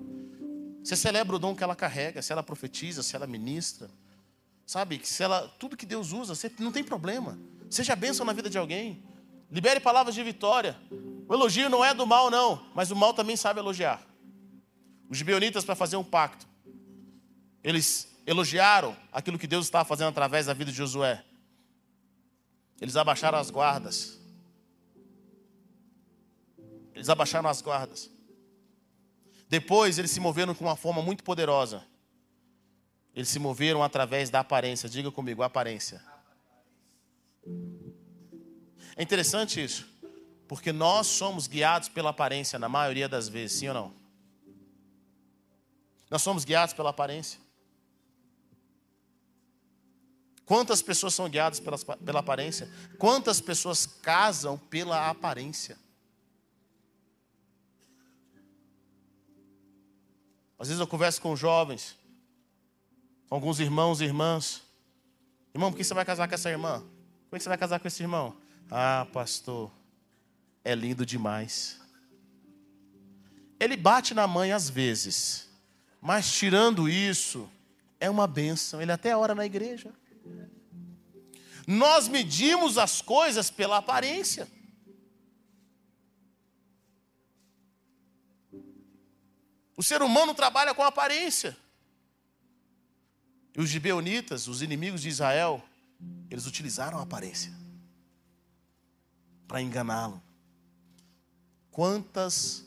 Você 0.83 0.97
celebra 0.97 1.37
o 1.37 1.39
dom 1.39 1.55
que 1.55 1.63
ela 1.63 1.77
carrega, 1.77 2.21
se 2.21 2.33
ela 2.33 2.43
profetiza, 2.43 3.05
se 3.05 3.15
ela 3.15 3.27
ministra. 3.27 3.89
Sabe, 4.67 5.01
se 5.05 5.23
ela, 5.23 5.47
tudo 5.61 5.77
que 5.77 5.87
Deus 5.87 6.11
usa, 6.11 6.35
você, 6.35 6.51
não 6.59 6.73
tem 6.73 6.83
problema. 6.83 7.39
Seja 7.71 7.95
bênção 7.95 8.27
na 8.27 8.33
vida 8.33 8.51
de 8.51 8.59
alguém. 8.59 9.01
Libere 9.49 9.79
palavras 9.79 10.13
de 10.13 10.25
vitória. 10.25 10.77
O 11.29 11.35
elogio 11.35 11.69
não 11.69 11.85
é 11.85 11.95
do 11.95 12.07
mal, 12.07 12.31
não, 12.31 12.67
mas 12.75 12.91
o 12.91 12.97
mal 12.97 13.15
também 13.15 13.37
sabe 13.37 13.61
elogiar. 13.61 14.05
Os 15.09 15.19
gibeonitas, 15.19 15.65
para 15.65 15.75
fazer 15.75 15.97
um 15.97 16.05
pacto, 16.05 16.47
eles 17.63 18.15
elogiaram 18.27 18.97
aquilo 19.13 19.39
que 19.39 19.47
Deus 19.47 19.67
estava 19.67 19.85
fazendo 19.85 20.09
através 20.09 20.47
da 20.47 20.53
vida 20.53 20.71
de 20.71 20.77
Josué. 20.77 21.25
Eles 22.81 22.97
abaixaram 22.97 23.39
as 23.39 23.51
guardas. 23.51 24.19
Eles 26.95 27.09
abaixaram 27.09 27.49
as 27.49 27.61
guardas. 27.63 28.11
Depois 29.49 29.99
eles 29.99 30.11
se 30.11 30.21
moveram 30.21 30.55
com 30.55 30.65
uma 30.65 30.77
forma 30.77 31.03
muito 31.03 31.23
poderosa. 31.23 31.85
Eles 33.15 33.29
se 33.29 33.39
moveram 33.39 33.83
através 33.83 34.31
da 34.31 34.41
aparência. 34.41 34.89
Diga 34.89 35.11
comigo, 35.11 35.43
aparência. 35.43 36.03
É 38.97 39.03
interessante 39.03 39.63
isso, 39.63 39.87
porque 40.47 40.73
nós 40.73 41.07
somos 41.07 41.47
guiados 41.47 41.89
pela 41.89 42.11
aparência 42.11 42.59
na 42.59 42.69
maioria 42.69 43.09
das 43.09 43.29
vezes, 43.29 43.59
sim 43.59 43.69
ou 43.69 43.75
não? 43.75 43.95
Nós 46.11 46.23
somos 46.23 46.45
guiados 46.45 46.75
pela 46.75 46.91
aparência. 46.91 47.41
Quantas 50.45 50.83
pessoas 50.83 51.15
são 51.15 51.29
guiadas 51.29 51.59
pela, 51.59 51.79
pela 51.79 52.21
aparência? 52.21 52.71
Quantas 52.99 53.41
pessoas 53.41 53.87
casam 53.87 54.59
pela 54.59 55.09
aparência? 55.09 55.79
Às 60.59 60.69
vezes 60.69 60.81
eu 60.81 60.87
converso 60.87 61.21
com 61.21 61.35
jovens, 61.35 61.97
com 63.29 63.35
alguns 63.35 63.59
irmãos 63.59 64.01
e 64.01 64.05
irmãs. 64.05 64.63
Irmão, 65.55 65.71
por 65.71 65.79
que 65.79 65.85
você 65.85 65.95
vai 65.95 66.05
casar 66.05 66.29
com 66.29 66.35
essa 66.35 66.51
irmã? 66.51 66.81
Por 67.31 67.39
que 67.39 67.43
você 67.43 67.49
vai 67.49 67.59
casar 67.59 67.81
com 67.81 67.89
esse 67.89 68.03
irmão? 68.03 68.37
Ah, 68.71 69.07
pastor, 69.13 69.71
é 70.65 70.75
lindo 70.75 71.05
demais. 71.05 71.79
Ele 73.61 73.77
bate 73.77 74.15
na 74.15 74.27
mãe 74.27 74.51
às 74.51 74.69
vezes, 74.69 75.49
mas 76.01 76.33
tirando 76.33 76.89
isso, 76.89 77.49
é 78.01 78.11
uma 78.11 78.27
bênção. 78.27 78.81
Ele 78.81 78.91
até 78.91 79.17
ora 79.17 79.35
na 79.35 79.45
igreja. 79.45 79.93
Nós 81.67 82.09
medimos 82.09 82.77
as 82.77 83.01
coisas 83.01 83.51
pela 83.51 83.79
aparência. 83.79 84.49
O 89.77 89.83
ser 89.83 90.03
humano 90.03 90.35
trabalha 90.35 90.75
com 90.75 90.83
aparência. 90.83 91.57
E 93.57 93.61
os 93.61 93.69
gibeonitas, 93.69 94.47
os 94.49 94.63
inimigos 94.63 95.03
de 95.03 95.09
Israel, 95.09 95.63
eles 96.31 96.47
utilizaram 96.47 96.99
a 96.99 97.03
aparência 97.03 97.53
para 99.47 99.63
enganá-lo. 99.63 100.23
Quantas 101.75 102.65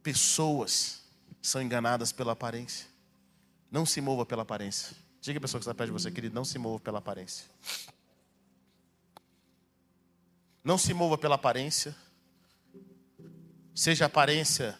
pessoas 0.00 1.02
são 1.42 1.60
enganadas 1.60 2.12
pela 2.12 2.34
aparência? 2.34 2.86
Não 3.68 3.84
se 3.84 4.00
mova 4.00 4.24
pela 4.24 4.42
aparência. 4.42 4.96
Diga 5.20 5.38
a 5.38 5.40
pessoa 5.40 5.58
que 5.58 5.64
está 5.64 5.74
perto 5.74 5.88
de 5.88 5.92
você, 5.92 6.08
querido, 6.08 6.36
não 6.36 6.44
se 6.44 6.56
mova 6.56 6.78
pela 6.78 7.00
aparência. 7.00 7.46
Não 10.62 10.78
se 10.78 10.94
mova 10.94 11.18
pela 11.18 11.34
aparência. 11.34 11.96
Seja 13.74 14.06
aparência 14.06 14.78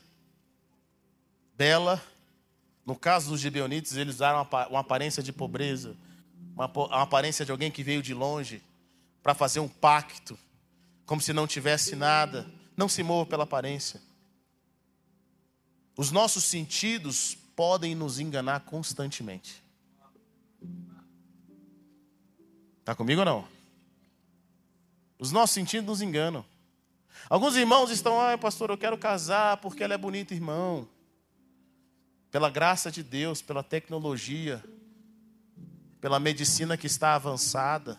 bela. 1.56 2.00
No 2.86 2.94
caso 2.94 3.30
dos 3.30 3.40
gibeonitas, 3.40 3.96
eles 3.96 4.14
usaram 4.14 4.48
uma 4.70 4.78
aparência 4.78 5.20
de 5.20 5.32
pobreza, 5.32 5.96
uma 6.54 6.66
aparência 7.02 7.44
de 7.44 7.50
alguém 7.50 7.72
que 7.72 7.82
veio 7.82 8.00
de 8.00 8.14
longe 8.14 8.62
para 9.20 9.34
fazer 9.34 9.58
um 9.58 9.68
pacto, 9.68 10.38
como 11.06 11.20
se 11.20 11.32
não 11.32 11.46
tivesse 11.46 11.96
nada. 11.96 12.50
Não 12.76 12.88
se 12.88 13.02
mova 13.02 13.28
pela 13.28 13.44
aparência. 13.44 14.00
Os 15.96 16.10
nossos 16.10 16.44
sentidos 16.44 17.36
podem 17.54 17.94
nos 17.94 18.18
enganar 18.18 18.60
constantemente. 18.60 19.62
Está 22.80 22.94
comigo 22.94 23.20
ou 23.20 23.24
não? 23.24 23.48
Os 25.18 25.30
nossos 25.30 25.54
sentidos 25.54 25.86
nos 25.86 26.02
enganam. 26.02 26.44
Alguns 27.28 27.54
irmãos 27.54 27.90
estão, 27.90 28.20
ah, 28.20 28.36
pastor, 28.36 28.70
eu 28.70 28.78
quero 28.78 28.98
casar 28.98 29.58
porque 29.58 29.84
ela 29.84 29.94
é 29.94 29.98
bonita, 29.98 30.34
irmão. 30.34 30.88
Pela 32.30 32.50
graça 32.50 32.90
de 32.90 33.02
Deus, 33.02 33.40
pela 33.40 33.62
tecnologia, 33.62 34.62
pela 36.00 36.18
medicina 36.18 36.76
que 36.76 36.86
está 36.86 37.14
avançada. 37.14 37.98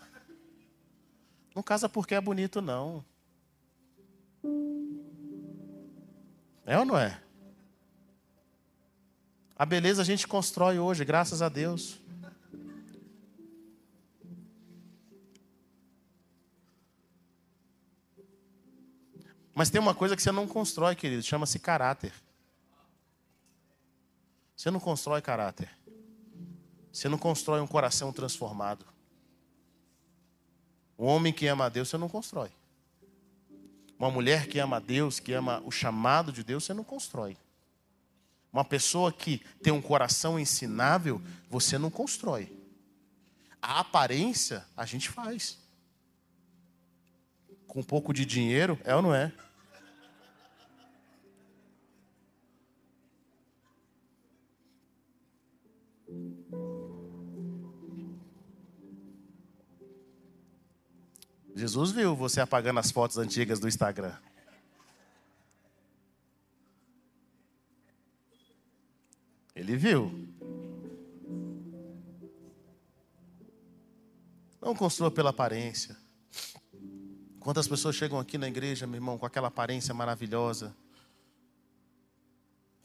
Não 1.54 1.62
casa 1.62 1.88
porque 1.88 2.14
é 2.14 2.20
bonito, 2.20 2.60
não. 2.60 3.04
É 6.66 6.78
ou 6.78 6.84
não 6.84 6.98
é? 6.98 7.20
A 9.56 9.64
beleza 9.64 10.02
a 10.02 10.04
gente 10.04 10.26
constrói 10.26 10.78
hoje, 10.78 11.04
graças 11.04 11.40
a 11.40 11.48
Deus. 11.48 12.00
Mas 19.54 19.70
tem 19.70 19.80
uma 19.80 19.94
coisa 19.94 20.16
que 20.16 20.22
você 20.22 20.32
não 20.32 20.48
constrói, 20.48 20.96
querido, 20.96 21.22
chama-se 21.22 21.60
caráter. 21.60 22.12
Você 24.56 24.70
não 24.70 24.80
constrói 24.80 25.22
caráter. 25.22 25.70
Você 26.92 27.08
não 27.08 27.18
constrói 27.18 27.60
um 27.60 27.66
coração 27.66 28.12
transformado. 28.12 28.93
Um 30.98 31.06
homem 31.06 31.32
que 31.32 31.46
ama 31.46 31.66
a 31.66 31.68
Deus, 31.68 31.88
você 31.88 31.98
não 31.98 32.08
constrói. 32.08 32.50
Uma 33.98 34.10
mulher 34.10 34.46
que 34.46 34.58
ama 34.58 34.76
a 34.76 34.80
Deus, 34.80 35.20
que 35.20 35.32
ama 35.32 35.62
o 35.64 35.70
chamado 35.70 36.32
de 36.32 36.42
Deus, 36.42 36.64
você 36.64 36.74
não 36.74 36.84
constrói. 36.84 37.36
Uma 38.52 38.64
pessoa 38.64 39.12
que 39.12 39.38
tem 39.62 39.72
um 39.72 39.82
coração 39.82 40.38
ensinável, 40.38 41.20
você 41.50 41.76
não 41.76 41.90
constrói. 41.90 42.52
A 43.60 43.80
aparência 43.80 44.64
a 44.76 44.84
gente 44.84 45.08
faz. 45.08 45.58
Com 47.66 47.80
um 47.80 47.84
pouco 47.84 48.12
de 48.12 48.24
dinheiro, 48.24 48.78
é 48.84 48.94
ou 48.94 49.02
não 49.02 49.14
é? 49.14 49.32
Jesus 61.54 61.92
viu 61.92 62.16
você 62.16 62.40
apagando 62.40 62.80
as 62.80 62.90
fotos 62.90 63.16
antigas 63.16 63.60
do 63.60 63.68
Instagram. 63.68 64.14
Ele 69.54 69.76
viu. 69.76 70.28
Não 74.60 74.74
construa 74.74 75.10
pela 75.10 75.30
aparência. 75.30 75.96
Quantas 77.38 77.68
pessoas 77.68 77.94
chegam 77.94 78.18
aqui 78.18 78.36
na 78.36 78.48
igreja, 78.48 78.86
meu 78.86 78.96
irmão, 78.96 79.16
com 79.16 79.26
aquela 79.26 79.48
aparência 79.48 79.94
maravilhosa, 79.94 80.74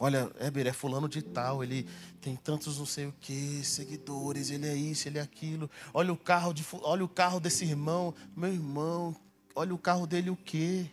Olha, 0.01 0.31
Heber 0.39 0.65
é 0.65 0.71
fulano 0.71 1.09
de 1.09 1.21
tal, 1.21 1.61
ele 1.61 1.85
tem 2.21 2.33
tantos 2.33 2.79
não 2.79 2.85
sei 2.85 3.07
o 3.07 3.11
que, 3.19 3.61
seguidores, 3.65 4.49
ele 4.49 4.65
é 4.65 4.73
isso, 4.73 5.09
ele 5.09 5.17
é 5.17 5.21
aquilo. 5.21 5.69
Olha 5.93 6.13
o 6.13 6.17
carro 6.17 6.53
de, 6.53 6.65
olha 6.81 7.03
o 7.03 7.09
carro 7.09 7.37
desse 7.37 7.65
irmão, 7.65 8.15
meu 8.33 8.53
irmão, 8.53 9.13
olha 9.53 9.75
o 9.75 9.77
carro 9.77 10.07
dele 10.07 10.29
o 10.29 10.37
quê? 10.37 10.89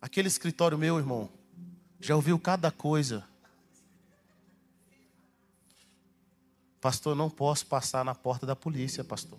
Aquele 0.00 0.26
escritório 0.26 0.76
meu, 0.76 0.98
irmão, 0.98 1.30
já 2.00 2.16
ouviu 2.16 2.36
cada 2.40 2.72
coisa. 2.72 3.24
Pastor, 6.80 7.14
não 7.14 7.30
posso 7.30 7.64
passar 7.66 8.04
na 8.04 8.16
porta 8.16 8.44
da 8.44 8.56
polícia, 8.56 9.04
pastor. 9.04 9.38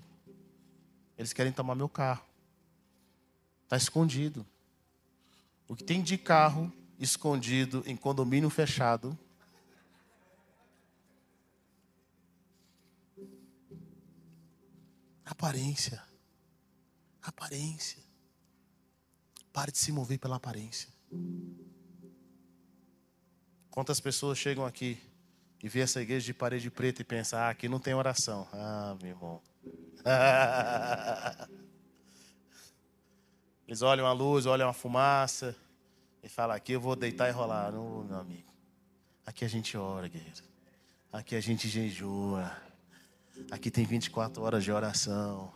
Eles 1.18 1.34
querem 1.34 1.52
tomar 1.52 1.76
meu 1.76 1.90
carro. 1.90 2.24
Está 3.66 3.76
escondido. 3.76 4.46
O 5.68 5.76
que 5.76 5.84
tem 5.84 6.02
de 6.02 6.18
carro 6.18 6.72
escondido 7.00 7.84
em 7.86 7.96
condomínio 7.96 8.50
fechado. 8.50 9.18
Aparência. 15.26 16.02
Aparência. 17.22 18.04
Pare 19.52 19.72
de 19.72 19.78
se 19.78 19.92
mover 19.92 20.18
pela 20.18 20.38
aparência. 20.38 20.90
Quantas 23.70 24.00
pessoas 24.00 24.38
chegam 24.38 24.66
aqui 24.66 25.00
e 25.62 25.70
vê 25.70 25.82
essa 25.82 26.02
igreja 26.02 26.26
de 26.26 26.34
parede 26.34 26.70
preta 26.70 27.02
e 27.02 27.06
pensam, 27.06 27.40
ah, 27.40 27.50
aqui 27.50 27.68
não 27.68 27.80
tem 27.80 27.94
oração. 27.94 28.48
Ah, 28.52 28.96
meu 29.02 29.12
irmão. 29.12 29.42
Eles 33.68 33.82
olham 33.82 34.06
a 34.06 34.12
luz, 34.12 34.46
olham 34.46 34.70
a 34.70 34.74
fumaça 34.74 35.56
e 36.22 36.30
falam: 36.30 36.56
aqui 36.56 36.74
eu 36.74 36.82
vou 36.82 36.96
deitar 36.96 37.30
e 37.30 37.32
rolar. 37.32 37.72
Não, 37.72 38.04
meu 38.04 38.18
amigo. 38.18 38.52
Aqui 39.26 39.46
a 39.46 39.48
gente 39.48 39.78
ora, 39.78 40.08
guerreiro. 40.08 40.44
Aqui 41.12 41.36
a 41.36 41.42
gente 41.42 41.68
jejua. 41.68 42.52
Aqui 43.52 43.72
tem 43.72 43.86
24 43.86 44.42
horas 44.42 44.64
de 44.64 44.72
oração. 44.72 45.54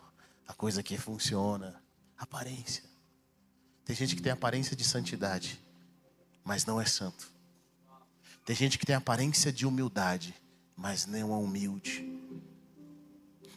A 0.48 0.54
coisa 0.54 0.80
aqui 0.80 0.98
funciona. 0.98 1.82
Aparência. 2.18 2.84
Tem 3.84 3.96
gente 3.96 4.16
que 4.16 4.22
tem 4.22 4.32
aparência 4.32 4.76
de 4.76 4.84
santidade, 4.84 5.62
mas 6.44 6.66
não 6.66 6.80
é 6.80 6.86
santo. 6.86 7.32
Tem 8.46 8.56
gente 8.56 8.78
que 8.78 8.86
tem 8.86 8.96
aparência 8.96 9.52
de 9.52 9.66
humildade, 9.66 10.34
mas 10.76 11.06
não 11.06 11.34
é 11.34 11.38
humilde. 11.38 12.06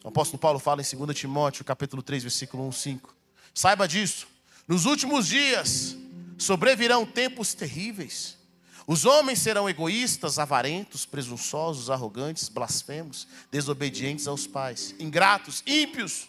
O 0.03 0.09
apóstolo 0.09 0.39
Paulo 0.39 0.59
fala 0.59 0.83
em 0.83 0.97
2 0.97 1.19
Timóteo, 1.19 1.65
capítulo 1.65 2.03
3, 2.03 2.23
versículo 2.23 2.67
1, 2.69 2.73
5. 2.73 3.17
Saiba 3.55 3.87
disso. 3.87 4.27
Nos 4.71 4.87
últimos 4.87 5.27
dias 5.27 5.97
sobrevirão 6.39 7.05
tempos 7.05 7.55
terríveis. 7.55 8.39
Os 8.87 9.05
homens 9.05 9.41
serão 9.41 9.69
egoístas, 9.69 10.39
avarentos, 10.39 11.05
presunçosos, 11.05 11.91
arrogantes, 11.91 12.49
blasfemos, 12.49 13.27
desobedientes 13.51 14.29
aos 14.29 14.47
pais, 14.47 14.95
ingratos, 15.01 15.65
ímpios, 15.67 16.29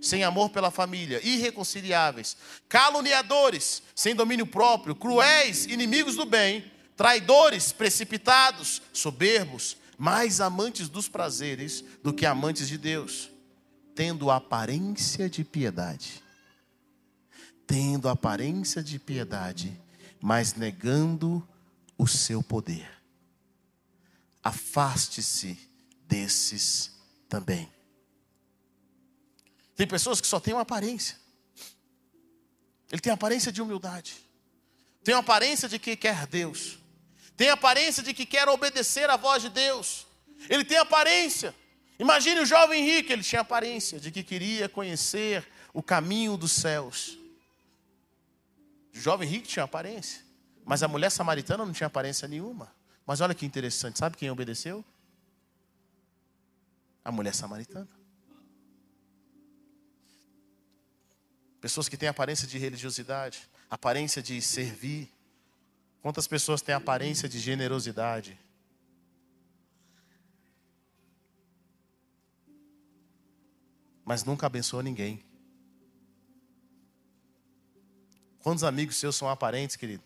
sem 0.00 0.24
amor 0.24 0.50
pela 0.50 0.72
família, 0.72 1.24
irreconciliáveis, 1.24 2.36
caluniadores, 2.68 3.84
sem 3.94 4.16
domínio 4.16 4.48
próprio, 4.48 4.96
cruéis, 4.96 5.66
inimigos 5.66 6.16
do 6.16 6.26
bem, 6.26 6.64
traidores, 6.96 7.70
precipitados, 7.70 8.82
soberbos, 8.92 9.76
mais 9.96 10.40
amantes 10.40 10.88
dos 10.88 11.08
prazeres 11.08 11.84
do 12.02 12.12
que 12.12 12.26
amantes 12.26 12.66
de 12.66 12.78
Deus, 12.78 13.30
tendo 13.94 14.28
aparência 14.28 15.30
de 15.30 15.44
piedade 15.44 16.25
tendo 17.66 18.08
aparência 18.08 18.82
de 18.82 18.98
piedade, 18.98 19.78
mas 20.20 20.54
negando 20.54 21.46
o 21.98 22.06
seu 22.06 22.42
poder. 22.42 22.88
Afaste-se 24.42 25.58
desses 26.06 26.92
também. 27.28 27.68
Tem 29.74 29.86
pessoas 29.86 30.20
que 30.20 30.26
só 30.26 30.38
têm 30.38 30.54
uma 30.54 30.62
aparência. 30.62 31.16
Ele 32.90 33.00
tem 33.00 33.12
aparência 33.12 33.50
de 33.50 33.60
humildade. 33.60 34.14
Tem 35.02 35.14
aparência 35.14 35.68
de 35.68 35.78
que 35.78 35.96
quer 35.96 36.26
Deus. 36.26 36.78
Tem 37.36 37.50
aparência 37.50 38.02
de 38.02 38.14
que 38.14 38.24
quer 38.24 38.48
obedecer 38.48 39.10
à 39.10 39.16
voz 39.16 39.42
de 39.42 39.50
Deus. 39.50 40.06
Ele 40.48 40.64
tem 40.64 40.78
aparência. 40.78 41.54
Imagine 41.98 42.40
o 42.40 42.46
jovem 42.46 42.84
rico, 42.84 43.12
ele 43.12 43.22
tinha 43.22 43.40
aparência 43.40 43.98
de 43.98 44.10
que 44.10 44.22
queria 44.22 44.68
conhecer 44.68 45.46
o 45.72 45.82
caminho 45.82 46.36
dos 46.36 46.52
céus. 46.52 47.18
Jovem 49.00 49.28
rico 49.28 49.46
tinha 49.46 49.64
aparência, 49.64 50.22
mas 50.64 50.82
a 50.82 50.88
mulher 50.88 51.10
samaritana 51.10 51.64
não 51.64 51.72
tinha 51.72 51.86
aparência 51.86 52.26
nenhuma. 52.26 52.72
Mas 53.06 53.20
olha 53.20 53.34
que 53.34 53.46
interessante, 53.46 53.98
sabe 53.98 54.16
quem 54.16 54.30
obedeceu? 54.30 54.84
A 57.04 57.12
mulher 57.12 57.34
samaritana. 57.34 57.88
Pessoas 61.60 61.88
que 61.88 61.96
têm 61.96 62.08
aparência 62.08 62.46
de 62.48 62.58
religiosidade, 62.58 63.48
aparência 63.70 64.22
de 64.22 64.40
servir. 64.42 65.08
Quantas 66.02 66.26
pessoas 66.26 66.62
têm 66.62 66.74
aparência 66.74 67.28
de 67.28 67.38
generosidade? 67.38 68.38
mas 74.06 74.22
nunca 74.22 74.46
abençoou 74.46 74.84
ninguém. 74.84 75.20
Quantos 78.46 78.62
amigos 78.62 78.94
seus 78.94 79.16
são 79.16 79.28
aparentes, 79.28 79.74
querido? 79.74 80.04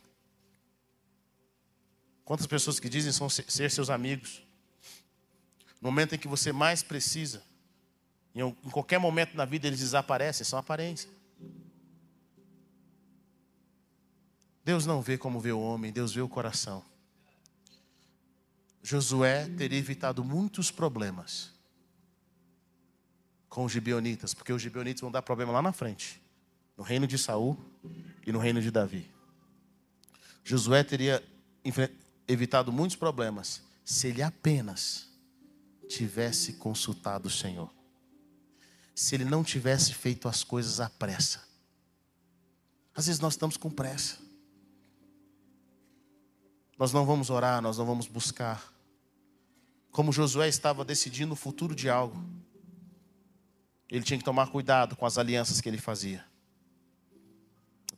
Quantas 2.25 2.47
pessoas 2.47 2.81
que 2.81 2.89
dizem 2.89 3.13
são 3.13 3.29
ser 3.29 3.71
seus 3.71 3.91
amigos? 3.91 4.43
No 5.79 5.91
momento 5.91 6.15
em 6.15 6.19
que 6.19 6.27
você 6.27 6.51
mais 6.51 6.83
precisa, 6.83 7.43
em 8.35 8.51
qualquer 8.71 8.99
momento 8.99 9.37
na 9.37 9.45
vida 9.45 9.67
eles 9.67 9.81
desaparecem, 9.81 10.47
são 10.47 10.59
aparência. 10.59 11.11
Deus 14.65 14.87
não 14.87 15.03
vê 15.03 15.19
como 15.19 15.39
vê 15.39 15.53
o 15.53 15.61
homem, 15.61 15.93
Deus 15.93 16.15
vê 16.15 16.23
o 16.23 16.29
coração. 16.29 16.83
Josué 18.83 19.51
teria 19.51 19.79
evitado 19.79 20.25
muitos 20.25 20.71
problemas 20.71 21.53
com 23.51 23.67
os 23.67 23.73
gibeonitas, 23.73 24.33
porque 24.33 24.51
os 24.51 24.63
gibeonitas 24.63 25.03
vão 25.03 25.11
dar 25.11 25.21
problema 25.21 25.53
lá 25.53 25.61
na 25.61 25.75
frente, 25.75 26.23
no 26.75 26.83
reino 26.83 27.07
de 27.07 27.19
Saul 27.19 27.63
e 28.27 28.33
no 28.33 28.39
reino 28.39 28.61
de 28.61 28.71
Davi. 28.71 29.11
Josué 30.45 30.83
teria 30.83 31.23
evitado 32.27 32.73
muitos 32.73 32.97
problemas 32.97 33.63
se 33.85 34.09
ele 34.09 34.23
apenas 34.23 35.09
tivesse 35.89 36.55
consultado 36.55 37.27
o 37.27 37.31
Senhor. 37.31 37.73
Se 38.95 39.15
ele 39.15 39.25
não 39.25 39.43
tivesse 39.43 39.95
feito 39.95 40.29
as 40.29 40.45
coisas 40.45 40.81
à 40.81 40.89
pressa. 40.89 41.43
Às 42.95 43.07
vezes 43.07 43.21
nós 43.21 43.35
estamos 43.35 43.57
com 43.57 43.71
pressa. 43.71 44.19
Nós 46.79 46.93
não 46.93 47.05
vamos 47.05 47.31
orar, 47.31 47.61
nós 47.61 47.79
não 47.79 47.85
vamos 47.85 48.07
buscar. 48.07 48.73
Como 49.91 50.13
Josué 50.13 50.49
estava 50.49 50.85
decidindo 50.85 51.33
o 51.33 51.37
futuro 51.37 51.75
de 51.75 51.89
algo, 51.91 52.25
ele 53.91 54.05
tinha 54.05 54.19
que 54.19 54.25
tomar 54.25 54.51
cuidado 54.51 54.95
com 54.95 55.05
as 55.05 55.19
alianças 55.19 55.61
que 55.61 55.69
ele 55.69 55.79
fazia. 55.79 56.25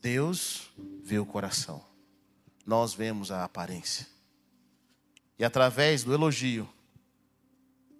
Deus 0.02 0.68
vê 1.00 1.20
o 1.20 1.24
coração, 1.24 1.80
nós 2.66 2.92
vemos 2.92 3.30
a 3.30 3.44
aparência. 3.44 4.04
E 5.38 5.44
através 5.44 6.02
do 6.02 6.12
elogio, 6.12 6.68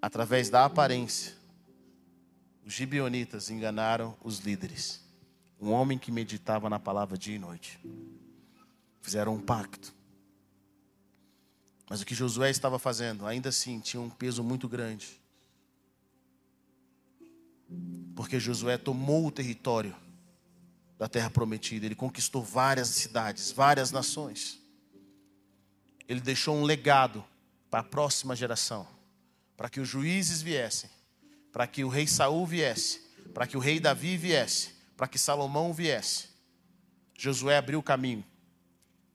através 0.01 0.51
da 0.51 0.65
aparência, 0.65 1.33
os 2.67 2.73
gibeonitas 2.73 3.51
enganaram 3.51 4.17
os 4.21 4.41
líderes. 4.41 5.01
Um 5.61 5.71
homem 5.71 5.97
que 5.97 6.11
meditava 6.11 6.69
na 6.69 6.81
palavra 6.81 7.17
dia 7.17 7.37
e 7.37 7.39
noite. 7.39 7.79
Fizeram 9.01 9.37
um 9.37 9.41
pacto. 9.41 9.95
Mas 11.89 12.01
o 12.01 12.07
que 12.07 12.17
Josué 12.17 12.51
estava 12.51 12.81
fazendo, 12.81 13.27
ainda 13.27 13.51
assim, 13.51 13.79
tinha 13.79 14.01
um 14.01 14.11
peso 14.11 14.43
muito 14.43 14.69
grande. 14.69 15.21
Porque 18.17 18.41
Josué 18.41 18.77
tomou 18.77 19.25
o 19.25 19.31
território 19.31 19.95
da 21.03 21.09
terra 21.09 21.29
prometida, 21.29 21.85
ele 21.85 21.97
conquistou 21.97 22.45
várias 22.45 22.87
cidades, 22.87 23.51
várias 23.51 23.91
nações. 23.91 24.61
Ele 26.09 26.21
deixou 26.21 26.55
um 26.55 26.63
legado 26.63 27.25
para 27.69 27.81
a 27.81 27.83
próxima 27.83 28.37
geração, 28.37 28.87
para 29.57 29.69
que 29.69 29.81
os 29.81 29.89
juízes 29.89 30.41
viessem, 30.43 30.89
para 31.51 31.67
que 31.67 31.83
o 31.83 31.89
rei 31.89 32.07
Saul 32.07 32.47
viesse, 32.47 33.01
para 33.35 33.49
que 33.49 33.57
o 33.57 33.61
rei 33.61 33.81
Davi 33.81 34.17
viesse, 34.17 34.77
para 34.97 35.09
que 35.09 35.19
Salomão 35.19 35.73
viesse. 35.73 36.29
Josué 37.19 37.57
abriu 37.57 37.81
o 37.81 37.83
caminho. 37.83 38.25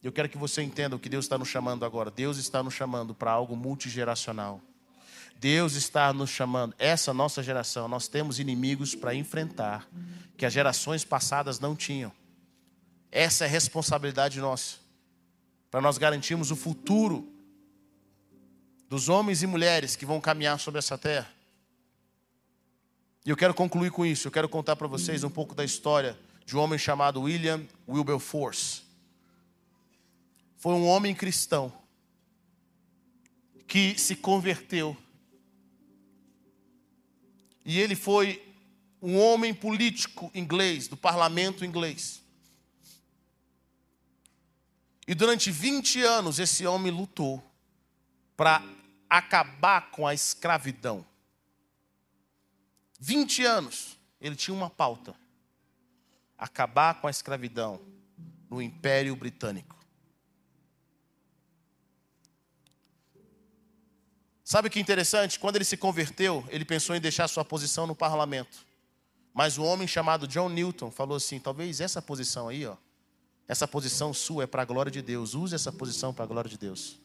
Eu 0.03 0.11
quero 0.11 0.27
que 0.27 0.37
você 0.37 0.61
entenda 0.61 0.93
o 0.93 0.99
que 0.99 1.07
Deus 1.07 1.23
está 1.23 1.37
nos 1.37 1.47
chamando 1.47 1.85
agora. 1.85 2.11
Deus 2.11 2.37
está 2.37 2.61
nos 2.61 2.73
chamando 2.73 3.15
para 3.15 3.31
algo 3.31 3.55
multigeracional. 3.55 4.61
Deus 5.39 5.73
está 5.73 6.11
nos 6.13 6.29
chamando. 6.29 6.73
Essa 6.77 7.13
nossa 7.13 7.43
geração, 7.43 7.87
nós 7.87 8.07
temos 8.07 8.39
inimigos 8.39 8.95
para 8.95 9.13
enfrentar 9.13 9.87
que 10.35 10.45
as 10.45 10.53
gerações 10.53 11.03
passadas 11.03 11.59
não 11.59 11.75
tinham. 11.75 12.11
Essa 13.11 13.45
é 13.45 13.47
a 13.47 13.51
responsabilidade 13.51 14.39
nossa. 14.39 14.77
Para 15.69 15.81
nós 15.81 15.97
garantirmos 15.97 16.51
o 16.51 16.55
futuro 16.55 17.27
dos 18.89 19.09
homens 19.09 19.43
e 19.43 19.47
mulheres 19.47 19.95
que 19.95 20.05
vão 20.05 20.19
caminhar 20.19 20.59
sobre 20.59 20.79
essa 20.79 20.97
terra. 20.97 21.29
E 23.25 23.29
eu 23.29 23.35
quero 23.35 23.53
concluir 23.53 23.91
com 23.91 24.05
isso. 24.05 24.27
Eu 24.27 24.31
quero 24.31 24.47
contar 24.47 24.75
para 24.75 24.87
vocês 24.87 25.23
um 25.23 25.29
pouco 25.29 25.53
da 25.53 25.65
história 25.65 26.17
de 26.45 26.55
um 26.55 26.59
homem 26.59 26.79
chamado 26.79 27.21
William 27.21 27.61
Wilberforce 27.87 28.87
foi 30.57 30.73
um 30.73 30.87
homem 30.87 31.13
cristão 31.13 31.71
que 33.67 33.97
se 33.97 34.15
converteu. 34.15 34.97
E 37.67 37.81
ele 37.81 37.97
foi 37.97 38.41
um 39.01 39.19
homem 39.19 39.53
político 39.53 40.31
inglês, 40.33 40.87
do 40.87 40.95
parlamento 40.95 41.65
inglês. 41.65 42.23
E 45.05 45.13
durante 45.13 45.51
20 45.51 46.01
anos 46.01 46.39
esse 46.39 46.65
homem 46.65 46.93
lutou 46.93 47.43
para 48.37 48.63
acabar 49.09 49.91
com 49.91 50.07
a 50.07 50.13
escravidão. 50.13 51.05
20 53.01 53.43
anos 53.43 53.99
ele 54.21 54.37
tinha 54.37 54.55
uma 54.55 54.69
pauta: 54.69 55.13
acabar 56.37 57.01
com 57.01 57.07
a 57.07 57.11
escravidão 57.11 57.81
no 58.49 58.61
Império 58.61 59.13
Britânico. 59.13 59.76
Sabe 64.47 64.69
o 64.69 64.71
que 64.71 64.79
é 64.79 64.81
interessante? 64.81 65.37
Quando 65.37 65.57
ele 65.57 65.65
se 65.65 65.75
converteu, 65.75 66.41
ele 66.47 66.63
pensou 66.63 66.95
em 66.95 67.01
deixar 67.01 67.27
sua 67.27 67.43
posição 67.43 67.85
no 67.85 67.93
parlamento. 67.93 68.65
Mas 69.33 69.57
um 69.57 69.65
homem 69.65 69.85
chamado 69.85 70.25
John 70.25 70.47
Newton 70.47 70.89
falou 70.89 71.17
assim: 71.17 71.37
talvez 71.37 71.81
essa 71.81 72.01
posição 72.01 72.47
aí, 72.47 72.65
ó, 72.65 72.77
essa 73.45 73.67
posição 73.67 74.13
sua 74.13 74.45
é 74.45 74.47
para 74.47 74.61
a 74.61 74.65
glória 74.65 74.89
de 74.89 75.01
Deus. 75.01 75.33
Use 75.33 75.53
essa 75.53 75.69
posição 75.69 76.13
para 76.13 76.23
a 76.23 76.27
glória 76.27 76.49
de 76.49 76.57
Deus. 76.57 76.97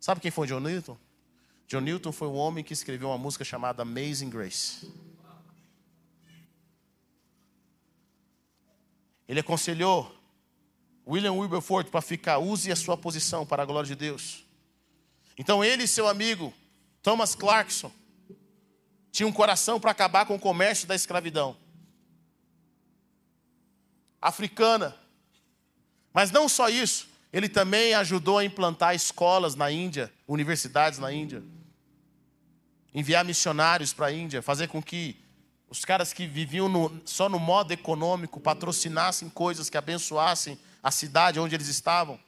Sabe 0.00 0.20
quem 0.20 0.32
foi 0.32 0.48
John 0.48 0.58
Newton? 0.58 0.98
John 1.68 1.82
Newton 1.82 2.10
foi 2.10 2.26
um 2.26 2.34
homem 2.34 2.64
que 2.64 2.72
escreveu 2.72 3.10
uma 3.10 3.18
música 3.18 3.44
chamada 3.44 3.82
Amazing 3.82 4.28
Grace. 4.28 4.92
Ele 9.28 9.38
aconselhou 9.38 10.12
William 11.06 11.34
Wilberforce 11.34 11.88
para 11.88 12.02
ficar, 12.02 12.38
use 12.38 12.72
a 12.72 12.74
sua 12.74 12.96
posição 12.96 13.46
para 13.46 13.62
a 13.62 13.66
glória 13.66 13.86
de 13.86 13.94
Deus. 13.94 14.44
Então 15.38 15.64
ele 15.64 15.84
e 15.84 15.88
seu 15.88 16.08
amigo, 16.08 16.52
Thomas 17.02 17.34
Clarkson, 17.34 17.92
tinham 19.12 19.30
um 19.30 19.32
coração 19.32 19.80
para 19.80 19.90
acabar 19.90 20.26
com 20.26 20.34
o 20.34 20.40
comércio 20.40 20.86
da 20.86 20.94
escravidão. 20.94 21.56
Africana. 24.20 24.96
Mas 26.12 26.30
não 26.30 26.48
só 26.48 26.68
isso, 26.68 27.08
ele 27.32 27.48
também 27.48 27.94
ajudou 27.94 28.38
a 28.38 28.44
implantar 28.44 28.94
escolas 28.94 29.54
na 29.54 29.70
Índia, 29.70 30.12
universidades 30.26 30.98
na 30.98 31.12
Índia. 31.12 31.42
Enviar 32.94 33.24
missionários 33.24 33.92
para 33.92 34.06
a 34.06 34.12
Índia, 34.12 34.40
fazer 34.40 34.68
com 34.68 34.82
que 34.82 35.16
os 35.68 35.84
caras 35.84 36.12
que 36.12 36.26
viviam 36.26 36.68
no, 36.68 37.00
só 37.04 37.28
no 37.28 37.38
modo 37.38 37.72
econômico 37.72 38.40
patrocinassem 38.40 39.28
coisas 39.28 39.68
que 39.68 39.76
abençoassem 39.76 40.58
a 40.82 40.90
cidade 40.90 41.40
onde 41.40 41.54
eles 41.54 41.68
estavam. 41.68 42.18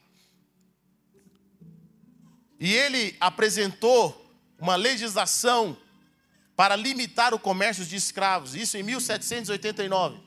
E 2.59 2.73
ele 2.73 3.15
apresentou 3.19 4.29
uma 4.59 4.75
legislação 4.75 5.77
para 6.55 6.75
limitar 6.75 7.33
o 7.33 7.39
comércio 7.39 7.85
de 7.85 7.95
escravos, 7.95 8.53
isso 8.53 8.75
em 8.77 8.83
1789. 8.83 10.19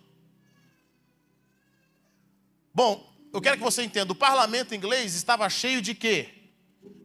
Bom, 2.75 3.13
eu 3.33 3.41
quero 3.41 3.59
que 3.59 3.63
você 3.63 3.83
entenda, 3.83 4.13
o 4.13 4.17
parlamento 4.17 4.75
inglês 4.75 5.15
estava 5.15 5.49
cheio 5.51 5.83
de 5.83 5.95
quê? 5.95 6.31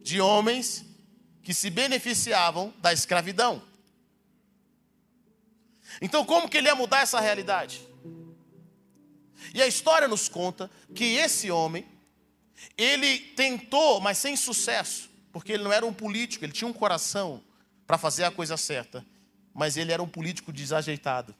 De 0.02 0.18
homens 0.18 0.84
que 1.42 1.52
se 1.52 1.68
beneficiavam 1.68 2.72
da 2.78 2.92
escravidão. 2.92 3.62
Então, 6.00 6.24
como 6.24 6.48
que 6.48 6.56
ele 6.56 6.68
ia 6.68 6.74
mudar 6.74 7.00
essa 7.00 7.20
realidade? 7.20 7.86
E 9.54 9.62
a 9.62 9.66
história 9.66 10.08
nos 10.08 10.28
conta 10.28 10.70
que 10.94 11.04
esse 11.16 11.50
homem, 11.50 11.86
ele 12.76 13.18
tentou, 13.18 14.00
mas 14.00 14.18
sem 14.18 14.36
sucesso, 14.36 15.08
porque 15.32 15.52
ele 15.52 15.62
não 15.62 15.72
era 15.72 15.84
um 15.84 15.92
político, 15.92 16.44
ele 16.44 16.52
tinha 16.52 16.68
um 16.68 16.72
coração 16.72 17.42
para 17.86 17.96
fazer 17.96 18.24
a 18.24 18.30
coisa 18.30 18.56
certa, 18.56 19.04
mas 19.54 19.76
ele 19.76 19.92
era 19.92 20.02
um 20.02 20.08
político 20.08 20.52
desajeitado. 20.52 21.34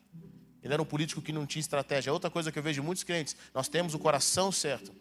Ele 0.63 0.75
era 0.75 0.83
um 0.83 0.87
político 0.87 1.23
que 1.23 1.33
não 1.33 1.47
tinha 1.47 1.61
estratégia. 1.61 2.13
Outra 2.13 2.31
coisa 2.31 2.51
que 2.51 2.59
eu 2.59 2.63
vejo 2.63 2.83
muitos 2.83 3.05
crentes, 3.05 3.37
nós 3.55 3.69
temos 3.69 3.95
o 3.95 3.99
coração 3.99 4.51
certo, 4.51 4.93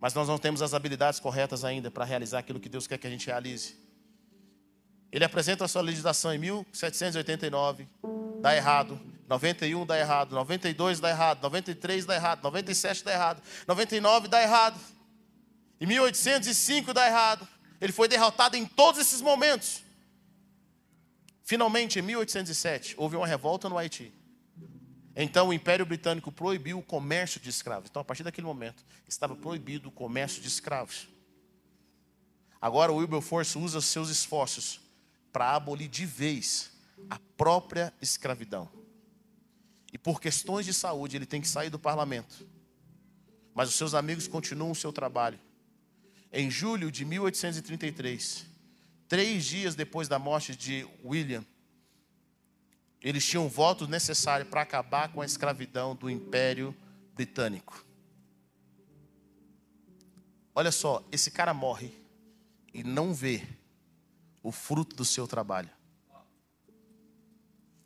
mas 0.00 0.14
nós 0.14 0.28
não 0.28 0.38
temos 0.38 0.62
as 0.62 0.74
habilidades 0.74 1.18
corretas 1.18 1.64
ainda 1.64 1.90
para 1.90 2.04
realizar 2.04 2.38
aquilo 2.38 2.60
que 2.60 2.68
Deus 2.68 2.86
quer 2.86 2.98
que 2.98 3.06
a 3.06 3.10
gente 3.10 3.26
realize. 3.26 3.76
Ele 5.10 5.24
apresenta 5.24 5.64
a 5.64 5.68
sua 5.68 5.80
legislação 5.80 6.32
em 6.34 6.38
1789, 6.38 7.88
dá 8.40 8.54
errado. 8.54 9.00
91 9.28 9.84
dá 9.84 9.98
errado, 9.98 10.34
92 10.34 11.00
dá 11.00 11.10
errado, 11.10 11.42
93 11.42 12.06
dá 12.06 12.14
errado, 12.14 12.42
97 12.42 13.04
dá 13.04 13.12
errado, 13.12 13.42
99 13.66 14.28
dá 14.28 14.42
errado. 14.42 14.80
Em 15.80 15.86
1805 15.86 16.94
dá 16.94 17.06
errado. 17.06 17.46
Ele 17.80 17.92
foi 17.92 18.08
derrotado 18.08 18.56
em 18.56 18.66
todos 18.66 19.00
esses 19.00 19.20
momentos. 19.20 19.82
Finalmente, 21.42 21.98
em 21.98 22.02
1807, 22.02 22.94
houve 22.98 23.16
uma 23.16 23.26
revolta 23.26 23.68
no 23.68 23.78
Haiti. 23.78 24.12
Então 25.16 25.48
o 25.48 25.52
Império 25.52 25.84
Britânico 25.84 26.30
proibiu 26.30 26.78
o 26.78 26.82
comércio 26.82 27.40
de 27.40 27.50
escravos. 27.50 27.88
Então, 27.90 28.02
a 28.02 28.04
partir 28.04 28.22
daquele 28.22 28.46
momento, 28.46 28.84
estava 29.08 29.34
proibido 29.34 29.88
o 29.88 29.92
comércio 29.92 30.40
de 30.40 30.46
escravos. 30.46 31.08
Agora 32.60 32.92
o 32.92 32.96
Wilberforce 32.96 33.56
usa 33.58 33.80
seus 33.80 34.08
esforços 34.10 34.80
para 35.32 35.54
abolir 35.54 35.88
de 35.88 36.04
vez 36.04 36.72
a 37.08 37.18
própria 37.36 37.92
escravidão. 38.00 38.68
E 39.92 39.98
por 39.98 40.20
questões 40.20 40.66
de 40.66 40.74
saúde, 40.74 41.16
ele 41.16 41.26
tem 41.26 41.40
que 41.40 41.48
sair 41.48 41.70
do 41.70 41.78
parlamento. 41.78 42.46
Mas 43.54 43.68
os 43.68 43.74
seus 43.74 43.94
amigos 43.94 44.28
continuam 44.28 44.70
o 44.70 44.74
seu 44.74 44.92
trabalho. 44.92 45.38
Em 46.32 46.50
julho 46.50 46.90
de 46.90 47.04
1833, 47.04 48.46
três 49.08 49.44
dias 49.44 49.74
depois 49.74 50.08
da 50.08 50.18
morte 50.18 50.54
de 50.54 50.86
William, 51.04 51.44
eles 53.00 53.24
tinham 53.24 53.46
o 53.46 53.48
voto 53.48 53.86
necessário 53.86 54.44
para 54.46 54.62
acabar 54.62 55.12
com 55.12 55.20
a 55.20 55.26
escravidão 55.26 55.94
do 55.94 56.10
Império 56.10 56.76
Britânico. 57.14 57.84
Olha 60.54 60.72
só, 60.72 61.06
esse 61.12 61.30
cara 61.30 61.54
morre 61.54 61.92
e 62.74 62.82
não 62.82 63.14
vê 63.14 63.46
o 64.42 64.50
fruto 64.50 64.96
do 64.96 65.04
seu 65.04 65.26
trabalho. 65.26 65.70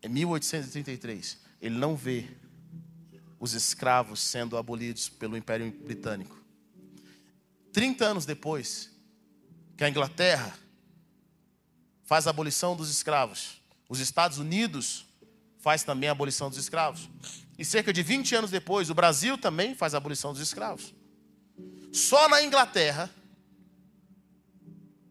Em 0.03 0.09
1833, 0.09 1.39
ele 1.61 1.77
não 1.77 1.95
vê 1.95 2.29
os 3.39 3.53
escravos 3.53 4.21
sendo 4.21 4.57
abolidos 4.57 5.09
pelo 5.09 5.37
Império 5.37 5.71
Britânico. 5.71 6.42
30 7.73 8.05
anos 8.05 8.27
depois, 8.27 8.91
que 9.77 9.85
a 9.85 9.89
Inglaterra 9.89 10.57
faz 12.05 12.27
a 12.27 12.31
abolição 12.31 12.77
dos 12.77 12.91
escravos, 12.91 13.63
os 13.89 14.01
Estados 14.01 14.39
Unidos 14.39 15.07
faz 15.59 15.85
também 15.85 16.09
a 16.09 16.13
abolição 16.13 16.49
dos 16.49 16.59
escravos. 16.59 17.09
E 17.59 17.65
cerca 17.65 17.93
de 17.93 18.03
20 18.03 18.35
anos 18.35 18.51
depois, 18.51 18.91
o 18.91 18.95
Brasil 18.95 19.39
também 19.39 19.75
faz 19.75 19.95
a 19.95 19.99
abolição 19.99 20.33
dos 20.33 20.43
escravos. 20.43 20.93
Só 21.93 22.29
na 22.29 22.43
Inglaterra 22.43 23.09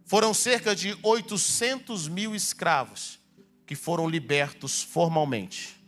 foram 0.06 0.34
cerca 0.34 0.76
de 0.76 0.98
800 1.02 2.10
mil 2.10 2.36
escravos 2.36 3.20
que 3.66 3.76
foram 3.76 4.10
libertos 4.10 4.84
formalmente. 4.84 5.82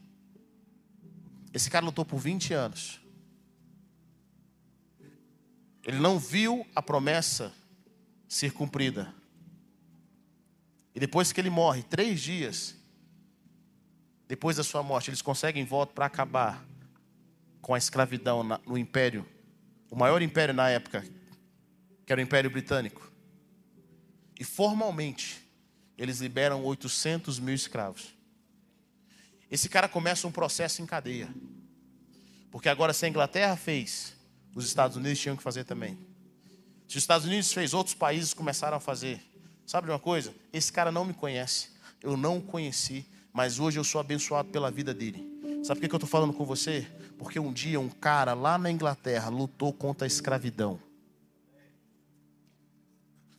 Esse 1.53 1.69
cara 1.69 1.83
lutou 1.83 2.05
por 2.05 2.19
20 2.19 2.53
anos. 2.53 3.01
Ele 5.85 5.99
não 5.99 6.17
viu 6.17 6.65
a 6.75 6.81
promessa 6.81 7.53
ser 8.27 8.51
cumprida. 8.53 9.13
E 10.95 10.99
depois 10.99 11.31
que 11.31 11.41
ele 11.41 11.49
morre, 11.49 11.83
três 11.83 12.21
dias 12.21 12.75
depois 14.27 14.57
da 14.57 14.63
sua 14.63 14.81
morte, 14.81 15.09
eles 15.09 15.21
conseguem 15.21 15.65
voto 15.65 15.93
para 15.93 16.05
acabar 16.05 16.65
com 17.61 17.73
a 17.73 17.77
escravidão 17.77 18.43
no 18.65 18.77
império, 18.77 19.25
o 19.91 19.95
maior 19.95 20.21
império 20.21 20.53
na 20.53 20.69
época, 20.69 21.05
que 22.05 22.11
era 22.11 22.19
o 22.19 22.23
Império 22.23 22.49
Britânico. 22.49 23.11
E 24.39 24.43
formalmente, 24.43 25.47
eles 25.97 26.19
liberam 26.19 26.63
800 26.63 27.39
mil 27.39 27.53
escravos. 27.53 28.15
Esse 29.51 29.69
cara 29.69 29.87
começa 29.87 30.27
um 30.27 30.31
processo 30.31 30.81
em 30.81 30.85
cadeia. 30.85 31.29
Porque 32.49 32.67
agora, 32.67 32.91
se 32.91 33.05
a 33.05 33.09
Inglaterra 33.09 33.55
fez, 33.55 34.15
os 34.55 34.65
Estados 34.65 34.97
Unidos 34.97 35.19
tinham 35.19 35.35
que 35.35 35.43
fazer 35.43 35.63
também. 35.63 35.97
Se 36.87 36.97
os 36.97 37.03
Estados 37.03 37.25
Unidos 37.25 37.51
fez, 37.51 37.73
outros 37.73 37.95
países 37.95 38.33
começaram 38.33 38.77
a 38.77 38.79
fazer. 38.79 39.21
Sabe 39.65 39.87
de 39.87 39.91
uma 39.91 39.99
coisa? 39.99 40.33
Esse 40.51 40.71
cara 40.71 40.91
não 40.91 41.05
me 41.05 41.13
conhece. 41.13 41.69
Eu 42.01 42.17
não 42.17 42.37
o 42.37 42.41
conheci 42.41 43.05
mas 43.33 43.59
hoje 43.59 43.79
eu 43.79 43.83
sou 43.83 43.99
abençoado 43.99 44.49
pela 44.49 44.69
vida 44.69 44.93
dele. 44.93 45.27
Sabe 45.63 45.79
por 45.79 45.89
que 45.89 45.95
eu 45.95 45.97
estou 45.97 46.09
falando 46.09 46.33
com 46.33 46.45
você? 46.45 46.87
Porque 47.17 47.39
um 47.39 47.51
dia 47.51 47.79
um 47.79 47.89
cara 47.89 48.33
lá 48.35 48.59
na 48.59 48.69
Inglaterra 48.69 49.29
lutou 49.29 49.73
contra 49.73 50.05
a 50.05 50.07
escravidão. 50.07 50.79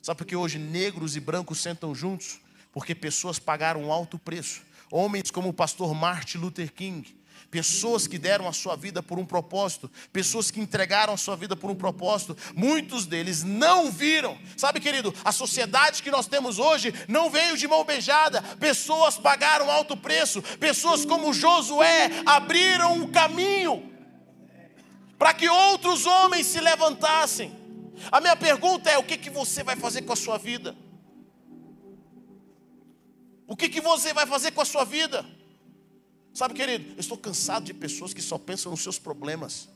Sabe 0.01 0.17
por 0.17 0.25
que 0.25 0.35
hoje 0.35 0.59
negros 0.59 1.15
e 1.15 1.19
brancos 1.19 1.59
sentam 1.59 1.95
juntos? 1.95 2.41
Porque 2.73 2.93
pessoas 2.93 3.39
pagaram 3.39 3.83
um 3.83 3.91
alto 3.91 4.19
preço. 4.19 4.63
Homens 4.91 5.31
como 5.31 5.49
o 5.49 5.53
pastor 5.53 5.93
Martin 5.95 6.39
Luther 6.39 6.73
King, 6.73 7.17
pessoas 7.55 8.05
que 8.05 8.17
deram 8.17 8.49
a 8.49 8.51
sua 8.51 8.75
vida 8.75 9.01
por 9.01 9.17
um 9.17 9.25
propósito, 9.25 9.89
pessoas 10.11 10.51
que 10.51 10.59
entregaram 10.59 11.13
a 11.13 11.17
sua 11.17 11.37
vida 11.37 11.55
por 11.55 11.71
um 11.71 11.75
propósito, 11.75 12.35
muitos 12.53 13.05
deles 13.05 13.43
não 13.43 13.89
viram. 13.89 14.37
Sabe, 14.57 14.81
querido, 14.81 15.15
a 15.23 15.31
sociedade 15.31 16.03
que 16.03 16.11
nós 16.11 16.27
temos 16.27 16.59
hoje 16.59 16.93
não 17.07 17.29
veio 17.29 17.55
de 17.55 17.65
mão 17.65 17.85
beijada, 17.85 18.41
pessoas 18.59 19.17
pagaram 19.17 19.71
alto 19.71 19.95
preço, 19.95 20.41
pessoas 20.59 21.05
como 21.05 21.33
Josué 21.33 22.11
abriram 22.25 23.01
o 23.01 23.07
caminho 23.07 23.89
para 25.17 25.33
que 25.33 25.47
outros 25.47 26.05
homens 26.05 26.47
se 26.47 26.59
levantassem. 26.59 27.55
A 28.11 28.19
minha 28.19 28.35
pergunta 28.35 28.89
é: 28.89 28.97
o 28.97 29.03
que, 29.03 29.17
que 29.17 29.29
você 29.29 29.63
vai 29.63 29.77
fazer 29.77 30.01
com 30.01 30.11
a 30.11 30.17
sua 30.17 30.37
vida? 30.37 30.75
O 33.47 33.55
que, 33.55 33.69
que 33.69 33.79
você 33.79 34.13
vai 34.13 34.25
fazer 34.25 34.51
com 34.51 34.59
a 34.59 34.65
sua 34.65 34.83
vida? 34.83 35.25
Sabe, 36.35 36.53
querido, 36.53 36.91
eu 36.95 36.99
estou 36.99 37.17
cansado 37.17 37.63
de 37.63 37.73
pessoas 37.73 38.13
que 38.13 38.21
só 38.21 38.37
pensam 38.37 38.69
nos 38.69 38.81
seus 38.81 38.99
problemas. 38.99 39.69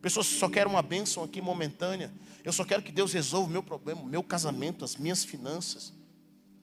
Pessoas 0.00 0.28
que 0.28 0.34
só 0.34 0.48
querem 0.48 0.72
uma 0.72 0.80
bênção 0.80 1.24
aqui 1.24 1.40
momentânea. 1.40 2.14
Eu 2.44 2.52
só 2.52 2.64
quero 2.64 2.84
que 2.84 2.92
Deus 2.92 3.12
resolva 3.12 3.48
o 3.48 3.50
meu 3.50 3.62
problema, 3.62 4.00
o 4.00 4.06
meu 4.06 4.22
casamento, 4.22 4.84
as 4.84 4.94
minhas 4.94 5.24
finanças. 5.24 5.92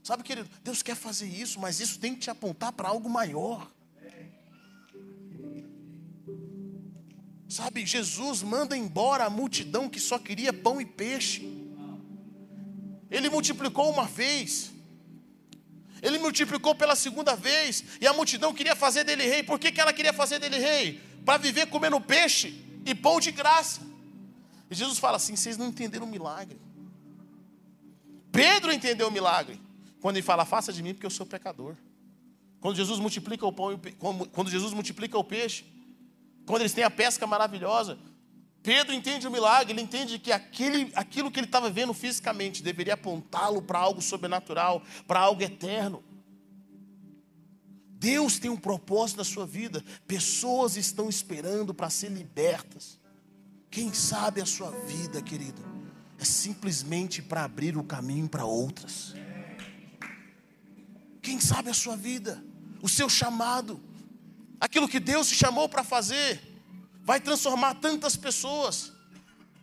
Sabe, 0.02 0.24
querido, 0.24 0.50
Deus 0.64 0.82
quer 0.82 0.96
fazer 0.96 1.28
isso, 1.28 1.60
mas 1.60 1.82
isso 1.82 2.00
tem 2.00 2.14
que 2.14 2.22
te 2.22 2.30
apontar 2.30 2.72
para 2.72 2.88
algo 2.88 3.10
maior. 3.10 3.70
Sabe, 7.50 7.86
Jesus 7.86 8.42
manda 8.42 8.78
embora 8.78 9.26
a 9.26 9.30
multidão 9.30 9.90
que 9.90 10.00
só 10.00 10.18
queria 10.18 10.54
pão 10.54 10.80
e 10.80 10.86
peixe. 10.86 11.62
Ele 13.10 13.30
multiplicou 13.30 13.92
uma 13.92 14.06
vez. 14.06 14.71
Ele 16.02 16.18
multiplicou 16.18 16.74
pela 16.74 16.96
segunda 16.96 17.36
vez 17.36 17.84
e 18.00 18.08
a 18.08 18.14
multidão 18.14 18.54
queria 18.54 18.76
fazer 18.76 19.04
dele 19.04 19.24
rei. 19.24 19.44
Por 19.44 19.60
que, 19.60 19.72
que 19.72 19.80
ela 19.80 19.94
queria 19.94 20.12
fazer 20.12 20.40
dele 20.40 20.58
rei? 20.58 21.00
Para 21.24 21.38
viver 21.38 21.68
comendo 21.68 22.02
peixe 22.02 22.64
e 22.86 22.96
pão 22.96 23.20
de 23.20 23.32
graça. 23.32 23.82
E 24.70 24.76
Jesus 24.76 24.98
fala 24.98 25.18
assim: 25.18 25.36
vocês 25.36 25.58
não 25.58 25.68
entenderam 25.68 26.06
o 26.06 26.10
milagre. 26.10 26.60
Pedro 28.32 28.72
entendeu 28.72 29.10
o 29.10 29.12
milagre. 29.12 29.62
Quando 30.00 30.16
ele 30.16 30.26
fala, 30.26 30.46
faça 30.46 30.74
de 30.74 30.82
mim 30.82 30.94
porque 30.94 31.06
eu 31.06 31.12
sou 31.12 31.26
pecador. 31.26 31.76
Quando 32.60 32.76
Jesus 32.76 33.00
multiplica 33.00 33.46
o 33.46 33.52
pão, 33.52 33.80
quando 34.32 34.50
Jesus 34.50 34.74
multiplica 34.74 35.18
o 35.18 35.24
peixe, 35.24 35.66
quando 36.46 36.62
eles 36.62 36.74
têm 36.74 36.84
a 36.84 36.90
pesca 36.90 37.28
maravilhosa, 37.28 38.00
Pedro 38.64 38.94
entende 38.94 39.28
o 39.28 39.32
milagre, 39.32 39.74
ele 39.74 39.82
entende 39.82 40.20
que 40.20 40.32
aquele, 40.32 40.92
aquilo 40.96 41.32
que 41.32 41.40
ele 41.40 41.48
estava 41.48 41.70
vendo 41.70 41.94
fisicamente 41.94 42.62
deveria 42.62 42.94
apontá-lo 42.94 43.62
para 43.62 43.80
algo 43.80 44.02
sobrenatural, 44.02 44.84
para 45.08 45.20
algo 45.20 45.42
eterno. 45.42 46.04
Deus 47.88 48.40
tem 48.40 48.52
um 48.52 48.58
propósito 48.58 49.18
na 49.18 49.24
sua 49.24 49.46
vida, 49.46 49.84
pessoas 50.08 50.76
estão 50.76 51.10
esperando 51.10 51.74
para 51.74 51.90
ser 51.90 52.10
libertas. 52.10 53.00
Quem 53.70 53.94
sabe 53.94 54.42
a 54.42 54.46
sua 54.46 54.72
vida, 54.72 55.22
querido, 55.22 55.64
é 56.20 56.26
simplesmente 56.26 57.22
para 57.22 57.44
abrir 57.44 57.78
o 57.78 57.84
caminho 57.84 58.28
para 58.28 58.46
outras. 58.46 59.16
Quem 61.22 61.40
sabe 61.40 61.70
a 61.70 61.74
sua 61.74 61.96
vida, 61.96 62.44
o 62.82 62.90
seu 62.90 63.10
chamado, 63.10 63.82
aquilo 64.60 64.88
que 64.88 65.00
Deus 65.00 65.28
te 65.28 65.36
chamou 65.36 65.68
para 65.70 65.84
fazer 65.84 66.51
vai 67.04 67.20
transformar 67.20 67.76
tantas 67.76 68.16
pessoas. 68.16 68.92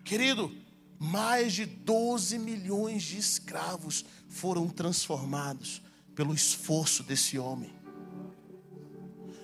Querido, 0.04 0.54
mais 0.98 1.52
de 1.52 1.64
12 1.64 2.38
milhões 2.38 3.02
de 3.02 3.18
escravos 3.18 4.04
foram 4.28 4.68
transformados 4.68 5.82
pelo 6.14 6.34
esforço 6.34 7.02
desse 7.02 7.38
homem. 7.38 7.72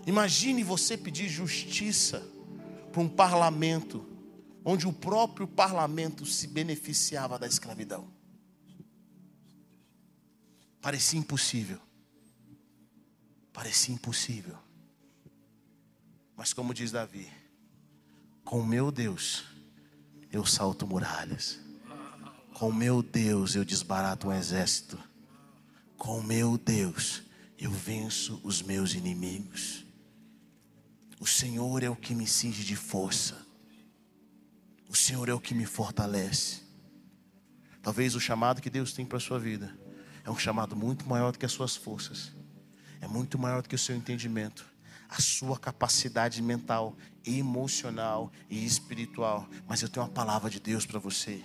Imagine 0.06 0.62
você 0.62 0.96
pedir 0.96 1.28
justiça 1.28 2.26
para 2.92 3.00
um 3.00 3.08
parlamento 3.08 4.06
onde 4.64 4.88
o 4.88 4.92
próprio 4.92 5.46
parlamento 5.46 6.24
se 6.24 6.46
beneficiava 6.46 7.38
da 7.38 7.46
escravidão. 7.46 8.08
Parecia 10.80 11.18
impossível. 11.18 11.80
Parecia 13.52 13.94
impossível. 13.94 14.58
Mas 16.36 16.52
como 16.52 16.74
diz 16.74 16.90
Davi, 16.90 17.30
com 18.44 18.62
meu 18.62 18.92
Deus, 18.92 19.44
eu 20.30 20.44
salto 20.44 20.86
muralhas. 20.86 21.58
Com 22.52 22.72
meu 22.72 23.02
Deus, 23.02 23.54
eu 23.54 23.64
desbarato 23.64 24.28
um 24.28 24.32
exército. 24.32 24.98
Com 25.96 26.22
meu 26.22 26.56
Deus, 26.56 27.22
eu 27.58 27.70
venço 27.70 28.40
os 28.44 28.62
meus 28.62 28.94
inimigos. 28.94 29.84
O 31.18 31.26
Senhor 31.26 31.82
é 31.82 31.88
o 31.88 31.96
que 31.96 32.14
me 32.14 32.26
cinge 32.26 32.64
de 32.64 32.76
força. 32.76 33.44
O 34.88 34.94
Senhor 34.94 35.28
é 35.28 35.34
o 35.34 35.40
que 35.40 35.54
me 35.54 35.66
fortalece. 35.66 36.62
Talvez 37.82 38.14
o 38.14 38.20
chamado 38.20 38.62
que 38.62 38.70
Deus 38.70 38.92
tem 38.92 39.04
para 39.04 39.18
a 39.18 39.20
sua 39.20 39.38
vida 39.38 39.76
é 40.24 40.30
um 40.30 40.38
chamado 40.38 40.74
muito 40.74 41.06
maior 41.06 41.32
do 41.32 41.38
que 41.38 41.46
as 41.46 41.52
suas 41.52 41.76
forças. 41.76 42.32
é 43.00 43.06
muito 43.06 43.38
maior 43.38 43.60
do 43.60 43.68
que 43.68 43.74
o 43.74 43.78
seu 43.78 43.94
entendimento, 43.94 44.64
a 45.08 45.20
sua 45.20 45.58
capacidade 45.58 46.42
mental, 46.42 46.96
emocional 47.24 48.32
e 48.48 48.64
espiritual. 48.64 49.48
Mas 49.66 49.82
eu 49.82 49.88
tenho 49.88 50.04
uma 50.04 50.12
palavra 50.12 50.50
de 50.50 50.60
Deus 50.60 50.86
para 50.86 50.98
você. 50.98 51.42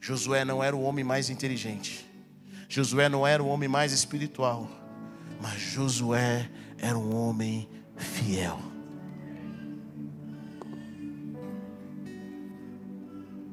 Josué 0.00 0.44
não 0.44 0.62
era 0.62 0.76
o 0.76 0.82
homem 0.82 1.04
mais 1.04 1.28
inteligente, 1.28 2.06
Josué 2.68 3.08
não 3.08 3.26
era 3.26 3.42
o 3.42 3.48
homem 3.48 3.68
mais 3.68 3.92
espiritual, 3.92 4.70
mas 5.40 5.60
Josué 5.60 6.48
era 6.76 6.96
um 6.96 7.14
homem 7.16 7.68
fiel. 7.96 8.60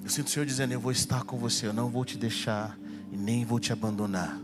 Eu 0.04 0.10
sinto 0.10 0.28
o 0.28 0.30
Senhor 0.30 0.46
dizendo: 0.46 0.72
Eu 0.72 0.80
vou 0.80 0.92
estar 0.92 1.24
com 1.24 1.38
você, 1.38 1.66
eu 1.66 1.74
não 1.74 1.90
vou 1.90 2.06
te 2.06 2.16
deixar 2.16 2.78
e 3.12 3.18
nem 3.18 3.44
vou 3.44 3.60
te 3.60 3.74
abandonar. 3.74 4.40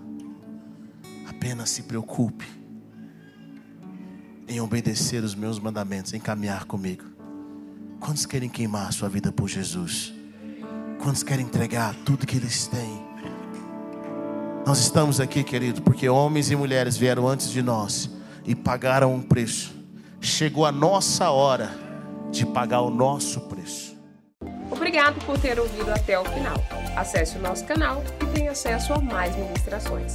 Apenas 1.28 1.70
se 1.70 1.84
preocupe 1.84 2.61
em 4.48 4.60
obedecer 4.60 5.24
os 5.24 5.36
meus 5.36 5.60
mandamentos, 5.60 6.14
em 6.14 6.20
caminhar 6.20 6.66
comigo. 6.66 7.06
Quantos 8.00 8.26
querem 8.26 8.50
queimar 8.50 8.88
a 8.88 8.92
sua 8.92 9.08
vida 9.08 9.32
por 9.32 9.48
Jesus? 9.48 10.14
Quantos 11.02 11.24
querem 11.24 11.46
entregar 11.46 11.96
tudo 12.06 12.26
que 12.26 12.38
eles 12.38 12.68
têm? 12.68 13.06
Nós 14.66 14.80
estamos 14.80 15.20
aqui, 15.20 15.44
querido, 15.44 15.82
porque 15.82 16.08
homens 16.08 16.52
e 16.52 16.56
mulheres 16.56 16.96
vieram 16.96 17.28
antes 17.28 17.50
de 17.50 17.62
nós 17.62 18.10
e 18.46 18.56
pagaram 18.56 19.14
um 19.14 19.22
preço. 19.22 19.74
Chegou 20.20 20.66
a 20.66 20.72
nossa 20.72 21.32
hora 21.32 21.72
de 22.32 22.46
pagar 22.46 22.82
o 22.82 22.90
nosso 22.90 23.42
preço. 23.42 23.98
Obrigado 24.72 25.24
por 25.26 25.38
ter 25.38 25.60
ouvido 25.60 25.90
até 25.90 26.18
o 26.18 26.24
final. 26.26 26.56
Acesse 26.96 27.38
o 27.38 27.42
nosso 27.42 27.66
canal 27.66 28.04
e 28.22 28.26
tenha 28.34 28.52
acesso 28.52 28.94
a 28.94 29.00
mais 29.00 29.36
ministrações. 29.36 30.14